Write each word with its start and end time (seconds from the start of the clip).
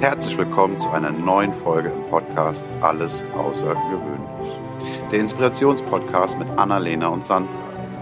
Herzlich 0.00 0.36
willkommen 0.36 0.78
zu 0.78 0.90
einer 0.90 1.10
neuen 1.10 1.54
Folge 1.54 1.88
im 1.88 2.10
Podcast 2.10 2.62
Alles 2.82 3.24
Außergewöhnlich. 3.34 4.58
Der 5.10 5.20
Inspirationspodcast 5.20 6.38
mit 6.38 6.46
Annalena 6.58 7.08
und 7.08 7.24
Sandra. 7.24 7.50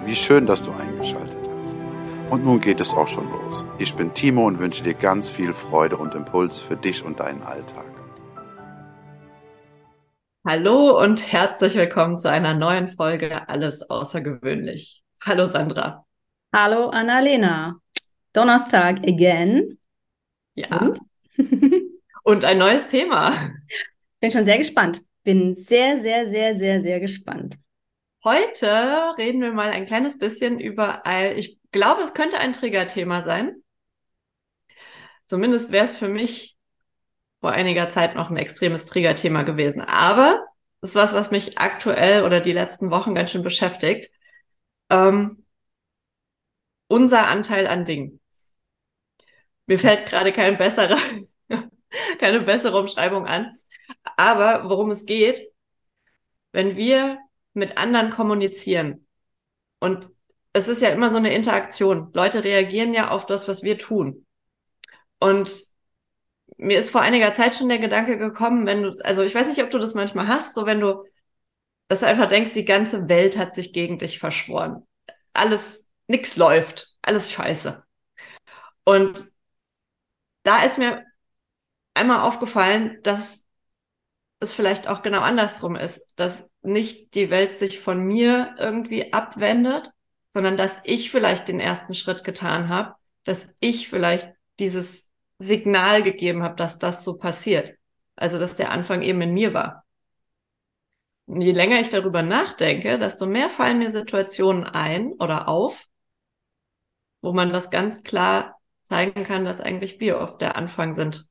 Wie 0.04 0.16
schön, 0.16 0.44
dass 0.44 0.64
du 0.64 0.72
eingeschaltet 0.72 1.38
hast. 1.62 1.76
Und 2.30 2.44
nun 2.44 2.60
geht 2.60 2.80
es 2.80 2.92
auch 2.92 3.06
schon 3.06 3.30
los. 3.30 3.64
Ich 3.78 3.94
bin 3.94 4.12
Timo 4.12 4.44
und 4.48 4.58
wünsche 4.58 4.82
dir 4.82 4.94
ganz 4.94 5.30
viel 5.30 5.52
Freude 5.52 5.96
und 5.96 6.16
Impuls 6.16 6.58
für 6.58 6.76
dich 6.76 7.04
und 7.04 7.20
deinen 7.20 7.42
Alltag. 7.42 7.86
Hallo 10.44 11.00
und 11.00 11.32
herzlich 11.32 11.76
willkommen 11.76 12.18
zu 12.18 12.28
einer 12.28 12.54
neuen 12.54 12.88
Folge 12.88 13.48
Alles 13.48 13.88
Außergewöhnlich. 13.88 15.04
Hallo 15.22 15.48
Sandra. 15.48 16.04
Hallo 16.52 16.88
Annalena. 16.88 17.76
Donnerstag 18.32 18.98
again. 19.06 19.78
Ja. 20.56 20.76
Und? 20.78 20.98
und 22.24 22.44
ein 22.44 22.58
neues 22.58 22.88
Thema. 22.88 23.32
Bin 24.18 24.32
schon 24.32 24.44
sehr 24.44 24.58
gespannt. 24.58 25.02
Bin 25.22 25.54
sehr, 25.54 25.96
sehr, 25.96 26.26
sehr, 26.26 26.54
sehr, 26.54 26.80
sehr 26.80 26.98
gespannt. 26.98 27.56
Heute 28.24 29.14
reden 29.18 29.42
wir 29.42 29.52
mal 29.52 29.70
ein 29.70 29.86
kleines 29.86 30.18
bisschen 30.18 30.58
über, 30.58 31.06
ein, 31.06 31.38
ich 31.38 31.58
glaube, 31.70 32.02
es 32.02 32.14
könnte 32.14 32.38
ein 32.38 32.54
Triggerthema 32.54 33.22
sein. 33.22 33.62
Zumindest 35.26 35.70
wäre 35.72 35.84
es 35.84 35.92
für 35.92 36.08
mich 36.08 36.56
vor 37.40 37.52
einiger 37.52 37.90
Zeit 37.90 38.14
noch 38.14 38.30
ein 38.30 38.36
extremes 38.38 38.86
Triggerthema 38.86 39.42
gewesen. 39.42 39.82
Aber 39.82 40.46
es 40.80 40.90
ist 40.90 40.96
was, 40.96 41.14
was 41.14 41.30
mich 41.30 41.58
aktuell 41.58 42.24
oder 42.24 42.40
die 42.40 42.52
letzten 42.52 42.90
Wochen 42.90 43.14
ganz 43.14 43.30
schön 43.30 43.42
beschäftigt. 43.42 44.10
Ähm, 44.88 45.44
unser 46.88 47.26
Anteil 47.28 47.66
an 47.66 47.84
Dingen. 47.84 48.20
Mir 49.66 49.78
fällt 49.78 50.06
gerade 50.06 50.32
kein 50.32 50.56
besserer, 50.56 50.98
keine 52.18 52.40
bessere 52.40 52.78
Umschreibung 52.78 53.26
an. 53.26 53.56
Aber 54.16 54.68
worum 54.68 54.90
es 54.90 55.06
geht, 55.06 55.50
wenn 56.52 56.76
wir 56.76 57.18
mit 57.52 57.78
anderen 57.78 58.10
kommunizieren 58.10 59.06
und 59.80 60.10
es 60.52 60.68
ist 60.68 60.82
ja 60.82 60.90
immer 60.90 61.10
so 61.10 61.16
eine 61.16 61.34
Interaktion. 61.34 62.10
Leute 62.14 62.44
reagieren 62.44 62.94
ja 62.94 63.10
auf 63.10 63.26
das, 63.26 63.48
was 63.48 63.64
wir 63.64 63.76
tun. 63.76 64.24
Und 65.18 65.64
mir 66.56 66.78
ist 66.78 66.90
vor 66.90 67.00
einiger 67.02 67.34
Zeit 67.34 67.56
schon 67.56 67.68
der 67.68 67.78
Gedanke 67.78 68.18
gekommen, 68.18 68.66
wenn 68.66 68.82
du, 68.82 68.94
also 69.04 69.22
ich 69.22 69.34
weiß 69.34 69.48
nicht, 69.48 69.62
ob 69.62 69.70
du 69.70 69.78
das 69.78 69.94
manchmal 69.94 70.28
hast, 70.28 70.54
so 70.54 70.64
wenn 70.64 70.80
du, 70.80 71.04
dass 71.88 72.00
du 72.00 72.06
einfach 72.06 72.28
denkst, 72.28 72.52
die 72.54 72.64
ganze 72.64 73.08
Welt 73.08 73.36
hat 73.36 73.54
sich 73.54 73.72
gegen 73.72 73.98
dich 73.98 74.20
verschworen. 74.20 74.86
Alles, 75.32 75.90
nix 76.06 76.36
läuft, 76.36 76.94
alles 77.02 77.32
scheiße. 77.32 77.82
Und 78.84 79.24
da 80.44 80.62
ist 80.62 80.78
mir 80.78 81.04
einmal 81.94 82.20
aufgefallen, 82.20 82.98
dass 83.02 83.44
es 84.40 84.52
vielleicht 84.52 84.88
auch 84.88 85.02
genau 85.02 85.20
andersrum 85.20 85.76
ist, 85.76 86.12
dass 86.16 86.48
nicht 86.62 87.14
die 87.14 87.30
Welt 87.30 87.58
sich 87.58 87.80
von 87.80 88.04
mir 88.04 88.54
irgendwie 88.58 89.12
abwendet, 89.12 89.90
sondern 90.28 90.56
dass 90.56 90.80
ich 90.84 91.10
vielleicht 91.10 91.48
den 91.48 91.60
ersten 91.60 91.94
Schritt 91.94 92.24
getan 92.24 92.68
habe, 92.68 92.94
dass 93.24 93.46
ich 93.60 93.88
vielleicht 93.88 94.32
dieses 94.58 95.10
Signal 95.38 96.02
gegeben 96.02 96.42
habe, 96.42 96.56
dass 96.56 96.78
das 96.78 97.04
so 97.04 97.16
passiert. 97.18 97.76
Also 98.16 98.38
dass 98.38 98.56
der 98.56 98.70
Anfang 98.70 99.02
eben 99.02 99.20
in 99.22 99.34
mir 99.34 99.54
war. 99.54 99.84
Und 101.26 101.40
je 101.40 101.52
länger 101.52 101.80
ich 101.80 101.88
darüber 101.88 102.22
nachdenke, 102.22 102.98
desto 102.98 103.26
mehr 103.26 103.48
fallen 103.48 103.78
mir 103.78 103.90
Situationen 103.90 104.64
ein 104.64 105.12
oder 105.12 105.48
auf, 105.48 105.86
wo 107.22 107.32
man 107.32 107.52
das 107.52 107.70
ganz 107.70 108.02
klar 108.02 108.60
zeigen 108.84 109.22
kann, 109.22 109.44
dass 109.44 109.60
eigentlich 109.60 110.00
wir 110.00 110.18
oft 110.18 110.40
der 110.40 110.56
Anfang 110.56 110.92
sind 110.94 111.28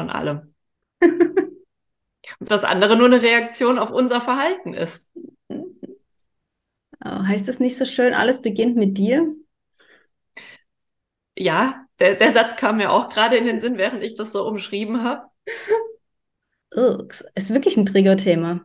von 0.00 0.10
allem. 0.10 0.54
Und 1.02 2.50
das 2.50 2.64
andere 2.64 2.96
nur 2.96 3.06
eine 3.06 3.22
Reaktion 3.22 3.78
auf 3.78 3.90
unser 3.90 4.20
Verhalten 4.20 4.72
ist. 4.72 5.10
Oh, 7.04 7.24
heißt 7.26 7.48
das 7.48 7.60
nicht 7.60 7.76
so 7.76 7.84
schön, 7.84 8.14
alles 8.14 8.40
beginnt 8.40 8.76
mit 8.76 8.96
dir? 8.96 9.34
Ja, 11.36 11.86
der, 11.98 12.14
der 12.14 12.32
Satz 12.32 12.56
kam 12.56 12.78
mir 12.78 12.90
auch 12.90 13.08
gerade 13.08 13.36
in 13.36 13.44
den 13.44 13.60
Sinn, 13.60 13.78
während 13.78 14.02
ich 14.02 14.14
das 14.14 14.32
so 14.32 14.46
umschrieben 14.46 15.02
habe. 15.02 15.26
Oh, 16.74 16.98
ist 17.34 17.52
wirklich 17.52 17.76
ein 17.76 17.86
Triggerthema. 17.86 18.64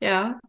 Ja. 0.00 0.40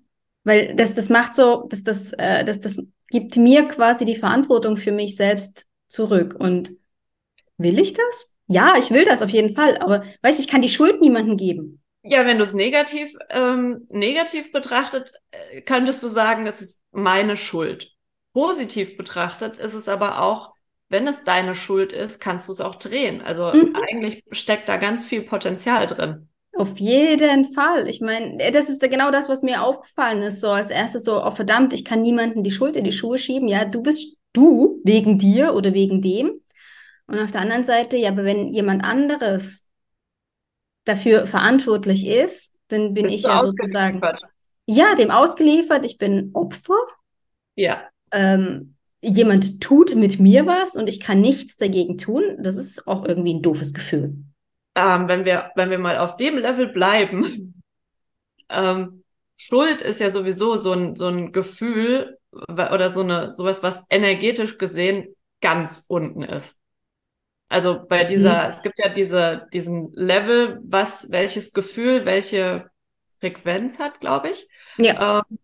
Weil 0.43 0.75
das, 0.75 0.93
das 0.95 1.09
macht 1.09 1.35
so, 1.35 1.67
das, 1.69 1.83
das, 1.83 2.13
äh, 2.13 2.43
das, 2.45 2.61
das 2.61 2.83
gibt 3.09 3.35
mir 3.35 3.67
quasi 3.67 4.05
die 4.05 4.15
Verantwortung 4.15 4.77
für 4.77 4.91
mich 4.91 5.15
selbst 5.15 5.67
zurück. 5.87 6.35
Und 6.37 6.71
will 7.57 7.79
ich 7.79 7.93
das? 7.93 8.36
Ja, 8.47 8.75
ich 8.77 8.91
will 8.91 9.05
das 9.05 9.21
auf 9.21 9.29
jeden 9.29 9.53
Fall. 9.53 9.77
Aber 9.77 10.03
weißt 10.21 10.39
ich 10.39 10.47
kann 10.47 10.61
die 10.61 10.69
Schuld 10.69 11.01
niemandem 11.01 11.37
geben. 11.37 11.81
Ja, 12.03 12.25
wenn 12.25 12.37
du 12.37 12.45
es 12.45 12.53
negativ, 12.53 13.13
ähm, 13.29 13.85
negativ 13.89 14.51
betrachtet, 14.51 15.11
äh, 15.31 15.61
könntest 15.61 16.01
du 16.03 16.07
sagen, 16.07 16.47
es 16.47 16.61
ist 16.61 16.81
meine 16.91 17.35
Schuld. 17.35 17.91
Positiv 18.33 18.97
betrachtet 18.97 19.57
ist 19.57 19.73
es 19.73 19.89
aber 19.89 20.21
auch, 20.21 20.53
wenn 20.89 21.05
es 21.07 21.25
deine 21.25 21.53
Schuld 21.53 21.91
ist, 21.91 22.19
kannst 22.19 22.47
du 22.47 22.53
es 22.53 22.61
auch 22.61 22.75
drehen. 22.75 23.21
Also 23.21 23.51
mhm. 23.51 23.75
eigentlich 23.89 24.23
steckt 24.31 24.69
da 24.69 24.77
ganz 24.77 25.05
viel 25.05 25.21
Potenzial 25.21 25.85
drin. 25.85 26.29
Auf 26.53 26.79
jeden 26.79 27.53
Fall. 27.53 27.87
Ich 27.87 28.01
meine, 28.01 28.39
äh, 28.39 28.51
das 28.51 28.69
ist 28.69 28.81
genau 28.81 29.11
das, 29.11 29.27
was 29.27 29.43
mir 29.43 29.61
aufgefallen 29.61 30.23
ist. 30.23 30.39
So 30.39 30.49
als 30.49 30.71
erstes 30.71 31.03
so, 31.03 31.23
oh 31.23 31.31
verdammt, 31.31 31.73
ich 31.73 31.83
kann 31.83 32.01
niemanden 32.01 32.43
die 32.43 32.51
Schuld 32.51 32.75
in 32.75 32.83
die 32.83 32.93
Schuhe 32.93 33.17
schieben. 33.17 33.47
Ja, 33.47 33.65
du 33.65 33.83
bist 33.83 34.17
du 34.33 34.81
wegen 34.83 35.19
dir 35.19 35.53
oder 35.53 35.73
wegen 35.73 36.01
dem. 36.01 36.39
Und 37.07 37.19
auf 37.19 37.31
der 37.31 37.41
anderen 37.41 37.63
Seite, 37.63 37.97
ja, 37.97 38.09
aber 38.09 38.25
wenn 38.25 38.47
jemand 38.49 38.83
anderes 38.83 39.67
dafür 40.83 41.25
verantwortlich 41.25 42.05
ist, 42.07 42.57
dann 42.67 42.93
bin 42.93 43.03
Bist 43.05 43.15
ich 43.15 43.23
ja 43.23 43.45
sozusagen 43.45 44.01
ja 44.65 44.95
dem 44.95 45.11
ausgeliefert. 45.11 45.85
Ich 45.85 45.97
bin 45.97 46.31
Opfer. 46.33 46.77
Ja. 47.55 47.83
Ähm, 48.11 48.75
jemand 49.01 49.61
tut 49.61 49.95
mit 49.95 50.19
mir 50.19 50.45
was 50.45 50.75
und 50.75 50.89
ich 50.89 50.99
kann 50.99 51.21
nichts 51.21 51.57
dagegen 51.57 51.97
tun. 51.97 52.23
Das 52.39 52.55
ist 52.55 52.87
auch 52.87 53.05
irgendwie 53.05 53.33
ein 53.33 53.41
doofes 53.41 53.73
Gefühl. 53.73 54.15
Ähm, 54.75 55.07
wenn 55.07 55.25
wir 55.25 55.51
wenn 55.55 55.69
wir 55.69 55.79
mal 55.79 55.97
auf 55.97 56.17
dem 56.17 56.37
Level 56.37 56.67
bleiben, 56.67 57.61
ähm, 58.49 59.03
Schuld 59.35 59.81
ist 59.81 59.99
ja 59.99 60.09
sowieso 60.09 60.55
so 60.55 60.73
ein 60.73 60.95
so 60.95 61.07
ein 61.07 61.31
Gefühl 61.31 62.17
oder 62.31 62.91
so 62.91 63.01
eine 63.01 63.33
sowas, 63.33 63.63
was 63.63 63.85
energetisch 63.89 64.57
gesehen 64.57 65.15
ganz 65.41 65.85
unten 65.87 66.23
ist. 66.23 66.59
Also 67.49 67.85
bei 67.87 68.03
dieser, 68.03 68.43
mhm. 68.43 68.49
es 68.49 68.61
gibt 68.61 68.79
ja 68.79 68.89
diese, 68.89 69.47
diesen 69.53 69.91
Level, 69.93 70.59
was, 70.63 71.11
welches 71.11 71.53
Gefühl, 71.53 72.05
welche 72.05 72.69
Frequenz 73.19 73.79
hat, 73.79 73.99
glaube 73.99 74.29
ich. 74.29 74.49
Ja. 74.77 75.23
Ähm, 75.29 75.39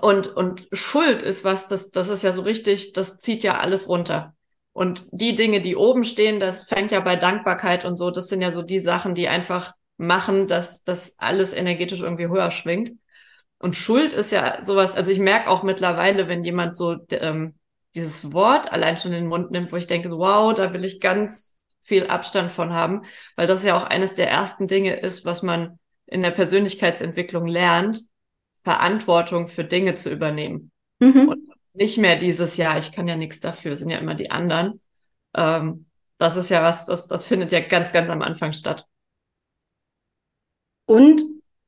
und, 0.00 0.28
und 0.28 0.68
Schuld 0.72 1.22
ist 1.22 1.44
was, 1.44 1.68
das, 1.68 1.90
das 1.90 2.08
ist 2.08 2.22
ja 2.22 2.32
so 2.32 2.42
richtig, 2.42 2.92
das 2.94 3.18
zieht 3.18 3.42
ja 3.42 3.58
alles 3.58 3.88
runter. 3.88 4.34
Und 4.72 5.04
die 5.12 5.34
Dinge, 5.34 5.60
die 5.60 5.76
oben 5.76 6.02
stehen, 6.02 6.40
das 6.40 6.64
fängt 6.64 6.92
ja 6.92 7.00
bei 7.00 7.16
Dankbarkeit 7.16 7.84
und 7.84 7.96
so, 7.96 8.10
das 8.10 8.28
sind 8.28 8.40
ja 8.40 8.50
so 8.50 8.62
die 8.62 8.78
Sachen, 8.78 9.14
die 9.14 9.28
einfach 9.28 9.74
machen, 9.98 10.46
dass 10.46 10.82
das 10.82 11.18
alles 11.18 11.52
energetisch 11.52 12.00
irgendwie 12.00 12.28
höher 12.28 12.50
schwingt. 12.50 12.92
Und 13.58 13.76
Schuld 13.76 14.14
ist 14.14 14.32
ja 14.32 14.62
sowas, 14.62 14.94
also 14.94 15.12
ich 15.12 15.18
merke 15.18 15.50
auch 15.50 15.62
mittlerweile, 15.62 16.26
wenn 16.26 16.42
jemand 16.42 16.74
so 16.74 16.96
ähm, 17.10 17.54
dieses 17.94 18.32
Wort 18.32 18.72
allein 18.72 18.98
schon 18.98 19.12
in 19.12 19.22
den 19.22 19.28
Mund 19.28 19.50
nimmt, 19.50 19.72
wo 19.72 19.76
ich 19.76 19.86
denke, 19.86 20.10
wow, 20.10 20.54
da 20.54 20.72
will 20.72 20.84
ich 20.84 21.00
ganz 21.00 21.58
viel 21.80 22.06
Abstand 22.06 22.50
von 22.50 22.72
haben, 22.72 23.02
weil 23.36 23.46
das 23.46 23.64
ja 23.64 23.76
auch 23.76 23.84
eines 23.84 24.14
der 24.14 24.30
ersten 24.30 24.68
Dinge 24.68 24.94
ist, 24.96 25.24
was 25.24 25.42
man 25.42 25.78
in 26.06 26.22
der 26.22 26.30
Persönlichkeitsentwicklung 26.30 27.46
lernt, 27.46 28.00
Verantwortung 28.54 29.48
für 29.48 29.64
Dinge 29.64 29.94
zu 29.94 30.10
übernehmen. 30.10 30.70
Mhm. 31.00 31.28
Und 31.28 31.48
nicht 31.74 31.98
mehr 31.98 32.16
dieses, 32.16 32.56
ja, 32.56 32.78
ich 32.78 32.92
kann 32.92 33.08
ja 33.08 33.16
nichts 33.16 33.40
dafür, 33.40 33.76
sind 33.76 33.90
ja 33.90 33.98
immer 33.98 34.14
die 34.14 34.30
anderen. 34.30 34.80
Ähm, 35.34 35.86
das 36.18 36.36
ist 36.36 36.50
ja 36.50 36.62
was, 36.62 36.86
das, 36.86 37.08
das 37.08 37.26
findet 37.26 37.50
ja 37.50 37.60
ganz, 37.60 37.92
ganz 37.92 38.10
am 38.10 38.22
Anfang 38.22 38.52
statt. 38.52 38.86
Und 40.86 41.22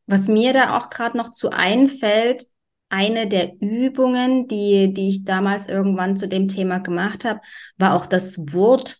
was 0.07 0.29
mir 0.29 0.53
da 0.53 0.77
auch 0.77 0.91
gerade 0.91 1.17
noch 1.17 1.31
zu 1.31 1.51
einfällt, 1.51 2.45
eine 2.89 3.27
der 3.27 3.61
Übungen, 3.61 4.49
die, 4.49 4.93
die 4.93 5.09
ich 5.09 5.25
damals 5.25 5.69
irgendwann 5.69 6.17
zu 6.17 6.29
dem 6.29 6.49
Thema 6.49 6.79
gemacht 6.79 7.25
habe, 7.25 7.41
war 7.77 7.95
auch 7.95 8.07
das 8.07 8.39
Wort 8.53 8.99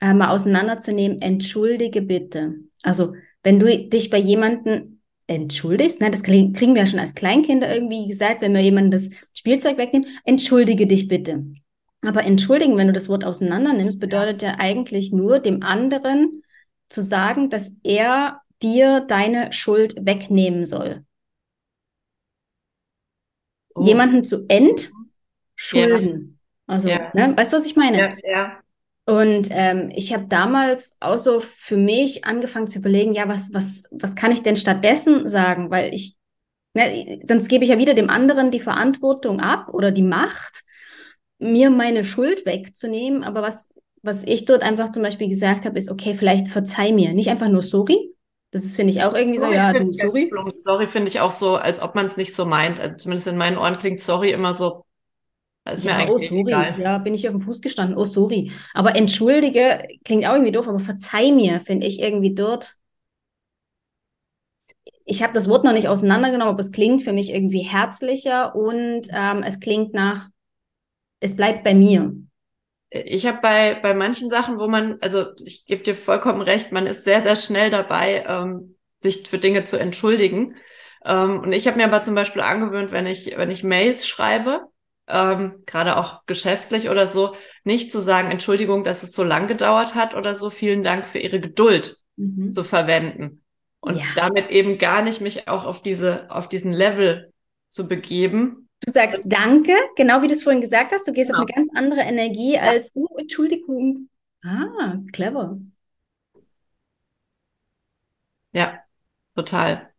äh, 0.00 0.14
mal 0.14 0.30
auseinanderzunehmen, 0.30 1.20
entschuldige 1.20 2.02
bitte. 2.02 2.54
Also 2.82 3.14
wenn 3.42 3.60
du 3.60 3.66
dich 3.66 4.10
bei 4.10 4.18
jemandem 4.18 5.00
entschuldigst, 5.26 6.00
ne, 6.00 6.10
das 6.10 6.22
kriegen 6.22 6.54
wir 6.54 6.82
ja 6.82 6.86
schon 6.86 7.00
als 7.00 7.14
Kleinkinder 7.14 7.72
irgendwie 7.72 8.06
gesagt, 8.06 8.42
wenn 8.42 8.54
wir 8.54 8.60
jemandem 8.60 8.92
das 8.92 9.10
Spielzeug 9.32 9.78
wegnehmen, 9.78 10.08
entschuldige 10.24 10.86
dich 10.86 11.08
bitte. 11.08 11.44
Aber 12.02 12.24
entschuldigen, 12.24 12.76
wenn 12.76 12.86
du 12.86 12.92
das 12.92 13.08
Wort 13.08 13.24
auseinander 13.24 13.72
nimmst, 13.72 14.00
bedeutet 14.00 14.42
ja 14.42 14.56
eigentlich 14.58 15.12
nur 15.12 15.40
dem 15.40 15.62
anderen 15.62 16.42
zu 16.88 17.02
sagen, 17.02 17.50
dass 17.50 17.72
er 17.82 18.40
dir 18.62 19.00
deine 19.00 19.52
Schuld 19.52 19.96
wegnehmen 19.98 20.64
soll 20.64 21.05
oh. 23.76 23.84
jemanden 23.84 24.24
zu 24.24 24.46
entschulden. 24.48 26.38
Ja. 26.66 26.74
Also, 26.74 26.88
ja. 26.88 27.10
Ne? 27.14 27.32
weißt 27.36 27.52
du, 27.52 27.56
was 27.56 27.66
ich 27.66 27.76
meine? 27.76 28.16
Ja. 28.24 28.58
Und 29.08 29.48
ähm, 29.52 29.90
ich 29.94 30.12
habe 30.12 30.26
damals 30.26 30.96
auch 30.98 31.16
so 31.16 31.38
für 31.38 31.76
mich 31.76 32.24
angefangen 32.24 32.66
zu 32.66 32.80
überlegen, 32.80 33.12
ja, 33.12 33.28
was, 33.28 33.54
was, 33.54 33.84
was 33.92 34.16
kann 34.16 34.32
ich 34.32 34.42
denn 34.42 34.56
stattdessen 34.56 35.28
sagen? 35.28 35.70
Weil 35.70 35.94
ich, 35.94 36.16
ne, 36.74 37.20
sonst 37.24 37.48
gebe 37.48 37.62
ich 37.62 37.70
ja 37.70 37.78
wieder 37.78 37.94
dem 37.94 38.10
anderen 38.10 38.50
die 38.50 38.58
Verantwortung 38.58 39.40
ab 39.40 39.72
oder 39.72 39.92
die 39.92 40.02
Macht, 40.02 40.64
mir 41.38 41.70
meine 41.70 42.02
Schuld 42.02 42.46
wegzunehmen. 42.46 43.22
Aber 43.22 43.42
was, 43.42 43.68
was 44.02 44.24
ich 44.24 44.44
dort 44.44 44.64
einfach 44.64 44.90
zum 44.90 45.04
Beispiel 45.04 45.28
gesagt 45.28 45.66
habe, 45.66 45.78
ist, 45.78 45.88
okay, 45.88 46.14
vielleicht 46.14 46.48
verzeih 46.48 46.92
mir. 46.92 47.12
Nicht 47.14 47.28
einfach 47.28 47.48
nur 47.48 47.62
sorry. 47.62 48.12
Das 48.52 48.64
ist, 48.64 48.76
finde 48.76 48.92
ich, 48.92 49.02
auch 49.02 49.12
irgendwie 49.12 49.38
sorry 49.38 49.54
so, 49.54 49.58
ja, 49.58 49.72
du, 49.72 49.86
sorry. 49.88 50.30
Sorry 50.56 50.86
finde 50.86 51.08
ich 51.08 51.20
auch 51.20 51.32
so, 51.32 51.56
als 51.56 51.82
ob 51.82 51.94
man 51.94 52.06
es 52.06 52.16
nicht 52.16 52.34
so 52.34 52.46
meint. 52.46 52.80
Also 52.80 52.96
zumindest 52.96 53.26
in 53.26 53.36
meinen 53.36 53.58
Ohren 53.58 53.76
klingt 53.76 54.00
sorry 54.00 54.30
immer 54.30 54.54
so, 54.54 54.84
ist 55.72 55.84
ja, 55.84 55.98
mir 55.98 56.10
oh, 56.10 56.18
sorry. 56.18 56.42
Egal. 56.42 56.80
Ja, 56.80 56.98
bin 56.98 57.14
ich 57.14 57.28
auf 57.28 57.34
dem 57.34 57.42
Fuß 57.42 57.60
gestanden. 57.60 57.96
Oh, 57.96 58.04
sorry. 58.04 58.52
Aber 58.72 58.94
entschuldige 58.94 59.82
klingt 60.04 60.26
auch 60.26 60.34
irgendwie 60.34 60.52
doof, 60.52 60.68
aber 60.68 60.78
verzeih 60.78 61.32
mir, 61.32 61.60
finde 61.60 61.86
ich 61.86 62.00
irgendwie 62.00 62.34
dort. 62.34 62.74
Ich 65.04 65.22
habe 65.22 65.32
das 65.32 65.48
Wort 65.48 65.64
noch 65.64 65.72
nicht 65.72 65.88
auseinandergenommen, 65.88 66.52
aber 66.52 66.60
es 66.60 66.72
klingt 66.72 67.02
für 67.02 67.12
mich 67.12 67.32
irgendwie 67.32 67.60
herzlicher 67.60 68.54
und 68.54 69.02
ähm, 69.10 69.42
es 69.44 69.60
klingt 69.60 69.94
nach, 69.94 70.28
es 71.20 71.36
bleibt 71.36 71.62
bei 71.62 71.74
mir. 71.74 72.12
Ich 73.04 73.26
habe 73.26 73.38
bei, 73.42 73.74
bei 73.74 73.94
manchen 73.94 74.30
Sachen, 74.30 74.58
wo 74.58 74.68
man, 74.68 74.98
also 75.00 75.26
ich 75.44 75.66
gebe 75.66 75.82
dir 75.82 75.94
vollkommen 75.94 76.40
recht, 76.40 76.72
man 76.72 76.86
ist 76.86 77.04
sehr, 77.04 77.22
sehr 77.22 77.36
schnell 77.36 77.70
dabei, 77.70 78.24
ähm, 78.26 78.76
sich 79.02 79.28
für 79.28 79.38
Dinge 79.38 79.64
zu 79.64 79.78
entschuldigen. 79.78 80.56
Ähm, 81.04 81.40
und 81.40 81.52
ich 81.52 81.66
habe 81.66 81.76
mir 81.76 81.84
aber 81.84 82.02
zum 82.02 82.14
Beispiel 82.14 82.42
angewöhnt, 82.42 82.92
wenn 82.92 83.06
ich, 83.06 83.36
wenn 83.36 83.50
ich 83.50 83.62
Mails 83.62 84.06
schreibe, 84.06 84.62
ähm, 85.08 85.62
gerade 85.66 85.96
auch 85.96 86.26
geschäftlich 86.26 86.88
oder 86.88 87.06
so, 87.06 87.34
nicht 87.64 87.92
zu 87.92 88.00
sagen, 88.00 88.30
Entschuldigung, 88.30 88.84
dass 88.84 89.02
es 89.02 89.12
so 89.12 89.22
lang 89.22 89.46
gedauert 89.46 89.94
hat 89.94 90.14
oder 90.14 90.34
so, 90.34 90.50
vielen 90.50 90.82
Dank 90.82 91.06
für 91.06 91.18
Ihre 91.18 91.40
Geduld 91.40 91.96
mhm. 92.16 92.52
zu 92.52 92.64
verwenden. 92.64 93.42
Und 93.80 93.98
ja. 93.98 94.04
damit 94.16 94.50
eben 94.50 94.78
gar 94.78 95.02
nicht 95.02 95.20
mich 95.20 95.48
auch 95.48 95.64
auf 95.64 95.80
diese, 95.80 96.28
auf 96.30 96.48
diesen 96.48 96.72
Level 96.72 97.32
zu 97.68 97.86
begeben. 97.86 98.65
Du 98.80 98.92
sagst 98.92 99.24
Danke, 99.26 99.74
genau 99.96 100.22
wie 100.22 100.28
du 100.28 100.34
es 100.34 100.42
vorhin 100.42 100.60
gesagt 100.60 100.92
hast, 100.92 101.08
du 101.08 101.12
gehst 101.12 101.30
genau. 101.30 101.42
auf 101.42 101.48
eine 101.48 101.54
ganz 101.54 101.70
andere 101.74 102.00
Energie 102.00 102.54
ja. 102.54 102.62
als, 102.62 102.92
oh, 102.94 103.16
Entschuldigung. 103.18 104.08
Ah, 104.42 104.96
clever. 105.12 105.58
Ja, 108.52 108.82
total. 109.34 109.92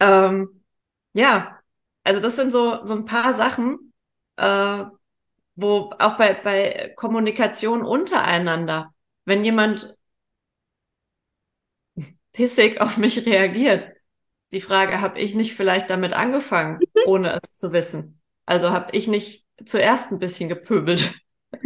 Ähm, 0.00 0.62
ja, 1.12 1.60
also 2.04 2.20
das 2.20 2.36
sind 2.36 2.50
so, 2.50 2.84
so 2.86 2.94
ein 2.94 3.04
paar 3.04 3.34
Sachen, 3.34 3.92
äh, 4.36 4.84
wo 5.56 5.90
auch 5.98 6.16
bei, 6.18 6.34
bei 6.34 6.92
Kommunikation 6.96 7.82
untereinander, 7.84 8.94
wenn 9.24 9.44
jemand 9.44 9.96
pissig 12.32 12.80
auf 12.80 12.96
mich 12.98 13.26
reagiert, 13.26 13.92
die 14.52 14.60
Frage, 14.60 15.00
habe 15.00 15.18
ich 15.20 15.34
nicht 15.34 15.54
vielleicht 15.54 15.90
damit 15.90 16.12
angefangen, 16.12 16.80
ohne 17.06 17.38
es 17.42 17.54
zu 17.54 17.72
wissen? 17.72 18.20
Also 18.46 18.70
habe 18.70 18.96
ich 18.96 19.06
nicht 19.08 19.46
zuerst 19.64 20.10
ein 20.10 20.18
bisschen 20.18 20.48
gepöbelt. 20.48 21.14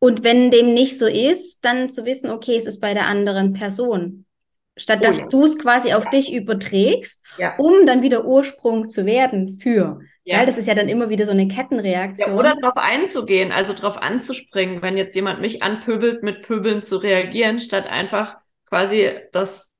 Und 0.00 0.22
wenn 0.22 0.52
dem 0.52 0.74
nicht 0.74 0.96
so 0.96 1.06
ist, 1.06 1.64
dann 1.64 1.88
zu 1.88 2.04
wissen, 2.04 2.30
okay, 2.30 2.54
es 2.56 2.66
ist 2.66 2.80
bei 2.80 2.94
der 2.94 3.06
anderen 3.06 3.52
Person 3.52 4.26
statt 4.78 5.04
dass 5.04 5.18
oh, 5.18 5.22
ja. 5.22 5.28
du 5.28 5.44
es 5.44 5.58
quasi 5.58 5.92
auf 5.92 6.04
ja. 6.04 6.10
dich 6.10 6.32
überträgst, 6.32 7.24
ja. 7.36 7.56
um 7.56 7.84
dann 7.84 8.02
wieder 8.02 8.24
Ursprung 8.24 8.88
zu 8.88 9.04
werden 9.04 9.58
für. 9.60 10.00
Ja. 10.24 10.44
das 10.44 10.58
ist 10.58 10.68
ja 10.68 10.74
dann 10.74 10.88
immer 10.88 11.08
wieder 11.08 11.24
so 11.24 11.32
eine 11.32 11.48
Kettenreaktion. 11.48 12.36
oder 12.36 12.54
darauf 12.54 12.76
einzugehen, 12.76 13.50
also 13.50 13.72
darauf 13.72 13.96
anzuspringen, 13.96 14.82
wenn 14.82 14.98
jetzt 14.98 15.14
jemand 15.14 15.40
mich 15.40 15.62
anpöbelt, 15.62 16.22
mit 16.22 16.42
Pöbeln 16.42 16.82
zu 16.82 16.98
reagieren, 16.98 17.60
statt 17.60 17.86
einfach 17.86 18.36
quasi 18.66 19.10
das 19.32 19.74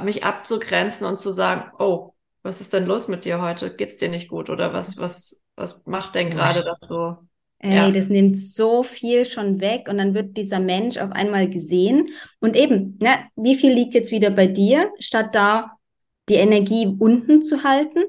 mich 0.00 0.24
abzugrenzen 0.24 1.06
und 1.06 1.18
zu 1.18 1.30
sagen, 1.30 1.70
oh, 1.78 2.12
was 2.42 2.60
ist 2.60 2.72
denn 2.72 2.86
los 2.86 3.08
mit 3.08 3.24
dir 3.24 3.40
heute? 3.40 3.74
Geht's 3.74 3.98
dir 3.98 4.08
nicht 4.08 4.28
gut? 4.28 4.50
Oder 4.50 4.72
was, 4.72 4.98
was, 4.98 5.42
was 5.56 5.84
macht 5.86 6.14
denn 6.14 6.30
gerade 6.30 6.64
das 6.64 6.88
so? 6.88 7.16
Ey, 7.58 7.76
ja. 7.76 7.90
das 7.92 8.08
nimmt 8.08 8.36
so 8.36 8.82
viel 8.82 9.24
schon 9.24 9.60
weg 9.60 9.86
und 9.88 9.98
dann 9.98 10.14
wird 10.14 10.36
dieser 10.36 10.58
Mensch 10.58 10.98
auf 10.98 11.12
einmal 11.12 11.48
gesehen. 11.48 12.08
Und 12.40 12.56
eben, 12.56 12.98
ne, 13.00 13.10
wie 13.36 13.54
viel 13.54 13.72
liegt 13.72 13.94
jetzt 13.94 14.10
wieder 14.10 14.30
bei 14.30 14.48
dir, 14.48 14.90
statt 14.98 15.34
da 15.34 15.76
die 16.28 16.34
Energie 16.34 16.96
unten 16.98 17.40
zu 17.40 17.62
halten, 17.62 18.00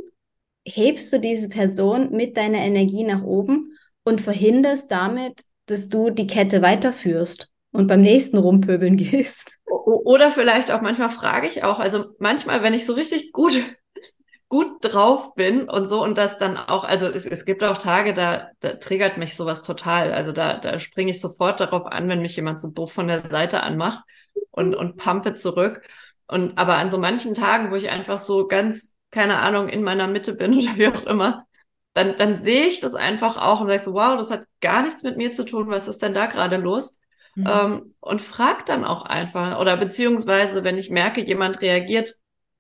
hebst 0.65 1.13
du 1.13 1.19
diese 1.19 1.49
Person 1.49 2.11
mit 2.11 2.37
deiner 2.37 2.59
Energie 2.59 3.03
nach 3.03 3.21
oben 3.21 3.77
und 4.03 4.21
verhinderst 4.21 4.91
damit, 4.91 5.41
dass 5.67 5.87
du 5.87 6.09
die 6.09 6.27
Kette 6.27 6.63
weiterführst 6.63 7.52
und 7.73 7.87
beim 7.87 8.01
nächsten 8.01 8.37
rumpöbeln 8.37 8.95
gehst. 8.97 9.57
Oder 9.65 10.31
vielleicht 10.31 10.71
auch 10.71 10.81
manchmal 10.81 11.09
frage 11.09 11.47
ich 11.47 11.63
auch, 11.63 11.79
also 11.79 12.05
manchmal, 12.19 12.63
wenn 12.63 12.73
ich 12.73 12.85
so 12.85 12.93
richtig 12.93 13.33
gut 13.33 13.53
gut 14.49 14.77
drauf 14.81 15.33
bin 15.33 15.67
und 15.67 15.85
so 15.85 16.03
und 16.03 16.15
das 16.15 16.37
dann 16.37 16.57
auch, 16.57 16.83
also 16.83 17.07
es, 17.07 17.25
es 17.25 17.43
gibt 17.43 17.63
auch 17.63 17.79
Tage, 17.79 18.13
da, 18.13 18.51
da 18.59 18.73
triggert 18.73 19.17
mich 19.17 19.35
sowas 19.35 19.63
total. 19.63 20.13
Also 20.13 20.31
da, 20.31 20.57
da 20.57 20.77
springe 20.77 21.09
ich 21.09 21.19
sofort 21.19 21.59
darauf 21.59 21.87
an, 21.87 22.07
wenn 22.07 22.21
mich 22.21 22.35
jemand 22.35 22.59
so 22.59 22.69
doof 22.69 22.93
von 22.93 23.07
der 23.07 23.27
Seite 23.31 23.63
anmacht 23.63 24.03
und, 24.51 24.75
und 24.75 24.97
pumpe 24.97 25.33
zurück. 25.33 25.81
Und 26.27 26.55
aber 26.59 26.75
an 26.75 26.91
so 26.91 26.99
manchen 26.99 27.33
Tagen, 27.33 27.71
wo 27.71 27.75
ich 27.75 27.89
einfach 27.89 28.19
so 28.19 28.47
ganz, 28.47 28.93
keine 29.09 29.39
Ahnung, 29.39 29.69
in 29.69 29.81
meiner 29.81 30.07
Mitte 30.07 30.35
bin 30.35 30.53
oder 30.57 30.77
wie 30.77 30.87
auch 30.87 31.03
immer, 31.07 31.47
dann, 31.95 32.15
dann 32.17 32.43
sehe 32.43 32.67
ich 32.67 32.79
das 32.79 32.93
einfach 32.93 33.37
auch 33.37 33.59
und 33.59 33.67
sage 33.67 33.81
so, 33.81 33.93
wow, 33.93 34.17
das 34.17 34.29
hat 34.29 34.45
gar 34.61 34.83
nichts 34.83 35.01
mit 35.01 35.17
mir 35.17 35.31
zu 35.31 35.45
tun, 35.45 35.69
was 35.69 35.87
ist 35.87 36.03
denn 36.03 36.13
da 36.13 36.27
gerade 36.27 36.57
los? 36.57 36.99
Mhm. 37.35 37.47
Ähm, 37.47 37.93
und 37.99 38.21
frag 38.21 38.65
dann 38.65 38.85
auch 38.85 39.03
einfach. 39.03 39.59
Oder 39.59 39.77
beziehungsweise, 39.77 40.63
wenn 40.63 40.77
ich 40.77 40.89
merke, 40.89 41.21
jemand 41.21 41.61
reagiert 41.61 42.15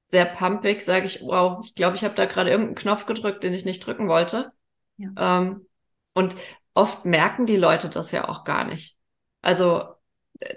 sehr 0.05 0.25
pumpig, 0.25 0.81
sage 0.81 1.05
ich, 1.05 1.21
wow, 1.21 1.63
ich 1.63 1.75
glaube, 1.75 1.95
ich 1.95 2.03
habe 2.03 2.15
da 2.15 2.25
gerade 2.25 2.49
irgendeinen 2.49 2.75
Knopf 2.75 3.05
gedrückt, 3.05 3.43
den 3.43 3.53
ich 3.53 3.65
nicht 3.65 3.85
drücken 3.85 4.07
wollte. 4.07 4.51
Ja. 4.97 5.39
Ähm, 5.39 5.67
und 6.13 6.35
oft 6.73 7.05
merken 7.05 7.45
die 7.45 7.57
Leute 7.57 7.89
das 7.89 8.11
ja 8.11 8.27
auch 8.27 8.43
gar 8.43 8.63
nicht. 8.63 8.97
Also 9.41 9.83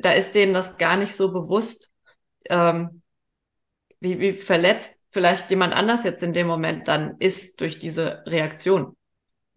da 0.01 0.13
ist 0.13 0.35
denen 0.35 0.55
das 0.55 0.79
gar 0.79 0.97
nicht 0.97 1.15
so 1.15 1.33
bewusst, 1.33 1.93
ähm, 2.49 3.03
wie, 4.01 4.21
wie 4.21 4.33
verletzt 4.33 4.95
vielleicht 5.11 5.49
jemand 5.51 5.73
anders 5.75 6.05
jetzt 6.05 6.23
in 6.23 6.33
dem 6.33 6.47
Moment 6.47 6.89
dann 6.89 7.17
ist 7.19 7.61
durch 7.61 7.79
diese 7.79 8.23
Reaktion. 8.27 8.97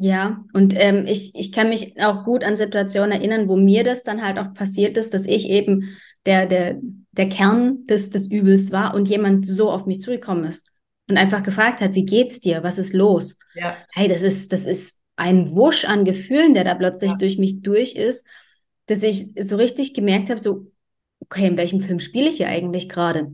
Ja, 0.01 0.46
und 0.54 0.74
ähm, 0.78 1.06
ich, 1.06 1.36
ich 1.36 1.51
kann 1.51 1.68
mich 1.68 2.01
auch 2.01 2.24
gut 2.24 2.46
an 2.46 2.56
Situationen 2.56 3.12
erinnern, 3.12 3.50
wo 3.50 3.57
mir 3.57 3.84
das 3.84 4.04
dann 4.04 4.24
halt 4.25 4.40
auch 4.40 4.54
passiert 4.54 4.96
ist, 4.96 5.13
dass 5.13 5.25
ich 5.25 5.50
eben 5.50 5.90
der, 6.25 6.46
der, 6.46 6.80
der 7.12 7.28
Kern 7.28 7.86
des, 7.86 8.10
des 8.10 8.32
Übels 8.32 8.72
war 8.72 8.94
und 8.96 9.10
jemand 9.10 9.46
so 9.46 9.70
auf 9.70 9.86
mich 9.86 10.00
zugekommen 10.00 10.46
ist 10.46 10.72
und 11.10 11.18
einfach 11.18 11.44
gefragt 11.44 11.82
hat, 11.82 11.96
wie 11.96 12.06
geht's 12.06 12.39
dir? 12.39 12.63
Was 12.63 12.77
ist 12.77 12.94
los? 12.94 13.39
Ja. 13.56 13.75
Hey, 13.91 14.08
das 14.08 14.24
ist, 14.24 14.53
das 14.53 14.65
ist 14.65 15.00
ein 15.18 15.51
Wusch 15.51 15.84
an 15.84 16.06
Gefühlen, 16.06 16.53
der 16.53 16.63
da 16.63 16.75
plötzlich 16.75 17.12
ja. 17.12 17.18
durch 17.18 17.38
mich 17.38 17.62
durch 17.62 17.94
ist, 17.94 18.25
dass 18.86 19.03
ich 19.03 19.34
so 19.38 19.58
richtig 19.58 19.94
gemerkt 19.94 20.29
habe, 20.29 20.39
so, 20.39 20.72
okay, 21.20 21.46
in 21.46 21.58
welchem 21.58 21.82
Film 21.82 22.00
spiele 22.00 22.29
ich 22.29 22.38
hier 22.38 22.48
eigentlich 22.48 22.88
gerade? 22.88 23.34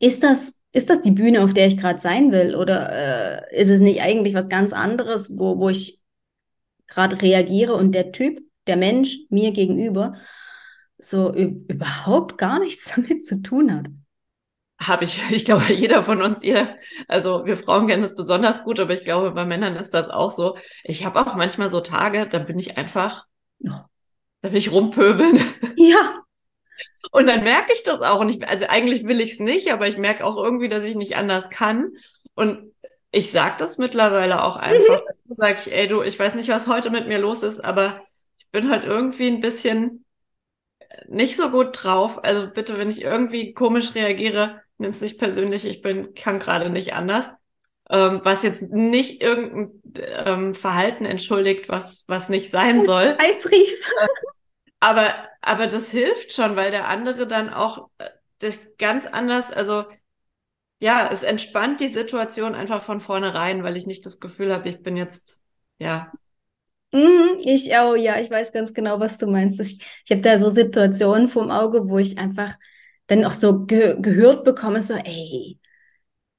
Ist 0.00 0.22
das, 0.22 0.57
ist 0.78 0.90
das 0.90 1.00
die 1.00 1.10
Bühne, 1.10 1.42
auf 1.42 1.52
der 1.52 1.66
ich 1.66 1.76
gerade 1.76 1.98
sein 1.98 2.30
will? 2.30 2.54
Oder 2.54 2.92
äh, 3.50 3.60
ist 3.60 3.68
es 3.68 3.80
nicht 3.80 4.00
eigentlich 4.00 4.34
was 4.34 4.48
ganz 4.48 4.72
anderes, 4.72 5.36
wo, 5.36 5.58
wo 5.58 5.68
ich 5.68 6.00
gerade 6.86 7.20
reagiere 7.20 7.74
und 7.74 7.92
der 7.92 8.12
Typ, 8.12 8.40
der 8.68 8.76
Mensch 8.76 9.18
mir 9.28 9.50
gegenüber 9.50 10.14
so 10.96 11.34
überhaupt 11.34 12.38
gar 12.38 12.60
nichts 12.60 12.92
damit 12.96 13.26
zu 13.26 13.42
tun 13.42 13.74
hat. 13.74 13.88
Habe 14.80 15.02
ich, 15.02 15.20
ich 15.30 15.44
glaube, 15.44 15.72
jeder 15.72 16.04
von 16.04 16.22
uns, 16.22 16.44
ihr, 16.44 16.76
also 17.08 17.44
wir 17.44 17.56
Frauen 17.56 17.88
kennen 17.88 18.02
das 18.02 18.14
besonders 18.14 18.62
gut, 18.62 18.78
aber 18.78 18.92
ich 18.92 19.04
glaube, 19.04 19.32
bei 19.32 19.44
Männern 19.44 19.74
ist 19.74 19.94
das 19.94 20.08
auch 20.08 20.30
so. 20.30 20.56
Ich 20.84 21.04
habe 21.04 21.20
auch 21.20 21.34
manchmal 21.34 21.68
so 21.68 21.80
Tage, 21.80 22.28
da 22.28 22.38
bin 22.38 22.58
ich 22.58 22.78
einfach, 22.78 23.26
da 23.58 23.88
will 24.42 24.56
ich 24.56 24.70
rumpöbeln. 24.70 25.40
Ja. 25.76 26.22
Und 27.10 27.26
dann 27.26 27.44
merke 27.44 27.72
ich 27.72 27.82
das 27.82 28.00
auch. 28.02 28.20
Und 28.20 28.28
ich, 28.28 28.46
also 28.46 28.66
eigentlich 28.68 29.04
will 29.04 29.20
ich 29.20 29.32
es 29.32 29.40
nicht, 29.40 29.72
aber 29.72 29.88
ich 29.88 29.98
merke 29.98 30.24
auch 30.24 30.36
irgendwie, 30.36 30.68
dass 30.68 30.84
ich 30.84 30.94
nicht 30.94 31.16
anders 31.16 31.50
kann. 31.50 31.92
Und 32.34 32.72
ich 33.10 33.30
sage 33.30 33.56
das 33.58 33.78
mittlerweile 33.78 34.42
auch 34.42 34.56
einfach. 34.56 35.02
Mhm. 35.24 35.34
Sag 35.36 35.58
ich, 35.58 35.72
ey 35.72 35.88
du, 35.88 36.02
ich 36.02 36.18
weiß 36.18 36.34
nicht, 36.34 36.48
was 36.48 36.66
heute 36.66 36.90
mit 36.90 37.08
mir 37.08 37.18
los 37.18 37.42
ist, 37.42 37.60
aber 37.60 38.02
ich 38.38 38.48
bin 38.50 38.70
halt 38.70 38.84
irgendwie 38.84 39.28
ein 39.28 39.40
bisschen 39.40 40.04
nicht 41.08 41.36
so 41.36 41.50
gut 41.50 41.82
drauf. 41.82 42.22
Also 42.24 42.48
bitte, 42.48 42.78
wenn 42.78 42.90
ich 42.90 43.02
irgendwie 43.02 43.54
komisch 43.54 43.94
reagiere, 43.94 44.60
nimm 44.78 44.90
es 44.90 45.00
nicht 45.00 45.18
persönlich. 45.18 45.64
Ich 45.64 45.82
bin, 45.82 46.14
kann 46.14 46.38
gerade 46.38 46.70
nicht 46.70 46.94
anders. 46.94 47.30
Ähm, 47.90 48.20
was 48.22 48.42
jetzt 48.42 48.62
nicht 48.62 49.22
irgendein 49.22 49.82
ähm, 50.26 50.54
Verhalten 50.54 51.06
entschuldigt, 51.06 51.68
was, 51.68 52.04
was 52.06 52.28
nicht 52.28 52.50
sein 52.50 52.82
soll. 52.84 53.16
Ein 53.18 53.38
Brief. 53.42 53.72
aber, 54.80 55.14
aber 55.40 55.66
das 55.66 55.90
hilft 55.90 56.32
schon, 56.32 56.56
weil 56.56 56.70
der 56.70 56.88
andere 56.88 57.26
dann 57.26 57.50
auch 57.52 57.90
äh, 57.98 58.52
ganz 58.78 59.06
anders, 59.06 59.50
also 59.52 59.84
ja, 60.80 61.08
es 61.12 61.22
entspannt 61.24 61.80
die 61.80 61.88
Situation 61.88 62.54
einfach 62.54 62.82
von 62.82 63.00
vornherein, 63.00 63.62
weil 63.64 63.76
ich 63.76 63.86
nicht 63.86 64.06
das 64.06 64.20
Gefühl 64.20 64.52
habe, 64.54 64.68
ich 64.70 64.82
bin 64.82 64.96
jetzt, 64.96 65.42
ja, 65.78 66.12
Mhm, 66.92 67.38
ich 67.44 67.76
auch, 67.76 67.96
ja, 67.96 68.18
ich 68.18 68.30
weiß 68.30 68.52
ganz 68.52 68.72
genau, 68.72 68.98
was 69.00 69.18
du 69.18 69.26
meinst. 69.26 69.60
Ich, 69.60 69.80
ich 70.04 70.10
habe 70.10 70.22
da 70.22 70.38
so 70.38 70.48
Situationen 70.50 71.28
vorm 71.28 71.50
Auge, 71.50 71.88
wo 71.90 71.98
ich 71.98 72.18
einfach 72.18 72.56
dann 73.08 73.24
auch 73.24 73.32
so 73.34 73.64
ge 73.66 73.96
gehört 74.00 74.44
bekomme, 74.44 74.80
so, 74.82 74.94
ey, 74.94 75.58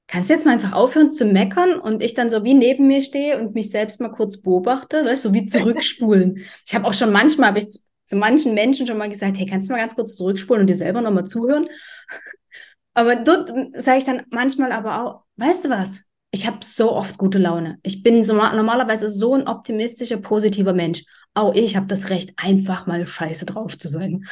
kannst 0.08 0.30
du 0.30 0.36
jetzt 0.36 0.46
mal 0.46 0.54
einfach 0.54 0.74
aufhören 0.74 1.12
zu 1.12 1.26
meckern 1.26 1.80
und 1.80 2.04
ich 2.04 2.14
dann 2.16 2.30
so 2.30 2.44
wie 2.44 2.54
neben 2.56 2.88
mir 2.88 3.02
stehe 3.02 3.40
und 3.40 3.56
mich 3.56 3.72
selbst 3.72 4.02
mal 4.02 4.10
kurz 4.12 4.42
beobachte, 4.42 5.06
weißt 5.06 5.26
du, 5.26 5.30
so 5.30 5.34
wie 5.36 5.46
zurückspulen. 5.48 6.46
ich 6.68 6.76
habe 6.76 6.86
auch 6.88 6.94
schon 6.94 7.12
manchmal, 7.12 7.50
habe 7.50 7.60
ich 7.60 7.68
zu, 8.10 8.18
manchen 8.18 8.54
Menschen 8.54 8.88
schon 8.88 8.98
mal 8.98 9.10
gesagt, 9.10 9.38
hey, 9.38 9.46
kannst 9.46 9.70
du 9.70 9.74
mal 9.74 9.80
ganz 9.80 9.96
kurz 9.96 10.16
zurückspulen 10.16 10.62
und 10.62 10.68
dir 10.68 10.76
selber 10.76 11.02
nochmal 11.02 11.26
zuhören? 11.26 11.68
aber 12.94 13.16
dort 13.16 13.52
sage 13.74 14.00
ich 14.00 14.04
dann 14.04 14.24
manchmal 14.30 14.72
aber 14.72 15.04
auch, 15.04 15.24
weißt 15.38 15.66
du 15.66 15.70
was? 15.70 16.02
Ich 16.32 16.46
habe 16.46 16.58
so 16.62 16.92
oft 16.94 17.18
gute 17.18 17.40
Laune. 17.40 17.80
Ich 17.84 18.04
bin 18.04 18.24
so, 18.24 18.36
normalerweise 18.36 19.10
so 19.10 19.34
ein 19.36 19.48
optimistischer, 19.48 20.18
positiver 20.18 20.74
Mensch. 20.74 21.04
Auch 21.34 21.54
ich 21.54 21.76
habe 21.76 21.88
das 21.88 22.10
Recht, 22.10 22.34
einfach 22.38 22.88
mal 22.88 23.06
scheiße 23.06 23.46
drauf 23.46 23.78
zu 23.78 23.90
sein. 23.90 24.26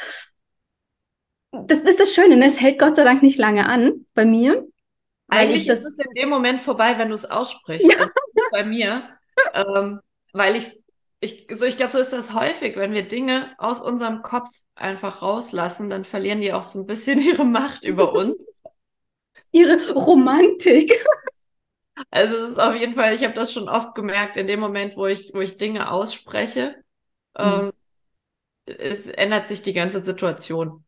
Das 1.50 1.78
ist 1.78 1.98
das 1.98 2.14
Schöne, 2.14 2.36
ne? 2.36 2.46
es 2.46 2.60
hält 2.60 2.78
Gott 2.78 2.94
sei 2.94 3.04
Dank 3.04 3.22
nicht 3.22 3.38
lange 3.38 3.66
an 3.66 4.06
bei 4.14 4.24
mir. 4.24 4.66
Eigentlich 5.28 5.66
das, 5.66 5.80
ist 5.80 5.98
es 5.98 5.98
in 5.98 6.14
dem 6.14 6.28
Moment 6.28 6.60
vorbei, 6.60 6.98
wenn 6.98 7.08
du 7.08 7.14
es 7.14 7.24
aussprichst. 7.24 7.90
Ja. 7.90 7.98
Also 7.98 8.12
bei 8.50 8.64
mir. 8.64 9.08
Ähm, 9.54 10.00
weil 10.32 10.56
ich, 10.56 10.77
ich, 11.20 11.46
so, 11.50 11.64
ich 11.64 11.76
glaube, 11.76 11.92
so 11.92 11.98
ist 11.98 12.12
das 12.12 12.34
häufig, 12.34 12.76
wenn 12.76 12.92
wir 12.92 13.06
Dinge 13.06 13.54
aus 13.58 13.80
unserem 13.80 14.22
Kopf 14.22 14.48
einfach 14.74 15.22
rauslassen, 15.22 15.90
dann 15.90 16.04
verlieren 16.04 16.40
die 16.40 16.52
auch 16.52 16.62
so 16.62 16.78
ein 16.78 16.86
bisschen 16.86 17.18
ihre 17.22 17.44
Macht 17.44 17.84
über 17.84 18.12
uns. 18.12 18.36
ihre 19.52 19.92
Romantik. 19.92 20.92
Also 22.10 22.36
es 22.36 22.52
ist 22.52 22.60
auf 22.60 22.76
jeden 22.76 22.94
Fall, 22.94 23.14
ich 23.14 23.24
habe 23.24 23.34
das 23.34 23.52
schon 23.52 23.68
oft 23.68 23.94
gemerkt, 23.94 24.36
in 24.36 24.46
dem 24.46 24.60
Moment, 24.60 24.96
wo 24.96 25.06
ich, 25.06 25.32
wo 25.34 25.40
ich 25.40 25.56
Dinge 25.56 25.90
ausspreche, 25.90 26.76
mhm. 27.36 27.44
ähm, 27.44 27.72
es 28.66 29.06
ändert 29.06 29.48
sich 29.48 29.62
die 29.62 29.72
ganze 29.72 30.00
Situation. 30.00 30.84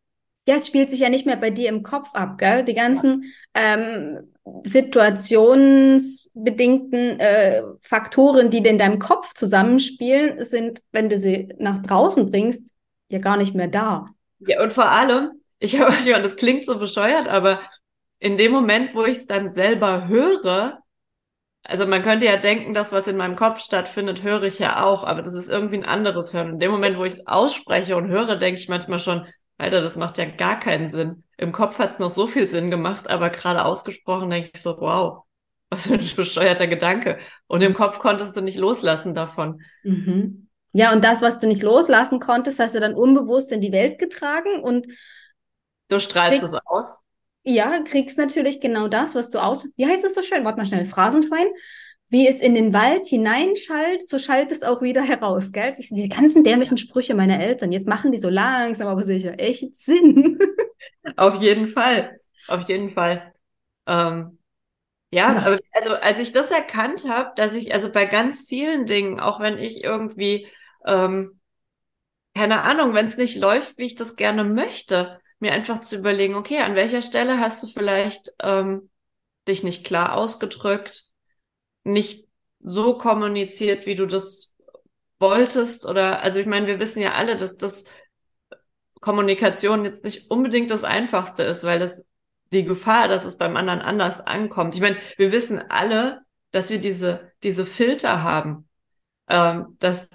Ja, 0.47 0.55
es 0.55 0.67
spielt 0.67 0.89
sich 0.89 1.01
ja 1.01 1.09
nicht 1.09 1.25
mehr 1.25 1.35
bei 1.35 1.49
dir 1.49 1.69
im 1.69 1.83
Kopf 1.83 2.09
ab, 2.13 2.37
gell? 2.37 2.63
Die 2.63 2.73
ganzen 2.73 3.31
ja. 3.55 3.75
ähm, 3.75 4.33
situationsbedingten 4.63 7.19
äh, 7.19 7.63
Faktoren, 7.81 8.49
die 8.49 8.59
in 8.59 8.77
deinem 8.77 8.99
Kopf 8.99 9.33
zusammenspielen, 9.33 10.43
sind, 10.43 10.81
wenn 10.91 11.09
du 11.09 11.17
sie 11.17 11.49
nach 11.57 11.79
draußen 11.79 12.29
bringst, 12.29 12.71
ja 13.09 13.19
gar 13.19 13.37
nicht 13.37 13.55
mehr 13.55 13.67
da. 13.67 14.07
Ja, 14.39 14.61
und 14.63 14.73
vor 14.73 14.89
allem, 14.89 15.41
ich 15.59 15.79
habe, 15.79 15.93
das 16.21 16.35
klingt 16.35 16.65
so 16.65 16.79
bescheuert, 16.79 17.27
aber 17.27 17.59
in 18.19 18.37
dem 18.37 18.51
Moment, 18.51 18.93
wo 18.93 19.05
ich 19.05 19.17
es 19.17 19.27
dann 19.27 19.53
selber 19.53 20.07
höre, 20.07 20.81
also 21.63 21.85
man 21.85 22.03
könnte 22.03 22.25
ja 22.25 22.37
denken, 22.37 22.73
das, 22.73 22.91
was 22.91 23.07
in 23.07 23.17
meinem 23.17 23.35
Kopf 23.35 23.59
stattfindet, 23.59 24.23
höre 24.23 24.43
ich 24.43 24.59
ja 24.59 24.83
auch, 24.83 25.03
aber 25.03 25.21
das 25.21 25.33
ist 25.33 25.49
irgendwie 25.49 25.77
ein 25.77 25.85
anderes 25.85 26.33
Hören. 26.33 26.53
In 26.53 26.59
dem 26.59 26.71
Moment, 26.71 26.97
wo 26.97 27.05
ich 27.05 27.13
es 27.13 27.27
ausspreche 27.27 27.95
und 27.95 28.09
höre, 28.09 28.35
denke 28.35 28.59
ich 28.59 28.67
manchmal 28.67 28.99
schon, 28.99 29.27
Alter, 29.57 29.81
das 29.81 29.95
macht 29.95 30.17
ja 30.17 30.25
gar 30.25 30.59
keinen 30.59 30.91
Sinn. 30.91 31.23
Im 31.41 31.51
Kopf 31.51 31.79
hat 31.79 31.93
es 31.93 31.99
noch 31.99 32.11
so 32.11 32.27
viel 32.27 32.47
Sinn 32.47 32.69
gemacht, 32.69 33.09
aber 33.09 33.31
gerade 33.31 33.65
ausgesprochen 33.65 34.29
denke 34.29 34.51
ich 34.53 34.61
so, 34.61 34.77
wow, 34.79 35.23
was 35.71 35.87
für 35.87 35.95
ein 35.95 36.09
bescheuerter 36.15 36.67
Gedanke. 36.67 37.17
Und 37.47 37.63
im 37.63 37.73
Kopf 37.73 37.97
konntest 37.97 38.37
du 38.37 38.41
nicht 38.41 38.59
loslassen 38.59 39.15
davon. 39.15 39.63
Mhm. 39.83 40.49
Ja, 40.73 40.93
und 40.93 41.03
das, 41.03 41.23
was 41.23 41.39
du 41.39 41.47
nicht 41.47 41.63
loslassen 41.63 42.19
konntest, 42.19 42.59
hast 42.59 42.75
du 42.75 42.79
dann 42.79 42.93
unbewusst 42.93 43.51
in 43.51 43.59
die 43.59 43.71
Welt 43.71 43.97
getragen 43.97 44.61
und 44.61 44.85
du 45.89 45.99
strahlst 45.99 46.43
es 46.43 46.53
aus. 46.53 47.01
Ja, 47.43 47.81
kriegst 47.83 48.19
natürlich 48.19 48.61
genau 48.61 48.87
das, 48.87 49.15
was 49.15 49.31
du 49.31 49.39
aus. 49.39 49.67
Wie 49.75 49.87
heißt 49.87 50.05
es 50.05 50.13
so 50.13 50.21
schön? 50.21 50.45
Warte 50.45 50.59
mal 50.59 50.65
schnell. 50.67 50.85
Phrasenschwein. 50.85 51.47
Wie 52.11 52.27
es 52.27 52.41
in 52.41 52.55
den 52.55 52.73
Wald 52.73 53.05
hineinschallt, 53.07 54.07
so 54.07 54.19
schallt 54.19 54.51
es 54.51 54.63
auch 54.63 54.81
wieder 54.81 55.01
heraus, 55.01 55.53
gell? 55.53 55.73
Diese 55.77 56.09
ganzen 56.09 56.43
dämlichen 56.43 56.77
Sprüche 56.77 57.15
meiner 57.15 57.39
Eltern, 57.39 57.71
jetzt 57.71 57.87
machen 57.87 58.11
die 58.11 58.17
so 58.19 58.29
langsam, 58.29 58.89
aber 58.89 59.03
sicher 59.05 59.39
echt 59.39 59.75
Sinn. 59.77 60.37
Auf 61.17 61.41
jeden 61.41 61.67
Fall. 61.69 62.19
Auf 62.49 62.67
jeden 62.67 62.89
Fall. 62.89 63.33
Ähm, 63.87 64.39
ja, 65.13 65.33
ja, 65.33 65.39
aber 65.39 65.59
also 65.73 65.95
als 65.95 66.19
ich 66.19 66.33
das 66.33 66.51
erkannt 66.51 67.07
habe, 67.07 67.31
dass 67.35 67.53
ich 67.53 67.73
also 67.73 67.91
bei 67.91 68.05
ganz 68.05 68.47
vielen 68.47 68.85
Dingen, 68.85 69.19
auch 69.19 69.39
wenn 69.39 69.57
ich 69.57 69.83
irgendwie, 69.83 70.47
ähm, 70.85 71.39
keine 72.35 72.61
Ahnung, 72.63 72.93
wenn 72.93 73.05
es 73.05 73.17
nicht 73.17 73.37
läuft, 73.37 73.77
wie 73.77 73.85
ich 73.85 73.95
das 73.95 74.15
gerne 74.15 74.43
möchte, 74.43 75.19
mir 75.39 75.53
einfach 75.53 75.79
zu 75.81 75.97
überlegen, 75.97 76.35
okay, 76.35 76.59
an 76.59 76.75
welcher 76.75 77.01
Stelle 77.01 77.39
hast 77.39 77.63
du 77.63 77.67
vielleicht 77.67 78.31
ähm, 78.41 78.89
dich 79.47 79.63
nicht 79.63 79.85
klar 79.85 80.15
ausgedrückt, 80.15 81.05
nicht 81.83 82.27
so 82.59 82.97
kommuniziert, 82.97 83.85
wie 83.85 83.95
du 83.95 84.05
das 84.05 84.53
wolltest 85.19 85.85
oder 85.85 86.21
also 86.21 86.39
ich 86.39 86.47
meine, 86.47 86.67
wir 86.67 86.79
wissen 86.79 87.01
ja 87.01 87.13
alle, 87.13 87.35
dass 87.35 87.57
das 87.57 87.85
Kommunikation 88.99 89.85
jetzt 89.85 90.03
nicht 90.03 90.29
unbedingt 90.29 90.69
das 90.71 90.83
Einfachste 90.83 91.43
ist, 91.43 91.63
weil 91.63 91.79
das 91.79 92.03
die 92.51 92.65
Gefahr, 92.65 93.07
dass 93.07 93.23
es 93.23 93.37
beim 93.37 93.55
anderen 93.55 93.81
anders 93.81 94.19
ankommt. 94.19 94.75
Ich 94.75 94.81
meine, 94.81 94.97
wir 95.17 95.31
wissen 95.31 95.63
alle, 95.69 96.21
dass 96.51 96.69
wir 96.69 96.79
diese 96.79 97.31
diese 97.43 97.65
Filter 97.65 98.23
haben, 98.23 98.67
ähm, 99.27 99.77
dass 99.79 100.09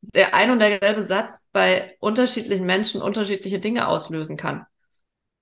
der 0.00 0.34
ein 0.34 0.50
und 0.50 0.60
derselbe 0.60 1.02
Satz 1.02 1.48
bei 1.52 1.96
unterschiedlichen 2.00 2.64
Menschen 2.64 3.02
unterschiedliche 3.02 3.58
Dinge 3.58 3.88
auslösen 3.88 4.36
kann. 4.36 4.66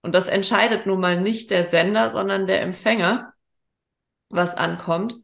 Und 0.02 0.14
das 0.14 0.28
entscheidet 0.28 0.87
nun 0.87 1.00
mal 1.00 1.20
nicht 1.20 1.50
der 1.50 1.64
Sender, 1.64 2.11
sondern 2.11 2.47
der 2.47 2.62
Empfänger, 2.62 3.35
was 4.30 4.54
ankommt. 4.54 5.16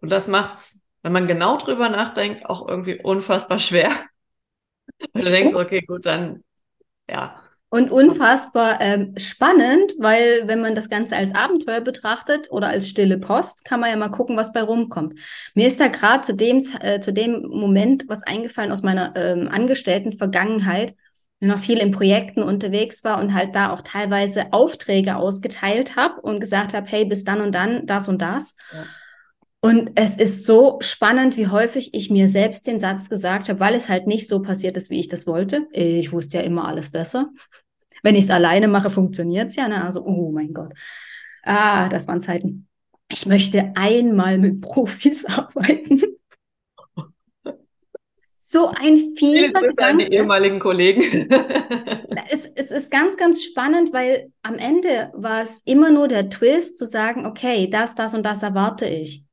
Und 0.00 0.10
das 0.10 0.28
macht's, 0.28 0.82
wenn 1.02 1.12
man 1.12 1.26
genau 1.26 1.56
drüber 1.56 1.88
nachdenkt, 1.88 2.46
auch 2.46 2.66
irgendwie 2.66 3.00
unfassbar 3.02 3.58
schwer. 3.58 3.90
Weil 5.12 5.24
du 5.24 5.30
denkst, 5.30 5.54
okay, 5.54 5.80
gut, 5.82 6.06
dann, 6.06 6.42
ja. 7.08 7.42
Und 7.72 7.92
unfassbar 7.92 8.80
ähm, 8.80 9.14
spannend, 9.16 9.92
weil 10.00 10.48
wenn 10.48 10.60
man 10.60 10.74
das 10.74 10.88
Ganze 10.88 11.14
als 11.14 11.32
Abenteuer 11.32 11.80
betrachtet 11.80 12.50
oder 12.50 12.66
als 12.66 12.88
stille 12.88 13.16
Post, 13.16 13.64
kann 13.64 13.78
man 13.78 13.90
ja 13.90 13.96
mal 13.96 14.08
gucken, 14.08 14.36
was 14.36 14.52
bei 14.52 14.60
rumkommt. 14.60 15.14
Mir 15.54 15.68
ist 15.68 15.78
da 15.78 15.86
gerade 15.86 16.22
zu 16.22 16.34
dem, 16.34 16.64
äh, 16.80 16.98
zu 16.98 17.12
dem 17.12 17.42
Moment 17.42 18.06
was 18.08 18.24
eingefallen 18.24 18.72
aus 18.72 18.82
meiner 18.82 19.14
ähm, 19.14 19.46
angestellten 19.48 20.12
Vergangenheit, 20.12 20.96
noch 21.38 21.60
viel 21.60 21.78
in 21.78 21.92
Projekten 21.92 22.42
unterwegs 22.42 23.04
war 23.04 23.20
und 23.20 23.34
halt 23.34 23.54
da 23.54 23.72
auch 23.72 23.82
teilweise 23.82 24.52
Aufträge 24.52 25.14
ausgeteilt 25.14 25.94
habe 25.94 26.20
und 26.20 26.40
gesagt 26.40 26.74
habe, 26.74 26.88
hey, 26.88 27.04
bis 27.04 27.22
dann 27.22 27.40
und 27.40 27.54
dann 27.54 27.86
das 27.86 28.08
und 28.08 28.20
das. 28.20 28.56
Ja. 28.72 28.84
Und 29.62 29.92
es 29.94 30.16
ist 30.16 30.46
so 30.46 30.78
spannend, 30.80 31.36
wie 31.36 31.48
häufig 31.48 31.92
ich 31.92 32.08
mir 32.08 32.28
selbst 32.28 32.66
den 32.66 32.80
Satz 32.80 33.10
gesagt 33.10 33.48
habe, 33.48 33.60
weil 33.60 33.74
es 33.74 33.88
halt 33.88 34.06
nicht 34.06 34.26
so 34.26 34.40
passiert 34.40 34.76
ist, 34.76 34.88
wie 34.88 34.98
ich 35.00 35.08
das 35.08 35.26
wollte. 35.26 35.68
Ich 35.72 36.12
wusste 36.12 36.38
ja 36.38 36.44
immer 36.44 36.66
alles 36.66 36.90
besser. 36.90 37.30
Wenn 38.02 38.14
ich 38.14 38.24
es 38.24 38.30
alleine 38.30 38.68
mache, 38.68 38.88
funktioniert 38.88 39.48
es 39.48 39.56
ja. 39.56 39.68
Ne? 39.68 39.84
Also, 39.84 40.02
oh 40.04 40.32
mein 40.32 40.54
Gott. 40.54 40.72
Ah, 41.42 41.88
das 41.90 42.08
waren 42.08 42.20
Zeiten. 42.20 42.68
Ich 43.12 43.26
möchte 43.26 43.72
einmal 43.74 44.38
mit 44.38 44.62
Profis 44.62 45.24
arbeiten 45.26 46.02
so 48.50 48.66
ein 48.66 48.96
fieser 49.16 49.60
Gedanke. 49.60 50.06
die 50.06 50.16
ehemaligen 50.16 50.58
Kollegen. 50.58 51.30
es, 52.30 52.46
es 52.46 52.72
ist 52.72 52.90
ganz, 52.90 53.16
ganz 53.16 53.44
spannend, 53.44 53.92
weil 53.92 54.32
am 54.42 54.56
Ende 54.56 55.12
war 55.14 55.42
es 55.42 55.60
immer 55.60 55.90
nur 55.90 56.08
der 56.08 56.28
Twist 56.30 56.76
zu 56.76 56.84
sagen, 56.84 57.26
okay, 57.26 57.68
das, 57.70 57.94
das 57.94 58.12
und 58.12 58.24
das 58.26 58.42
erwarte 58.42 58.86
ich. 58.86 59.24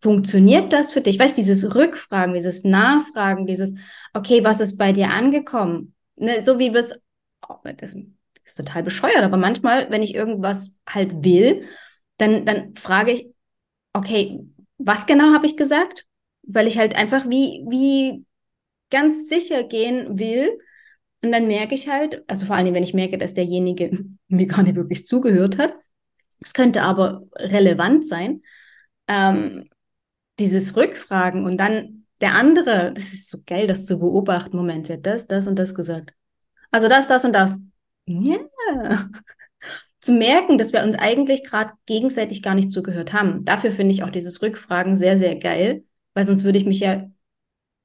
Funktioniert 0.00 0.72
das 0.72 0.92
für 0.92 1.00
dich? 1.00 1.18
Weißt 1.18 1.36
du, 1.36 1.42
dieses 1.42 1.74
Rückfragen, 1.74 2.34
dieses 2.34 2.64
Nachfragen, 2.64 3.46
dieses, 3.46 3.74
okay, 4.14 4.44
was 4.44 4.60
ist 4.60 4.78
bei 4.78 4.92
dir 4.92 5.10
angekommen? 5.10 5.94
Ne, 6.16 6.42
so 6.44 6.58
wie 6.58 6.72
wir 6.72 6.80
es, 6.80 7.00
oh, 7.48 7.56
das 7.76 7.94
ist 7.94 8.56
total 8.56 8.82
bescheuert, 8.82 9.22
aber 9.22 9.36
manchmal, 9.36 9.90
wenn 9.90 10.02
ich 10.02 10.14
irgendwas 10.14 10.76
halt 10.88 11.24
will, 11.24 11.64
dann, 12.16 12.44
dann 12.44 12.74
frage 12.76 13.12
ich, 13.12 13.28
okay, 13.92 14.40
was 14.78 15.06
genau 15.06 15.32
habe 15.34 15.46
ich 15.46 15.56
gesagt? 15.56 16.06
weil 16.42 16.66
ich 16.66 16.78
halt 16.78 16.94
einfach 16.94 17.28
wie, 17.28 17.64
wie 17.68 18.24
ganz 18.90 19.28
sicher 19.28 19.62
gehen 19.64 20.18
will. 20.18 20.58
Und 21.22 21.32
dann 21.32 21.46
merke 21.46 21.74
ich 21.74 21.88
halt, 21.88 22.24
also 22.28 22.46
vor 22.46 22.56
allem, 22.56 22.74
wenn 22.74 22.82
ich 22.82 22.94
merke, 22.94 23.18
dass 23.18 23.34
derjenige 23.34 23.90
mir 24.28 24.46
gar 24.46 24.62
nicht 24.62 24.74
wirklich 24.74 25.06
zugehört 25.06 25.58
hat, 25.58 25.74
es 26.40 26.54
könnte 26.54 26.82
aber 26.82 27.24
relevant 27.36 28.06
sein, 28.06 28.42
ähm, 29.08 29.68
dieses 30.40 30.76
Rückfragen 30.76 31.44
und 31.44 31.58
dann 31.58 32.00
der 32.20 32.34
andere, 32.34 32.92
das 32.92 33.12
ist 33.12 33.30
so 33.30 33.38
geil, 33.46 33.66
das 33.66 33.86
zu 33.86 33.98
beobachten. 33.98 34.56
Moment, 34.56 34.86
sie 34.86 34.94
hat 34.94 35.06
das, 35.06 35.26
das 35.26 35.46
und 35.46 35.58
das 35.58 35.74
gesagt. 35.74 36.12
Also 36.70 36.88
das, 36.88 37.08
das 37.08 37.24
und 37.24 37.34
das. 37.34 37.58
Ja. 38.06 38.38
Zu 40.00 40.12
merken, 40.12 40.56
dass 40.56 40.72
wir 40.72 40.82
uns 40.82 40.96
eigentlich 40.96 41.44
gerade 41.44 41.72
gegenseitig 41.84 42.42
gar 42.42 42.54
nicht 42.54 42.72
zugehört 42.72 43.12
haben. 43.12 43.44
Dafür 43.44 43.70
finde 43.70 43.92
ich 43.92 44.02
auch 44.02 44.08
dieses 44.08 44.40
Rückfragen 44.40 44.96
sehr, 44.96 45.18
sehr 45.18 45.36
geil, 45.36 45.84
weil 46.14 46.24
sonst 46.24 46.44
würde 46.44 46.58
ich 46.58 46.64
mich 46.64 46.80
ja, 46.80 47.10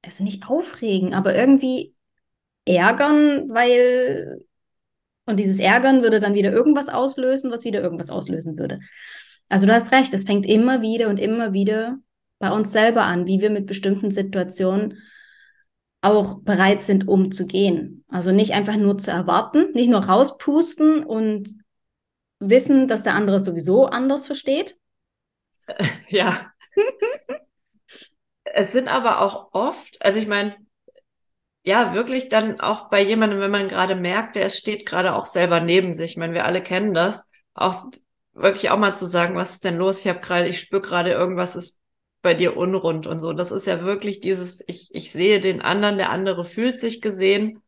also 0.02 0.24
nicht 0.24 0.48
aufregen, 0.48 1.14
aber 1.14 1.36
irgendwie 1.36 1.94
ärgern, 2.64 3.50
weil, 3.50 4.46
und 5.26 5.42
dieses 5.42 5.60
Ärgern 5.60 6.04
würde 6.04 6.22
dann 6.22 6.36
wieder 6.36 6.54
irgendwas 6.54 6.88
auslösen, 6.88 7.52
was 7.52 7.66
wieder 7.66 7.82
irgendwas 7.82 8.10
auslösen 8.10 8.58
würde. 8.58 8.80
Also 9.50 9.68
du 9.68 9.74
hast 9.74 9.92
recht, 9.92 10.14
es 10.14 10.24
fängt 10.24 10.46
immer 10.46 10.82
wieder 10.82 11.10
und 11.10 11.20
immer 11.20 11.52
wieder 11.52 12.00
bei 12.40 12.52
uns 12.52 12.72
selber 12.72 13.04
an, 13.04 13.28
wie 13.28 13.42
wir 13.42 13.50
mit 13.50 13.66
bestimmten 13.66 14.12
Situationen 14.12 15.02
auch 16.02 16.42
bereit 16.42 16.84
sind, 16.84 17.08
umzugehen. 17.08 18.06
Also 18.08 18.32
nicht 18.32 18.54
einfach 18.54 18.76
nur 18.78 18.98
zu 18.98 19.10
erwarten, 19.12 19.72
nicht 19.74 19.90
nur 19.90 20.06
rauspusten 20.06 21.04
und 21.04 21.50
wissen, 22.40 22.88
dass 22.88 23.04
der 23.04 23.16
andere 23.16 23.38
es 23.38 23.46
sowieso 23.46 23.88
anders 23.88 24.28
versteht. 24.28 24.78
Ja. 26.10 26.52
es 28.44 28.72
sind 28.72 28.88
aber 28.88 29.22
auch 29.22 29.54
oft, 29.54 29.98
also 30.06 30.20
ich 30.20 30.28
meine, 30.28 30.56
ja, 31.64 31.96
wirklich 31.96 32.30
dann 32.30 32.60
auch 32.60 32.90
bei 32.90 33.02
jemandem, 33.02 33.40
wenn 33.40 33.50
man 33.50 33.68
gerade 33.68 33.96
merkt, 33.96 34.36
der 34.36 34.50
steht 34.50 34.86
gerade 34.86 35.16
auch 35.16 35.26
selber 35.26 35.60
neben 35.60 35.94
sich. 35.94 36.12
Ich 36.12 36.18
meine, 36.18 36.34
wir 36.36 36.46
alle 36.46 36.62
kennen 36.62 36.94
das. 36.94 37.24
Auch 37.56 37.86
wirklich 38.34 38.70
auch 38.70 38.78
mal 38.78 38.94
zu 38.94 39.08
sagen, 39.08 39.36
was 39.36 39.54
ist 39.54 39.66
denn 39.66 39.78
los? 39.78 40.02
Ich 40.02 40.08
habe 40.08 40.20
gerade, 40.20 40.48
ich 40.48 40.60
spüre 40.60 40.84
gerade 40.84 41.12
irgendwas 41.12 41.56
ist 41.56 41.80
bei 42.26 42.34
dir 42.34 42.58
unrund 42.58 43.06
und 43.06 43.20
so. 43.20 43.34
Das 43.34 43.52
ist 43.52 43.68
ja 43.68 43.84
wirklich 43.84 44.20
dieses, 44.20 44.60
ich, 44.66 44.90
ich 44.94 45.12
sehe 45.12 45.40
den 45.40 45.62
anderen, 45.62 45.98
der 46.00 46.10
andere 46.10 46.44
fühlt 46.44 46.80
sich 46.80 47.00
gesehen. 47.00 47.62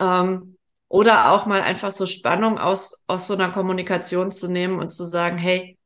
Ähm, 0.00 0.58
oder 0.88 1.30
auch 1.30 1.46
mal 1.46 1.62
einfach 1.62 1.92
so 1.92 2.04
Spannung 2.04 2.58
aus, 2.58 3.04
aus 3.06 3.28
so 3.28 3.34
einer 3.34 3.52
Kommunikation 3.52 4.32
zu 4.32 4.48
nehmen 4.50 4.80
und 4.80 4.90
zu 4.90 5.04
sagen, 5.04 5.38
hey, 5.38 5.78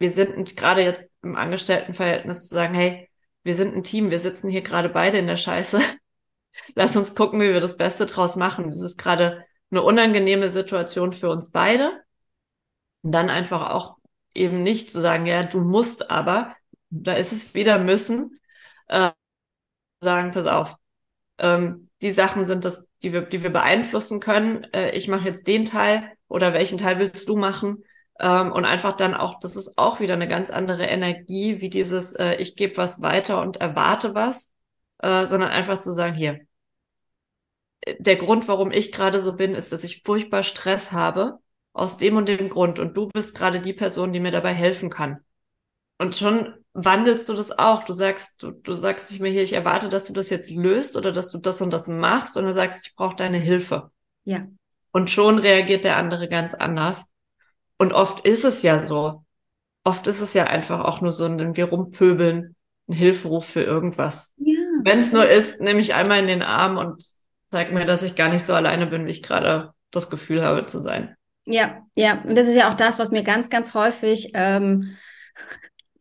wir 0.00 0.10
sind 0.10 0.56
gerade 0.56 0.82
jetzt 0.82 1.12
im 1.22 1.36
Angestelltenverhältnis 1.36 2.48
zu 2.48 2.54
sagen, 2.56 2.74
hey, 2.74 3.08
wir 3.44 3.54
sind 3.54 3.76
ein 3.76 3.84
Team, 3.84 4.10
wir 4.10 4.18
sitzen 4.18 4.50
hier 4.50 4.62
gerade 4.62 4.88
beide 4.88 5.18
in 5.18 5.28
der 5.28 5.36
Scheiße. 5.36 5.80
Lass 6.74 6.96
uns 6.96 7.14
gucken, 7.14 7.40
wie 7.40 7.52
wir 7.52 7.60
das 7.60 7.76
Beste 7.76 8.06
draus 8.06 8.34
machen. 8.34 8.70
Das 8.70 8.80
ist 8.80 8.98
gerade 8.98 9.44
eine 9.70 9.82
unangenehme 9.82 10.50
Situation 10.50 11.12
für 11.12 11.30
uns 11.30 11.52
beide. 11.52 11.92
Und 13.02 13.12
dann 13.12 13.30
einfach 13.30 13.70
auch 13.70 13.98
eben 14.34 14.64
nicht 14.64 14.90
zu 14.90 15.00
sagen, 15.00 15.26
ja, 15.26 15.44
du 15.44 15.60
musst 15.60 16.10
aber, 16.10 16.56
da 17.02 17.14
ist 17.14 17.32
es 17.32 17.54
wieder 17.54 17.78
müssen, 17.78 18.38
äh, 18.88 19.10
sagen, 20.00 20.32
pass 20.32 20.46
auf, 20.46 20.76
ähm, 21.38 21.90
die 22.02 22.12
Sachen 22.12 22.44
sind 22.44 22.64
das, 22.64 22.88
die 23.02 23.12
wir, 23.12 23.22
die 23.22 23.42
wir 23.42 23.50
beeinflussen 23.50 24.20
können. 24.20 24.64
Äh, 24.72 24.90
ich 24.92 25.08
mache 25.08 25.26
jetzt 25.26 25.46
den 25.46 25.64
Teil 25.64 26.12
oder 26.28 26.52
welchen 26.52 26.78
Teil 26.78 26.98
willst 26.98 27.28
du 27.28 27.36
machen? 27.36 27.84
Ähm, 28.20 28.52
und 28.52 28.64
einfach 28.64 28.96
dann 28.96 29.14
auch, 29.14 29.38
das 29.40 29.56
ist 29.56 29.76
auch 29.76 30.00
wieder 30.00 30.14
eine 30.14 30.28
ganz 30.28 30.50
andere 30.50 30.84
Energie, 30.84 31.60
wie 31.60 31.70
dieses, 31.70 32.12
äh, 32.12 32.36
ich 32.36 32.56
gebe 32.56 32.76
was 32.76 33.02
weiter 33.02 33.40
und 33.40 33.56
erwarte 33.56 34.14
was, 34.14 34.52
äh, 34.98 35.26
sondern 35.26 35.50
einfach 35.50 35.78
zu 35.80 35.92
sagen, 35.92 36.14
hier, 36.14 36.40
der 37.98 38.16
Grund, 38.16 38.48
warum 38.48 38.70
ich 38.70 38.92
gerade 38.92 39.20
so 39.20 39.34
bin, 39.34 39.54
ist, 39.54 39.72
dass 39.72 39.84
ich 39.84 40.02
furchtbar 40.02 40.42
Stress 40.42 40.92
habe, 40.92 41.38
aus 41.72 41.98
dem 41.98 42.16
und 42.16 42.28
dem 42.28 42.48
Grund. 42.48 42.78
Und 42.78 42.96
du 42.96 43.08
bist 43.08 43.34
gerade 43.34 43.60
die 43.60 43.72
Person, 43.72 44.12
die 44.12 44.20
mir 44.20 44.30
dabei 44.30 44.54
helfen 44.54 44.90
kann. 44.90 45.20
Und 45.98 46.16
schon 46.16 46.63
wandelst 46.74 47.28
du 47.28 47.34
das 47.34 47.56
auch. 47.56 47.84
Du 47.84 47.92
sagst, 47.92 48.42
du, 48.42 48.50
du 48.50 48.74
sagst 48.74 49.10
nicht 49.10 49.20
mehr 49.20 49.30
hier, 49.30 49.42
ich 49.42 49.54
erwarte, 49.54 49.88
dass 49.88 50.04
du 50.04 50.12
das 50.12 50.28
jetzt 50.28 50.50
löst 50.50 50.96
oder 50.96 51.12
dass 51.12 51.30
du 51.30 51.38
das 51.38 51.62
und 51.62 51.70
das 51.70 51.88
machst, 51.88 52.36
und 52.36 52.44
du 52.44 52.52
sagst, 52.52 52.86
ich 52.86 52.94
brauche 52.94 53.16
deine 53.16 53.38
Hilfe. 53.38 53.90
Ja. 54.24 54.46
Und 54.92 55.10
schon 55.10 55.38
reagiert 55.38 55.84
der 55.84 55.96
andere 55.96 56.28
ganz 56.28 56.52
anders. 56.54 57.06
Und 57.78 57.92
oft 57.92 58.26
ist 58.26 58.44
es 58.44 58.62
ja 58.62 58.80
so. 58.80 59.24
Oft 59.84 60.06
ist 60.06 60.20
es 60.20 60.34
ja 60.34 60.44
einfach 60.44 60.84
auch 60.84 61.00
nur 61.00 61.12
so 61.12 61.24
ein 61.24 61.56
wir 61.56 61.66
rumpöbeln, 61.66 62.56
ein 62.88 62.92
Hilferuf 62.92 63.46
für 63.46 63.62
irgendwas. 63.62 64.32
Ja. 64.36 64.54
Wenn 64.82 64.98
es 64.98 65.12
nur 65.12 65.28
ist, 65.28 65.60
nehme 65.60 65.80
ich 65.80 65.94
einmal 65.94 66.20
in 66.20 66.26
den 66.26 66.42
Arm 66.42 66.76
und 66.76 67.04
zeig 67.50 67.72
mir, 67.72 67.86
dass 67.86 68.02
ich 68.02 68.14
gar 68.14 68.28
nicht 68.28 68.44
so 68.44 68.52
alleine 68.52 68.86
bin, 68.86 69.06
wie 69.06 69.10
ich 69.10 69.22
gerade 69.22 69.72
das 69.90 70.10
Gefühl 70.10 70.42
habe 70.42 70.66
zu 70.66 70.80
sein. 70.80 71.16
Ja, 71.44 71.82
ja. 71.94 72.22
Und 72.22 72.36
das 72.36 72.46
ist 72.46 72.56
ja 72.56 72.70
auch 72.70 72.74
das, 72.74 72.98
was 72.98 73.10
mir 73.10 73.22
ganz, 73.22 73.50
ganz 73.50 73.74
häufig 73.74 74.30
ähm, 74.34 74.96